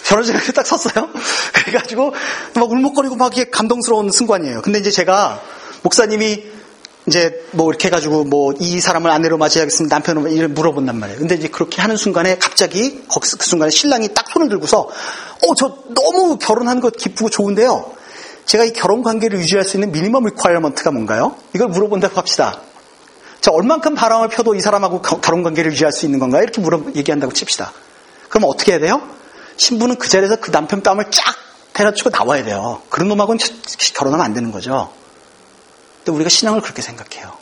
결혼식을 0.04 0.40
딱 0.54 0.66
섰어요. 0.66 1.08
그래가지고 1.54 2.12
막 2.54 2.70
울먹거리고 2.70 3.16
막 3.16 3.32
이게 3.36 3.48
감동스러운 3.48 4.10
순간이에요. 4.10 4.60
근데 4.62 4.80
이제 4.80 4.90
제가 4.90 5.40
목사님이 5.82 6.44
이제 7.06 7.44
뭐 7.52 7.68
이렇게 7.70 7.88
해가지고 7.88 8.24
뭐 8.24 8.52
이 8.60 8.80
사람을 8.80 9.10
아내로 9.10 9.38
맞이하겠습니다. 9.38 9.96
남편을 9.96 10.32
이를 10.32 10.48
물어본단 10.48 10.98
말이에요. 10.98 11.18
근데 11.18 11.34
이제 11.34 11.48
그렇게 11.48 11.80
하는 11.82 11.96
순간에 11.96 12.38
갑자기 12.38 13.02
그 13.08 13.44
순간에 13.44 13.70
신랑이 13.70 14.14
딱 14.14 14.28
손을 14.30 14.48
들고서 14.48 14.82
어 14.82 15.54
저 15.56 15.78
너무 15.94 16.38
결혼하는 16.38 16.80
것 16.80 16.96
기쁘고 16.96 17.28
좋은데요. 17.30 17.92
제가 18.46 18.64
이 18.64 18.72
결혼 18.72 19.02
관계를 19.02 19.38
유지할 19.40 19.64
수 19.64 19.76
있는 19.76 19.92
minimum 19.92 20.24
requirement가 20.24 20.90
뭔가요? 20.90 21.36
이걸 21.54 21.68
물어본다고 21.68 22.16
합시다. 22.16 22.60
자, 23.40 23.50
얼만큼 23.50 23.94
바람을 23.96 24.28
펴도 24.28 24.54
이 24.54 24.60
사람하고 24.60 25.02
결혼 25.02 25.42
관계를 25.42 25.72
유지할 25.72 25.92
수 25.92 26.04
있는 26.06 26.20
건가요? 26.20 26.42
이렇게 26.42 26.60
물어 26.60 26.82
얘기한다고 26.94 27.32
칩시다. 27.32 27.72
그럼 28.28 28.48
어떻게 28.48 28.72
해야 28.72 28.80
돼요? 28.80 29.02
신부는 29.56 29.96
그 29.96 30.08
자리에서 30.08 30.36
그 30.36 30.50
남편 30.52 30.82
뺨을 30.82 31.06
쫙 31.10 31.34
때려치고 31.72 32.10
나와야 32.10 32.44
돼요. 32.44 32.82
그런 32.88 33.08
놈하고는 33.08 33.38
결혼하면 33.94 34.24
안 34.24 34.34
되는 34.34 34.52
거죠. 34.52 34.92
근데 36.04 36.12
우리가 36.12 36.28
신앙을 36.28 36.60
그렇게 36.60 36.82
생각해요. 36.82 37.32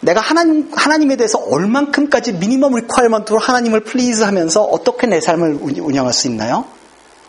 내가 0.00 0.20
하나님, 0.20 0.70
하나님에 0.72 1.16
대해서 1.16 1.38
얼만큼까지 1.38 2.34
minimum 2.34 2.74
requirement로 2.74 3.38
하나님을 3.38 3.80
please 3.80 4.22
하면서 4.22 4.62
어떻게 4.62 5.06
내 5.06 5.20
삶을 5.20 5.58
운영할 5.60 6.12
수 6.12 6.26
있나요? 6.28 6.66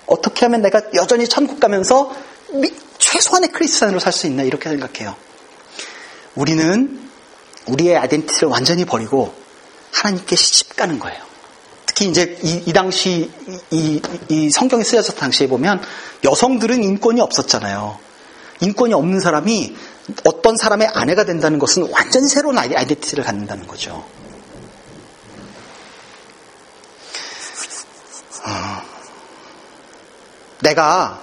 어떻게 0.05 0.45
하면 0.45 0.61
내가 0.61 0.81
여전히 0.93 1.27
천국 1.27 1.59
가면서 1.59 2.13
최소한의 2.97 3.51
크리스찬으로 3.51 3.99
살 3.99 4.13
수 4.13 4.27
있나 4.27 4.43
이렇게 4.43 4.69
생각해요. 4.69 5.15
우리는 6.35 7.09
우리의 7.67 7.97
아이덴티티를 7.97 8.49
완전히 8.49 8.85
버리고 8.85 9.33
하나님께 9.91 10.35
시집 10.35 10.75
가는 10.75 10.99
거예요. 10.99 11.19
특히 11.85 12.07
이제 12.07 12.37
이, 12.41 12.63
이 12.65 12.73
당시 12.73 13.29
이, 13.69 14.01
이, 14.29 14.49
성경이 14.49 14.83
쓰여졌던 14.83 15.19
당시에 15.19 15.47
보면 15.47 15.81
여성들은 16.23 16.83
인권이 16.83 17.19
없었잖아요. 17.21 17.99
인권이 18.61 18.93
없는 18.93 19.19
사람이 19.19 19.75
어떤 20.25 20.57
사람의 20.57 20.87
아내가 20.93 21.25
된다는 21.25 21.59
것은 21.59 21.89
완전히 21.91 22.27
새로운 22.27 22.57
아이덴티티를 22.57 23.23
갖는다는 23.23 23.67
거죠. 23.67 24.05
어. 28.45 28.81
내가 30.61 31.21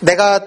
내가 0.00 0.40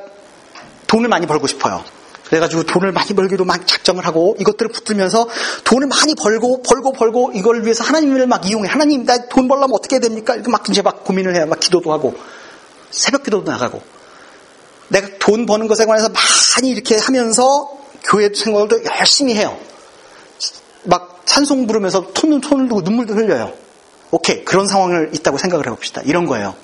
돈을 0.88 1.10
많이 1.10 1.26
벌고 1.28 1.48
싶어요. 1.48 1.84
그래가지고 2.26 2.64
돈을 2.64 2.94
많이 2.94 3.14
벌기도 3.14 3.44
막 3.44 3.68
작정을 3.68 4.06
하고 4.06 4.38
이것들을 4.40 4.72
붙들면서 4.72 5.28
돈을 5.66 5.88
많이 5.88 6.16
벌고 6.16 6.62
벌고 6.62 6.94
벌고 6.94 7.32
이걸 7.36 7.64
위해서 7.64 7.84
하나님을 7.84 8.26
막 8.28 8.46
이용해. 8.46 8.70
하나님 8.70 9.06
나 9.06 9.18
돈 9.28 9.50
벌려면 9.50 9.72
어떻게 9.74 9.96
해야 9.96 10.00
됩니까? 10.00 10.36
이렇게 10.36 10.50
막 10.50 10.68
이제 10.70 10.82
막 10.82 11.04
고민을 11.04 11.36
해요. 11.36 11.46
막 11.48 11.60
기도도 11.60 11.92
하고 11.92 12.16
새벽 12.92 13.24
기도도 13.24 13.50
나가고 13.50 13.82
내가 14.90 15.08
돈 15.20 15.46
버는 15.46 15.68
것에 15.68 15.86
관해서 15.86 16.10
많이 16.10 16.70
이렇게 16.70 16.98
하면서 16.98 17.72
교회 18.04 18.30
생활도 18.34 18.84
열심히 18.84 19.36
해요. 19.36 19.58
막 20.84 21.22
찬송 21.26 21.68
부르면서 21.68 22.12
손을 22.14 22.42
손을 22.44 22.68
두고 22.68 22.82
눈물도 22.82 23.14
흘려요. 23.14 23.54
오케이. 24.12 24.44
그런 24.44 24.68
상황을 24.68 25.12
있다고 25.14 25.38
생각을 25.38 25.66
해봅시다. 25.68 26.02
이런 26.04 26.26
거예요. 26.26 26.56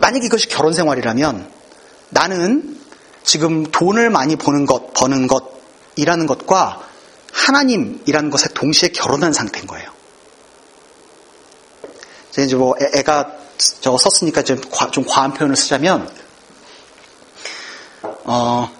만약에 0.00 0.26
이것이 0.26 0.48
결혼 0.48 0.74
생활이라면 0.74 1.50
나는 2.10 2.78
지금 3.22 3.64
돈을 3.64 4.10
많이 4.10 4.36
버는 4.36 4.66
것, 4.66 4.92
버는 4.92 5.26
것이라는 5.26 6.26
것과 6.26 6.86
하나님이라는 7.32 8.30
것에 8.30 8.50
동시에 8.52 8.90
결혼한 8.90 9.32
상태인 9.32 9.66
거예요. 9.66 9.88
이제 12.38 12.54
뭐 12.56 12.74
애가 12.94 13.43
저거 13.58 13.98
썼으니까 13.98 14.42
좀, 14.42 14.60
과, 14.70 14.90
좀 14.90 15.04
과한 15.06 15.34
표현을 15.34 15.56
쓰자면, 15.56 16.10
어, 18.24 18.70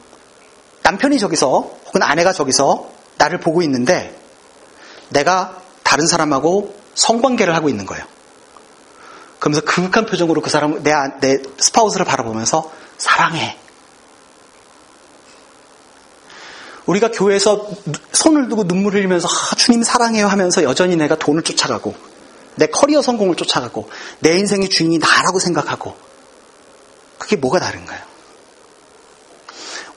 남편이 0.83 1.18
저기서 1.18 1.79
혹은 1.87 2.03
아내가 2.03 2.33
저기서 2.33 2.91
나를 3.16 3.41
보고 3.41 3.62
있는데 3.62 4.18
내가 5.09 5.61
다른 5.83 6.07
사람하고 6.07 6.77
성관계를 6.95 7.55
하고 7.55 7.68
있는 7.68 7.87
거예요. 7.87 8.05
그러면서 9.39 9.64
그윽한 9.66 10.07
표정으로 10.07 10.41
그 10.41 10.51
사람, 10.51 10.83
내, 10.83 10.93
내 11.20 11.39
spouse를 11.59 12.07
바라보면서 12.07 12.70
사랑해. 12.97 13.59
우리가 16.87 17.11
교회에서 17.11 17.68
손을 18.12 18.49
들고 18.49 18.66
눈물 18.66 18.95
흘리면서 18.95 19.27
아, 19.29 19.55
주님 19.57 19.83
사랑해요 19.83 20.27
하면서 20.27 20.62
여전히 20.64 20.97
내가 20.97 21.16
돈을 21.16 21.43
쫓아가고 21.43 21.95
내 22.57 22.66
커리어 22.66 23.02
성공을 23.02 23.36
쫓아가고 23.36 23.88
내 24.20 24.36
인생의 24.38 24.68
주인이 24.68 24.98
나라고 24.98 25.38
생각하고 25.38 25.96
그게 27.18 27.36
뭐가 27.36 27.59
다른가요? 27.59 28.00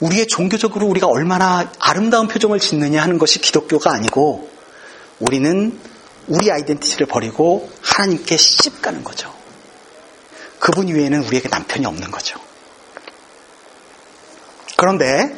우리의 0.00 0.26
종교적으로 0.28 0.86
우리가 0.86 1.06
얼마나 1.08 1.70
아름다운 1.78 2.28
표정을 2.28 2.60
짓느냐 2.60 3.02
하는 3.02 3.18
것이 3.18 3.40
기독교가 3.40 3.92
아니고 3.92 4.48
우리는 5.18 5.78
우리 6.28 6.52
아이덴티티를 6.52 7.06
버리고 7.06 7.68
하나님께 7.82 8.36
시집 8.36 8.80
가는 8.82 9.02
거죠. 9.02 9.34
그분 10.58 10.88
위에는 10.88 11.24
우리에게 11.24 11.48
남편이 11.48 11.86
없는 11.86 12.10
거죠. 12.10 12.38
그런데 14.76 15.36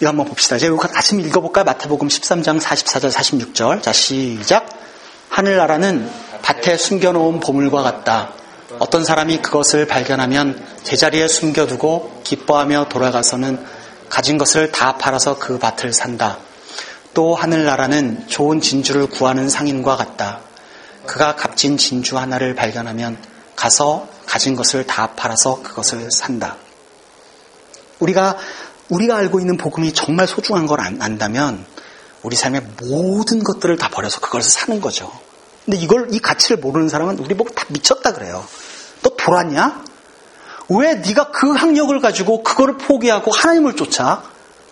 이거 0.00 0.08
한번 0.08 0.26
봅시다. 0.26 0.58
제가 0.58 0.76
아침 0.94 1.20
읽어볼까요? 1.20 1.64
마태복음 1.64 2.08
13장 2.08 2.60
44절 2.60 3.10
46절. 3.12 3.82
자 3.82 3.92
시작. 3.92 4.66
하늘나라는 5.32 6.10
밭에 6.42 6.76
숨겨놓은 6.76 7.40
보물과 7.40 7.82
같다. 7.82 8.34
어떤 8.78 9.02
사람이 9.02 9.38
그것을 9.40 9.86
발견하면 9.86 10.62
제자리에 10.82 11.26
숨겨두고 11.26 12.20
기뻐하며 12.22 12.88
돌아가서는 12.90 13.64
가진 14.10 14.36
것을 14.36 14.72
다 14.72 14.98
팔아서 14.98 15.38
그 15.38 15.58
밭을 15.58 15.94
산다. 15.94 16.36
또 17.14 17.34
하늘나라는 17.34 18.28
좋은 18.28 18.60
진주를 18.60 19.06
구하는 19.06 19.48
상인과 19.48 19.96
같다. 19.96 20.40
그가 21.06 21.34
값진 21.34 21.78
진주 21.78 22.18
하나를 22.18 22.54
발견하면 22.54 23.16
가서 23.56 24.08
가진 24.26 24.54
것을 24.54 24.86
다 24.86 25.14
팔아서 25.16 25.62
그것을 25.62 26.10
산다. 26.10 26.56
우리가 28.00 28.36
우리가 28.90 29.16
알고 29.16 29.40
있는 29.40 29.56
복음이 29.56 29.94
정말 29.94 30.28
소중한 30.28 30.66
걸 30.66 30.80
안다면 30.80 31.64
우리 32.22 32.36
삶의 32.36 32.62
모든 32.82 33.42
것들을 33.42 33.76
다 33.78 33.88
버려서 33.88 34.20
그것을 34.20 34.50
사는 34.50 34.80
거죠. 34.80 35.10
근데 35.64 35.78
이걸 35.78 36.08
이 36.12 36.18
가치를 36.18 36.58
모르는 36.58 36.88
사람은 36.88 37.18
우리 37.18 37.34
보고 37.34 37.50
다 37.50 37.64
미쳤다 37.68 38.12
그래요. 38.12 38.44
너 39.02 39.10
돌았냐? 39.16 39.84
왜 40.68 40.94
네가 40.94 41.30
그 41.30 41.52
학력을 41.52 41.98
가지고 42.00 42.42
그거를 42.42 42.78
포기하고 42.78 43.30
하나님을 43.30 43.76
쫓아? 43.76 44.22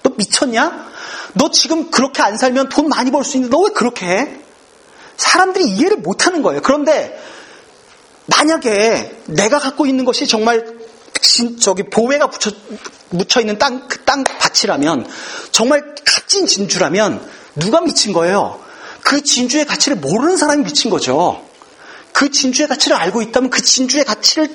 너 0.02 0.12
미쳤냐? 0.16 0.90
너 1.34 1.50
지금 1.50 1.90
그렇게 1.90 2.22
안 2.22 2.36
살면 2.36 2.68
돈 2.68 2.88
많이 2.88 3.10
벌 3.10 3.24
수 3.24 3.36
있는데 3.36 3.56
너 3.56 3.62
왜 3.64 3.70
그렇게 3.70 4.06
해? 4.06 4.36
사람들이 5.16 5.64
이해를 5.70 5.98
못 5.98 6.26
하는 6.26 6.42
거예요. 6.42 6.62
그런데 6.62 7.20
만약에 8.26 9.22
내가 9.26 9.58
갖고 9.58 9.86
있는 9.86 10.04
것이 10.04 10.26
정말 10.26 10.79
저기 11.60 11.84
보배가 11.84 12.28
붙여, 12.28 12.50
묻혀 13.10 13.40
있는 13.40 13.58
땅, 13.58 13.88
그 13.88 14.04
땅 14.04 14.24
밭이라면 14.24 15.06
정말 15.52 15.94
값진 16.04 16.46
진주라면 16.46 17.24
누가 17.56 17.80
미친 17.80 18.12
거예요? 18.12 18.60
그 19.02 19.22
진주의 19.22 19.64
가치를 19.64 19.98
모르는 19.98 20.36
사람이 20.36 20.64
미친 20.64 20.90
거죠. 20.90 21.46
그 22.12 22.30
진주의 22.30 22.68
가치를 22.68 22.96
알고 22.96 23.22
있다면 23.22 23.50
그 23.50 23.62
진주의 23.62 24.04
가치를 24.04 24.48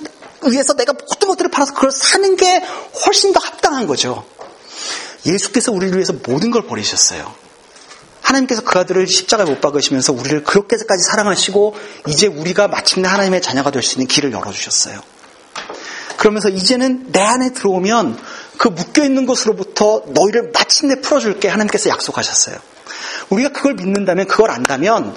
위해서 0.43 0.73
내가 0.73 0.93
모든 0.93 1.29
것들을 1.29 1.49
팔아서 1.51 1.73
그걸 1.73 1.91
사는 1.91 2.35
게 2.35 2.61
훨씬 3.05 3.33
더 3.33 3.39
합당한 3.39 3.87
거죠. 3.87 4.25
예수께서 5.25 5.71
우리를 5.71 5.95
위해서 5.95 6.13
모든 6.27 6.51
걸 6.51 6.67
버리셨어요. 6.67 7.33
하나님께서 8.21 8.61
그 8.61 8.77
아들을 8.77 9.07
십자가에 9.07 9.45
못 9.45 9.61
박으시면서 9.61 10.13
우리를 10.13 10.43
그렇게까지 10.43 11.03
사랑하시고 11.03 11.75
이제 12.07 12.27
우리가 12.27 12.67
마침내 12.67 13.07
하나님의 13.07 13.41
자녀가 13.41 13.71
될 13.71 13.81
수 13.81 13.95
있는 13.95 14.07
길을 14.07 14.31
열어주셨어요. 14.33 14.99
그러면서 16.17 16.49
이제는 16.49 17.11
내 17.11 17.21
안에 17.21 17.53
들어오면 17.53 18.17
그 18.57 18.67
묶여있는 18.69 19.25
것으로부터 19.25 20.03
너희를 20.07 20.51
마침내 20.53 21.01
풀어줄게 21.01 21.47
하나님께서 21.47 21.89
약속하셨어요. 21.89 22.57
우리가 23.29 23.49
그걸 23.49 23.73
믿는다면 23.73 24.27
그걸 24.27 24.51
안다면 24.51 25.15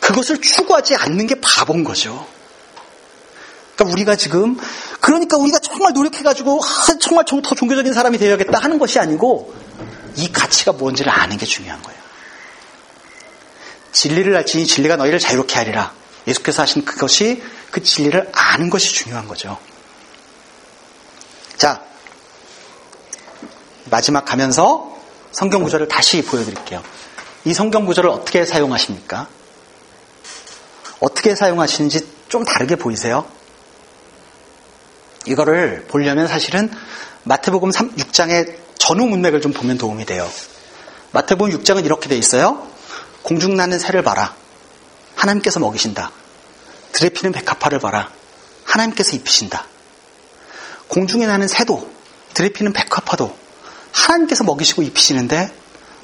그것을 0.00 0.40
추구하지 0.40 0.96
않는 0.96 1.26
게 1.26 1.36
바본 1.40 1.84
거죠. 1.84 2.26
그러니까 3.74 3.92
우리가 3.92 4.16
지금 4.16 4.56
그러니까 5.00 5.36
우리가 5.36 5.58
정말 5.60 5.92
노력해가지고 5.92 6.60
아, 6.62 6.98
정말 6.98 7.24
더 7.24 7.40
종교적인 7.40 7.92
사람이 7.92 8.18
되어야겠다 8.18 8.58
하는 8.58 8.78
것이 8.78 8.98
아니고 8.98 9.54
이 10.16 10.32
가치가 10.32 10.72
뭔지를 10.72 11.12
아는 11.12 11.36
게 11.36 11.46
중요한 11.46 11.80
거예요. 11.82 11.98
진리를 13.92 14.34
알지니 14.36 14.66
진리가 14.66 14.96
너희를 14.96 15.18
자유롭게 15.18 15.54
하리라. 15.54 15.92
예수께서 16.26 16.62
하신 16.62 16.84
그것이 16.84 17.42
그 17.70 17.82
진리를 17.82 18.30
아는 18.32 18.70
것이 18.70 18.92
중요한 18.94 19.28
거죠. 19.28 19.58
자, 21.58 21.82
마지막 23.90 24.24
가면서 24.24 24.96
성경 25.32 25.64
구절을 25.64 25.88
다시 25.88 26.22
보여드릴게요. 26.22 26.82
이 27.44 27.52
성경 27.52 27.84
구절을 27.84 28.08
어떻게 28.08 28.46
사용하십니까? 28.46 29.28
어떻게 31.00 31.34
사용하시는지 31.34 32.08
좀 32.28 32.44
다르게 32.44 32.76
보이세요? 32.76 33.26
이거를 35.26 35.86
보려면 35.88 36.28
사실은 36.28 36.70
마태복음 37.24 37.72
3, 37.72 37.96
6장의 37.96 38.56
전후 38.78 39.06
문맥을 39.06 39.40
좀 39.40 39.52
보면 39.52 39.78
도움이 39.78 40.06
돼요. 40.06 40.30
마태복음 41.10 41.58
6장은 41.58 41.84
이렇게 41.84 42.08
돼 42.08 42.16
있어요. 42.16 42.68
공중 43.22 43.56
나는 43.56 43.80
새를 43.80 44.02
봐라. 44.02 44.34
하나님께서 45.16 45.58
먹이신다. 45.58 46.12
들에 46.92 47.08
피는 47.08 47.32
백합화를 47.32 47.80
봐라. 47.80 48.10
하나님께서 48.64 49.16
입히신다. 49.16 49.66
공중에 50.88 51.26
나는 51.26 51.48
새도, 51.48 51.90
들에 52.34 52.48
피는 52.50 52.72
백합화도 52.72 53.34
하나님께서 53.92 54.44
먹이시고 54.44 54.82
입히시는데 54.82 55.52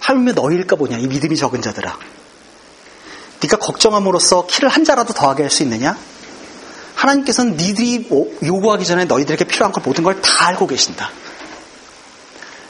하물며 0.01 0.33
너희일까 0.33 0.77
보냐 0.77 0.99
이 0.99 1.07
믿음이 1.07 1.37
적은 1.37 1.63
자들아. 1.63 1.99
네가 3.43 3.59
걱정함으로써 3.59 4.47
키를 4.47 4.69
한 4.69 4.85
자라도 4.85 5.13
더하게 5.13 5.43
할 5.43 5.51
수 5.51 5.63
있느냐? 5.63 5.97
하나님께서는 6.95 7.57
니들이 7.57 8.09
요구하기 8.43 8.85
전에 8.87 9.05
너희들에게 9.05 9.45
필요한 9.45 9.73
걸 9.73 9.83
모든 9.85 10.05
걸 10.05 10.21
다 10.23 10.49
알고 10.49 10.67
계신다. 10.67 11.11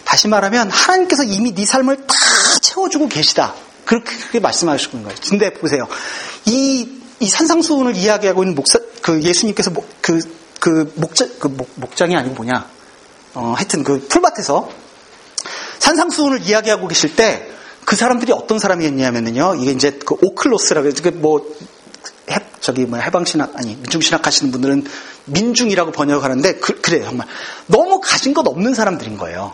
다시 0.04 0.28
말하면 0.28 0.70
하나님께서 0.70 1.24
이미 1.24 1.54
네 1.54 1.64
삶을 1.66 2.06
다 2.06 2.14
채워주고 2.60 3.08
계시다. 3.08 3.54
그렇게, 3.84 4.16
그렇게 4.16 4.40
말씀하시는 4.40 5.02
거예요. 5.02 5.16
근데 5.28 5.52
보세요. 5.52 5.86
이, 6.46 6.88
이 7.20 7.28
산상수훈을 7.28 7.96
이야기하고 7.96 8.42
있는 8.42 8.54
목사, 8.54 8.78
그 9.02 9.22
예수님께서 9.22 9.70
목, 9.70 9.86
그, 10.00 10.20
그 10.64 10.90
목자, 10.96 11.26
그 11.38 11.48
목, 11.48 11.68
목장이 11.74 12.16
아니고 12.16 12.34
뭐냐. 12.36 12.66
어, 13.34 13.52
하여튼 13.54 13.84
그 13.84 14.06
풀밭에서 14.08 14.70
산상수훈을 15.78 16.40
이야기하고 16.42 16.88
계실 16.88 17.14
때 17.16 17.54
그 17.84 17.96
사람들이 17.96 18.32
어떤 18.32 18.58
사람이었냐면요. 18.58 19.56
이게 19.60 19.72
이제 19.72 19.98
그 20.04 20.16
오클로스라고 20.22 20.88
해서 20.88 21.02
뭐 21.12 21.46
해, 22.30 22.36
저기 22.60 22.86
뭐 22.86 22.98
해방신학 22.98 23.52
아니 23.56 23.76
민중신학 23.76 24.26
하시는 24.26 24.50
분들은 24.50 24.84
민중이라고 25.26 25.92
번역하는데 25.92 26.54
그, 26.54 26.80
그래요 26.80 27.04
정말 27.04 27.26
너무 27.66 28.00
가진 28.00 28.32
것 28.32 28.46
없는 28.46 28.74
사람들인 28.74 29.18
거예요. 29.18 29.52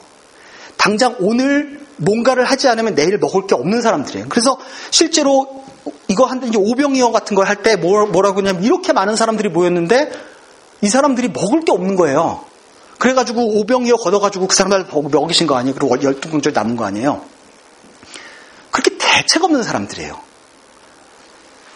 당장 0.76 1.16
오늘 1.18 1.80
뭔가를 1.96 2.44
하지 2.44 2.68
않으면 2.68 2.94
내일 2.94 3.18
먹을 3.18 3.46
게 3.46 3.54
없는 3.54 3.82
사람들이에요. 3.82 4.26
그래서 4.28 4.58
실제로 4.90 5.64
이거 6.08 6.24
한 6.24 6.42
이제 6.46 6.56
오병이어 6.56 7.10
같은 7.10 7.34
걸 7.34 7.46
할 7.46 7.62
때 7.62 7.76
뭐라고 7.76 8.40
하냐면 8.40 8.62
이렇게 8.62 8.92
많은 8.92 9.16
사람들이 9.16 9.48
모였는데 9.48 10.12
이 10.82 10.88
사람들이 10.88 11.28
먹을 11.28 11.64
게 11.64 11.72
없는 11.72 11.96
거예요. 11.96 12.44
그래가지고 12.98 13.60
오병이어 13.60 13.96
걷어가지고 13.96 14.48
그 14.48 14.54
사람들 14.54 14.86
먹이신 15.10 15.46
거 15.46 15.56
아니에요? 15.56 15.74
그리고 15.74 16.02
열두 16.02 16.30
공절 16.30 16.52
남은 16.52 16.76
거 16.76 16.84
아니에요? 16.84 17.24
그렇게 18.70 18.96
대책 18.98 19.42
없는 19.42 19.62
사람들이에요. 19.62 20.20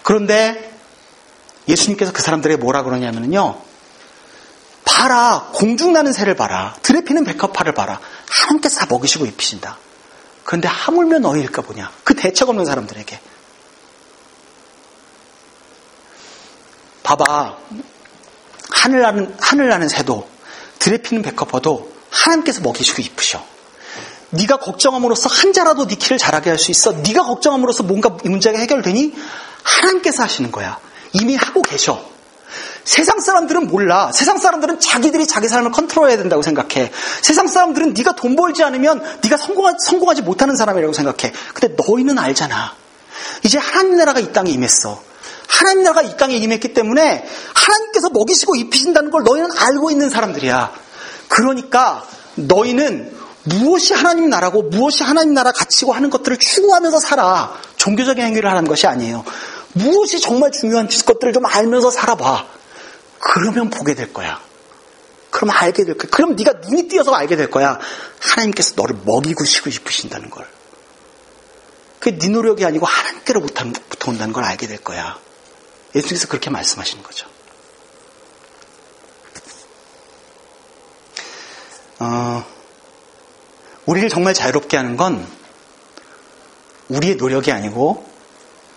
그런데 0.03 0.71
예수님께서 1.67 2.13
그 2.13 2.21
사람들에게 2.21 2.61
뭐라 2.61 2.83
그러냐면요. 2.83 3.59
봐라. 4.85 5.51
공중 5.55 5.93
나는 5.93 6.13
새를 6.13 6.37
봐라. 6.37 6.77
들에 6.83 7.03
피는 7.03 7.25
백합화를 7.25 7.73
봐라. 7.73 8.01
하나님께서 8.29 8.81
다 8.81 8.87
먹이시고 8.89 9.25
입히신다. 9.27 9.79
그런데 10.45 10.69
하물며 10.69 11.21
너희일까 11.21 11.63
보냐. 11.63 11.91
그 12.05 12.15
대책 12.15 12.49
없는 12.51 12.67
사람들에게. 12.67 13.21
봐봐. 17.03 17.57
하늘 18.85 19.01
나는, 19.01 19.35
하늘 19.41 19.69
나는 19.69 19.89
새도 19.89 20.29
들에 20.79 20.99
피는 20.99 21.23
백합화도 21.23 21.91
하나님께서 22.11 22.61
먹이시고 22.61 23.01
입으셔. 23.01 23.43
네가 24.29 24.59
걱정함으로써 24.59 25.31
한 25.31 25.55
자라도 25.55 25.87
네 25.87 25.95
키를 25.95 26.19
자라게 26.19 26.51
할 26.51 26.59
수 26.59 26.71
있어. 26.71 26.93
네가 26.93 27.23
걱정함으로써 27.23 27.83
뭔가 27.85 28.19
이 28.27 28.29
문제가 28.29 28.59
해결되니 28.59 29.15
하나님께서 29.63 30.23
하시는 30.25 30.53
거야. 30.53 30.79
이미 31.15 31.35
하고 31.35 31.63
계셔. 31.63 31.99
세상 32.85 33.21
사람들은 33.21 33.69
몰라. 33.69 34.13
세상 34.13 34.37
사람들은 34.37 34.81
자기들이 34.81 35.27
자기 35.27 35.49
삶을 35.49 35.73
컨트롤해야 35.73 36.19
된다고 36.19 36.43
생각해. 36.43 36.93
세상 37.23 37.49
사람들은 37.49 37.95
네가 37.95 38.17
돈 38.17 38.37
벌지 38.37 38.65
않으면 38.65 39.03
네가 39.23 39.39
성공하, 39.39 39.73
성공하지 39.83 40.21
못하는 40.21 40.57
사람이라고 40.57 40.93
생각해. 40.93 41.33
근데 41.55 41.75
너희는 41.83 42.19
알잖아. 42.19 42.75
이제 43.45 43.57
하나님 43.57 43.97
나라가 43.97 44.21
이 44.21 44.31
땅에 44.35 44.51
임했어. 44.51 45.14
하나님 45.55 45.85
나라가 45.85 46.03
이 46.03 46.17
땅에 46.17 46.37
임했기 46.37 46.75
때문에 46.75 47.25
하나님께서 47.55 48.11
먹이시고 48.11 48.57
입히신다는 48.57 49.13
걸 49.13 49.23
너희는 49.23 49.51
알고 49.57 49.91
있는 49.93 50.11
사람들이야. 50.11 50.73
그러니까 51.29 52.05
너희는 52.35 53.17
무엇이 53.45 53.95
하나님 53.95 54.29
나라고 54.29 54.63
무엇이 54.63 55.05
하나님 55.05 55.33
나라 55.33 55.53
가치고 55.53 55.93
하는 55.93 56.11
것들을 56.11 56.39
추구하면서 56.39 56.99
살아. 56.99 57.57
종교적인 57.77 58.25
행위를 58.25 58.51
하는 58.51 58.67
것이 58.67 58.87
아니에요. 58.89 59.25
무엇이 59.75 60.21
정말 60.21 60.51
중요한 60.51 60.89
것들을 60.89 61.33
좀 61.33 61.47
알면서 61.47 61.91
살아봐. 61.91 62.47
그러면 63.21 63.71
보게 63.71 63.95
될 63.95 64.13
거야. 64.13 64.41
그럼 65.31 65.51
알게 65.51 65.85
될 65.85 65.97
거야. 65.97 66.11
그럼 66.11 66.37
네가 66.37 66.53
눈이 66.67 66.89
띄어서 66.89 67.13
알게 67.13 67.37
될 67.37 67.51
거야. 67.51 67.79
하나님께서 68.21 68.75
너를 68.77 68.97
먹이고 69.05 69.45
쉬고 69.45 69.71
싶으신다는 69.71 70.31
걸. 70.31 70.47
그게 72.01 72.19
네 72.19 72.29
노력이 72.29 72.65
아니고 72.65 72.87
하나님께로부터 72.87 73.65
온다는 74.11 74.33
걸 74.33 74.45
알게 74.45 74.67
될 74.67 74.79
거야. 74.79 75.19
예수님께서 75.95 76.29
그렇게 76.29 76.51
말씀하시는 76.51 77.03
거죠. 77.03 77.29
어, 82.01 82.45
우리를 83.87 84.09
정말 84.09 84.35
자유롭게 84.35 84.77
하는 84.77 84.97
건 84.97 85.27
우리의 86.89 87.17
노력이 87.17 87.53
아니고 87.53 88.05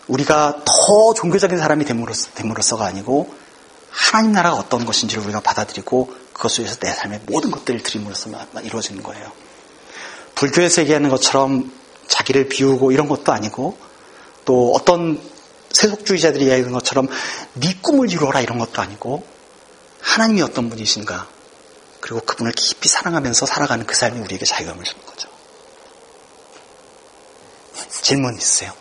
우리가 0.07 0.63
더 0.65 1.13
종교적인 1.13 1.57
사람이 1.57 1.85
됨으로써, 1.85 2.31
됨으로써가 2.35 2.85
아니고 2.85 3.33
하나님 3.89 4.31
나라가 4.31 4.55
어떤 4.57 4.85
것인지를 4.85 5.23
우리가 5.23 5.41
받아들이고 5.41 6.13
그것 6.33 6.51
속에서 6.51 6.75
내 6.75 6.91
삶의 6.91 7.21
모든 7.25 7.51
것들을 7.51 7.81
드림으로써 7.83 8.29
이루어지는 8.63 9.03
거예요. 9.03 9.31
불교에서 10.35 10.83
얘기하는 10.83 11.09
것처럼 11.09 11.71
자기를 12.07 12.47
비우고 12.47 12.91
이런 12.91 13.09
것도 13.09 13.33
아니고 13.33 13.77
또 14.45 14.71
어떤 14.73 15.19
세속주의자들이 15.71 16.45
이야기하는 16.45 16.73
것처럼 16.73 17.07
네 17.53 17.77
꿈을 17.81 18.11
이루어라 18.11 18.41
이런 18.41 18.57
것도 18.57 18.81
아니고 18.81 19.25
하나님이 20.01 20.41
어떤 20.41 20.69
분이신가 20.69 21.27
그리고 21.99 22.21
그분을 22.21 22.51
깊이 22.53 22.87
사랑하면서 22.87 23.45
살아가는 23.45 23.85
그 23.85 23.95
삶이 23.95 24.19
우리에게 24.21 24.45
자유함을 24.45 24.83
주는 24.83 25.05
거죠. 25.05 25.29
질문 27.89 28.35
있으세요? 28.37 28.73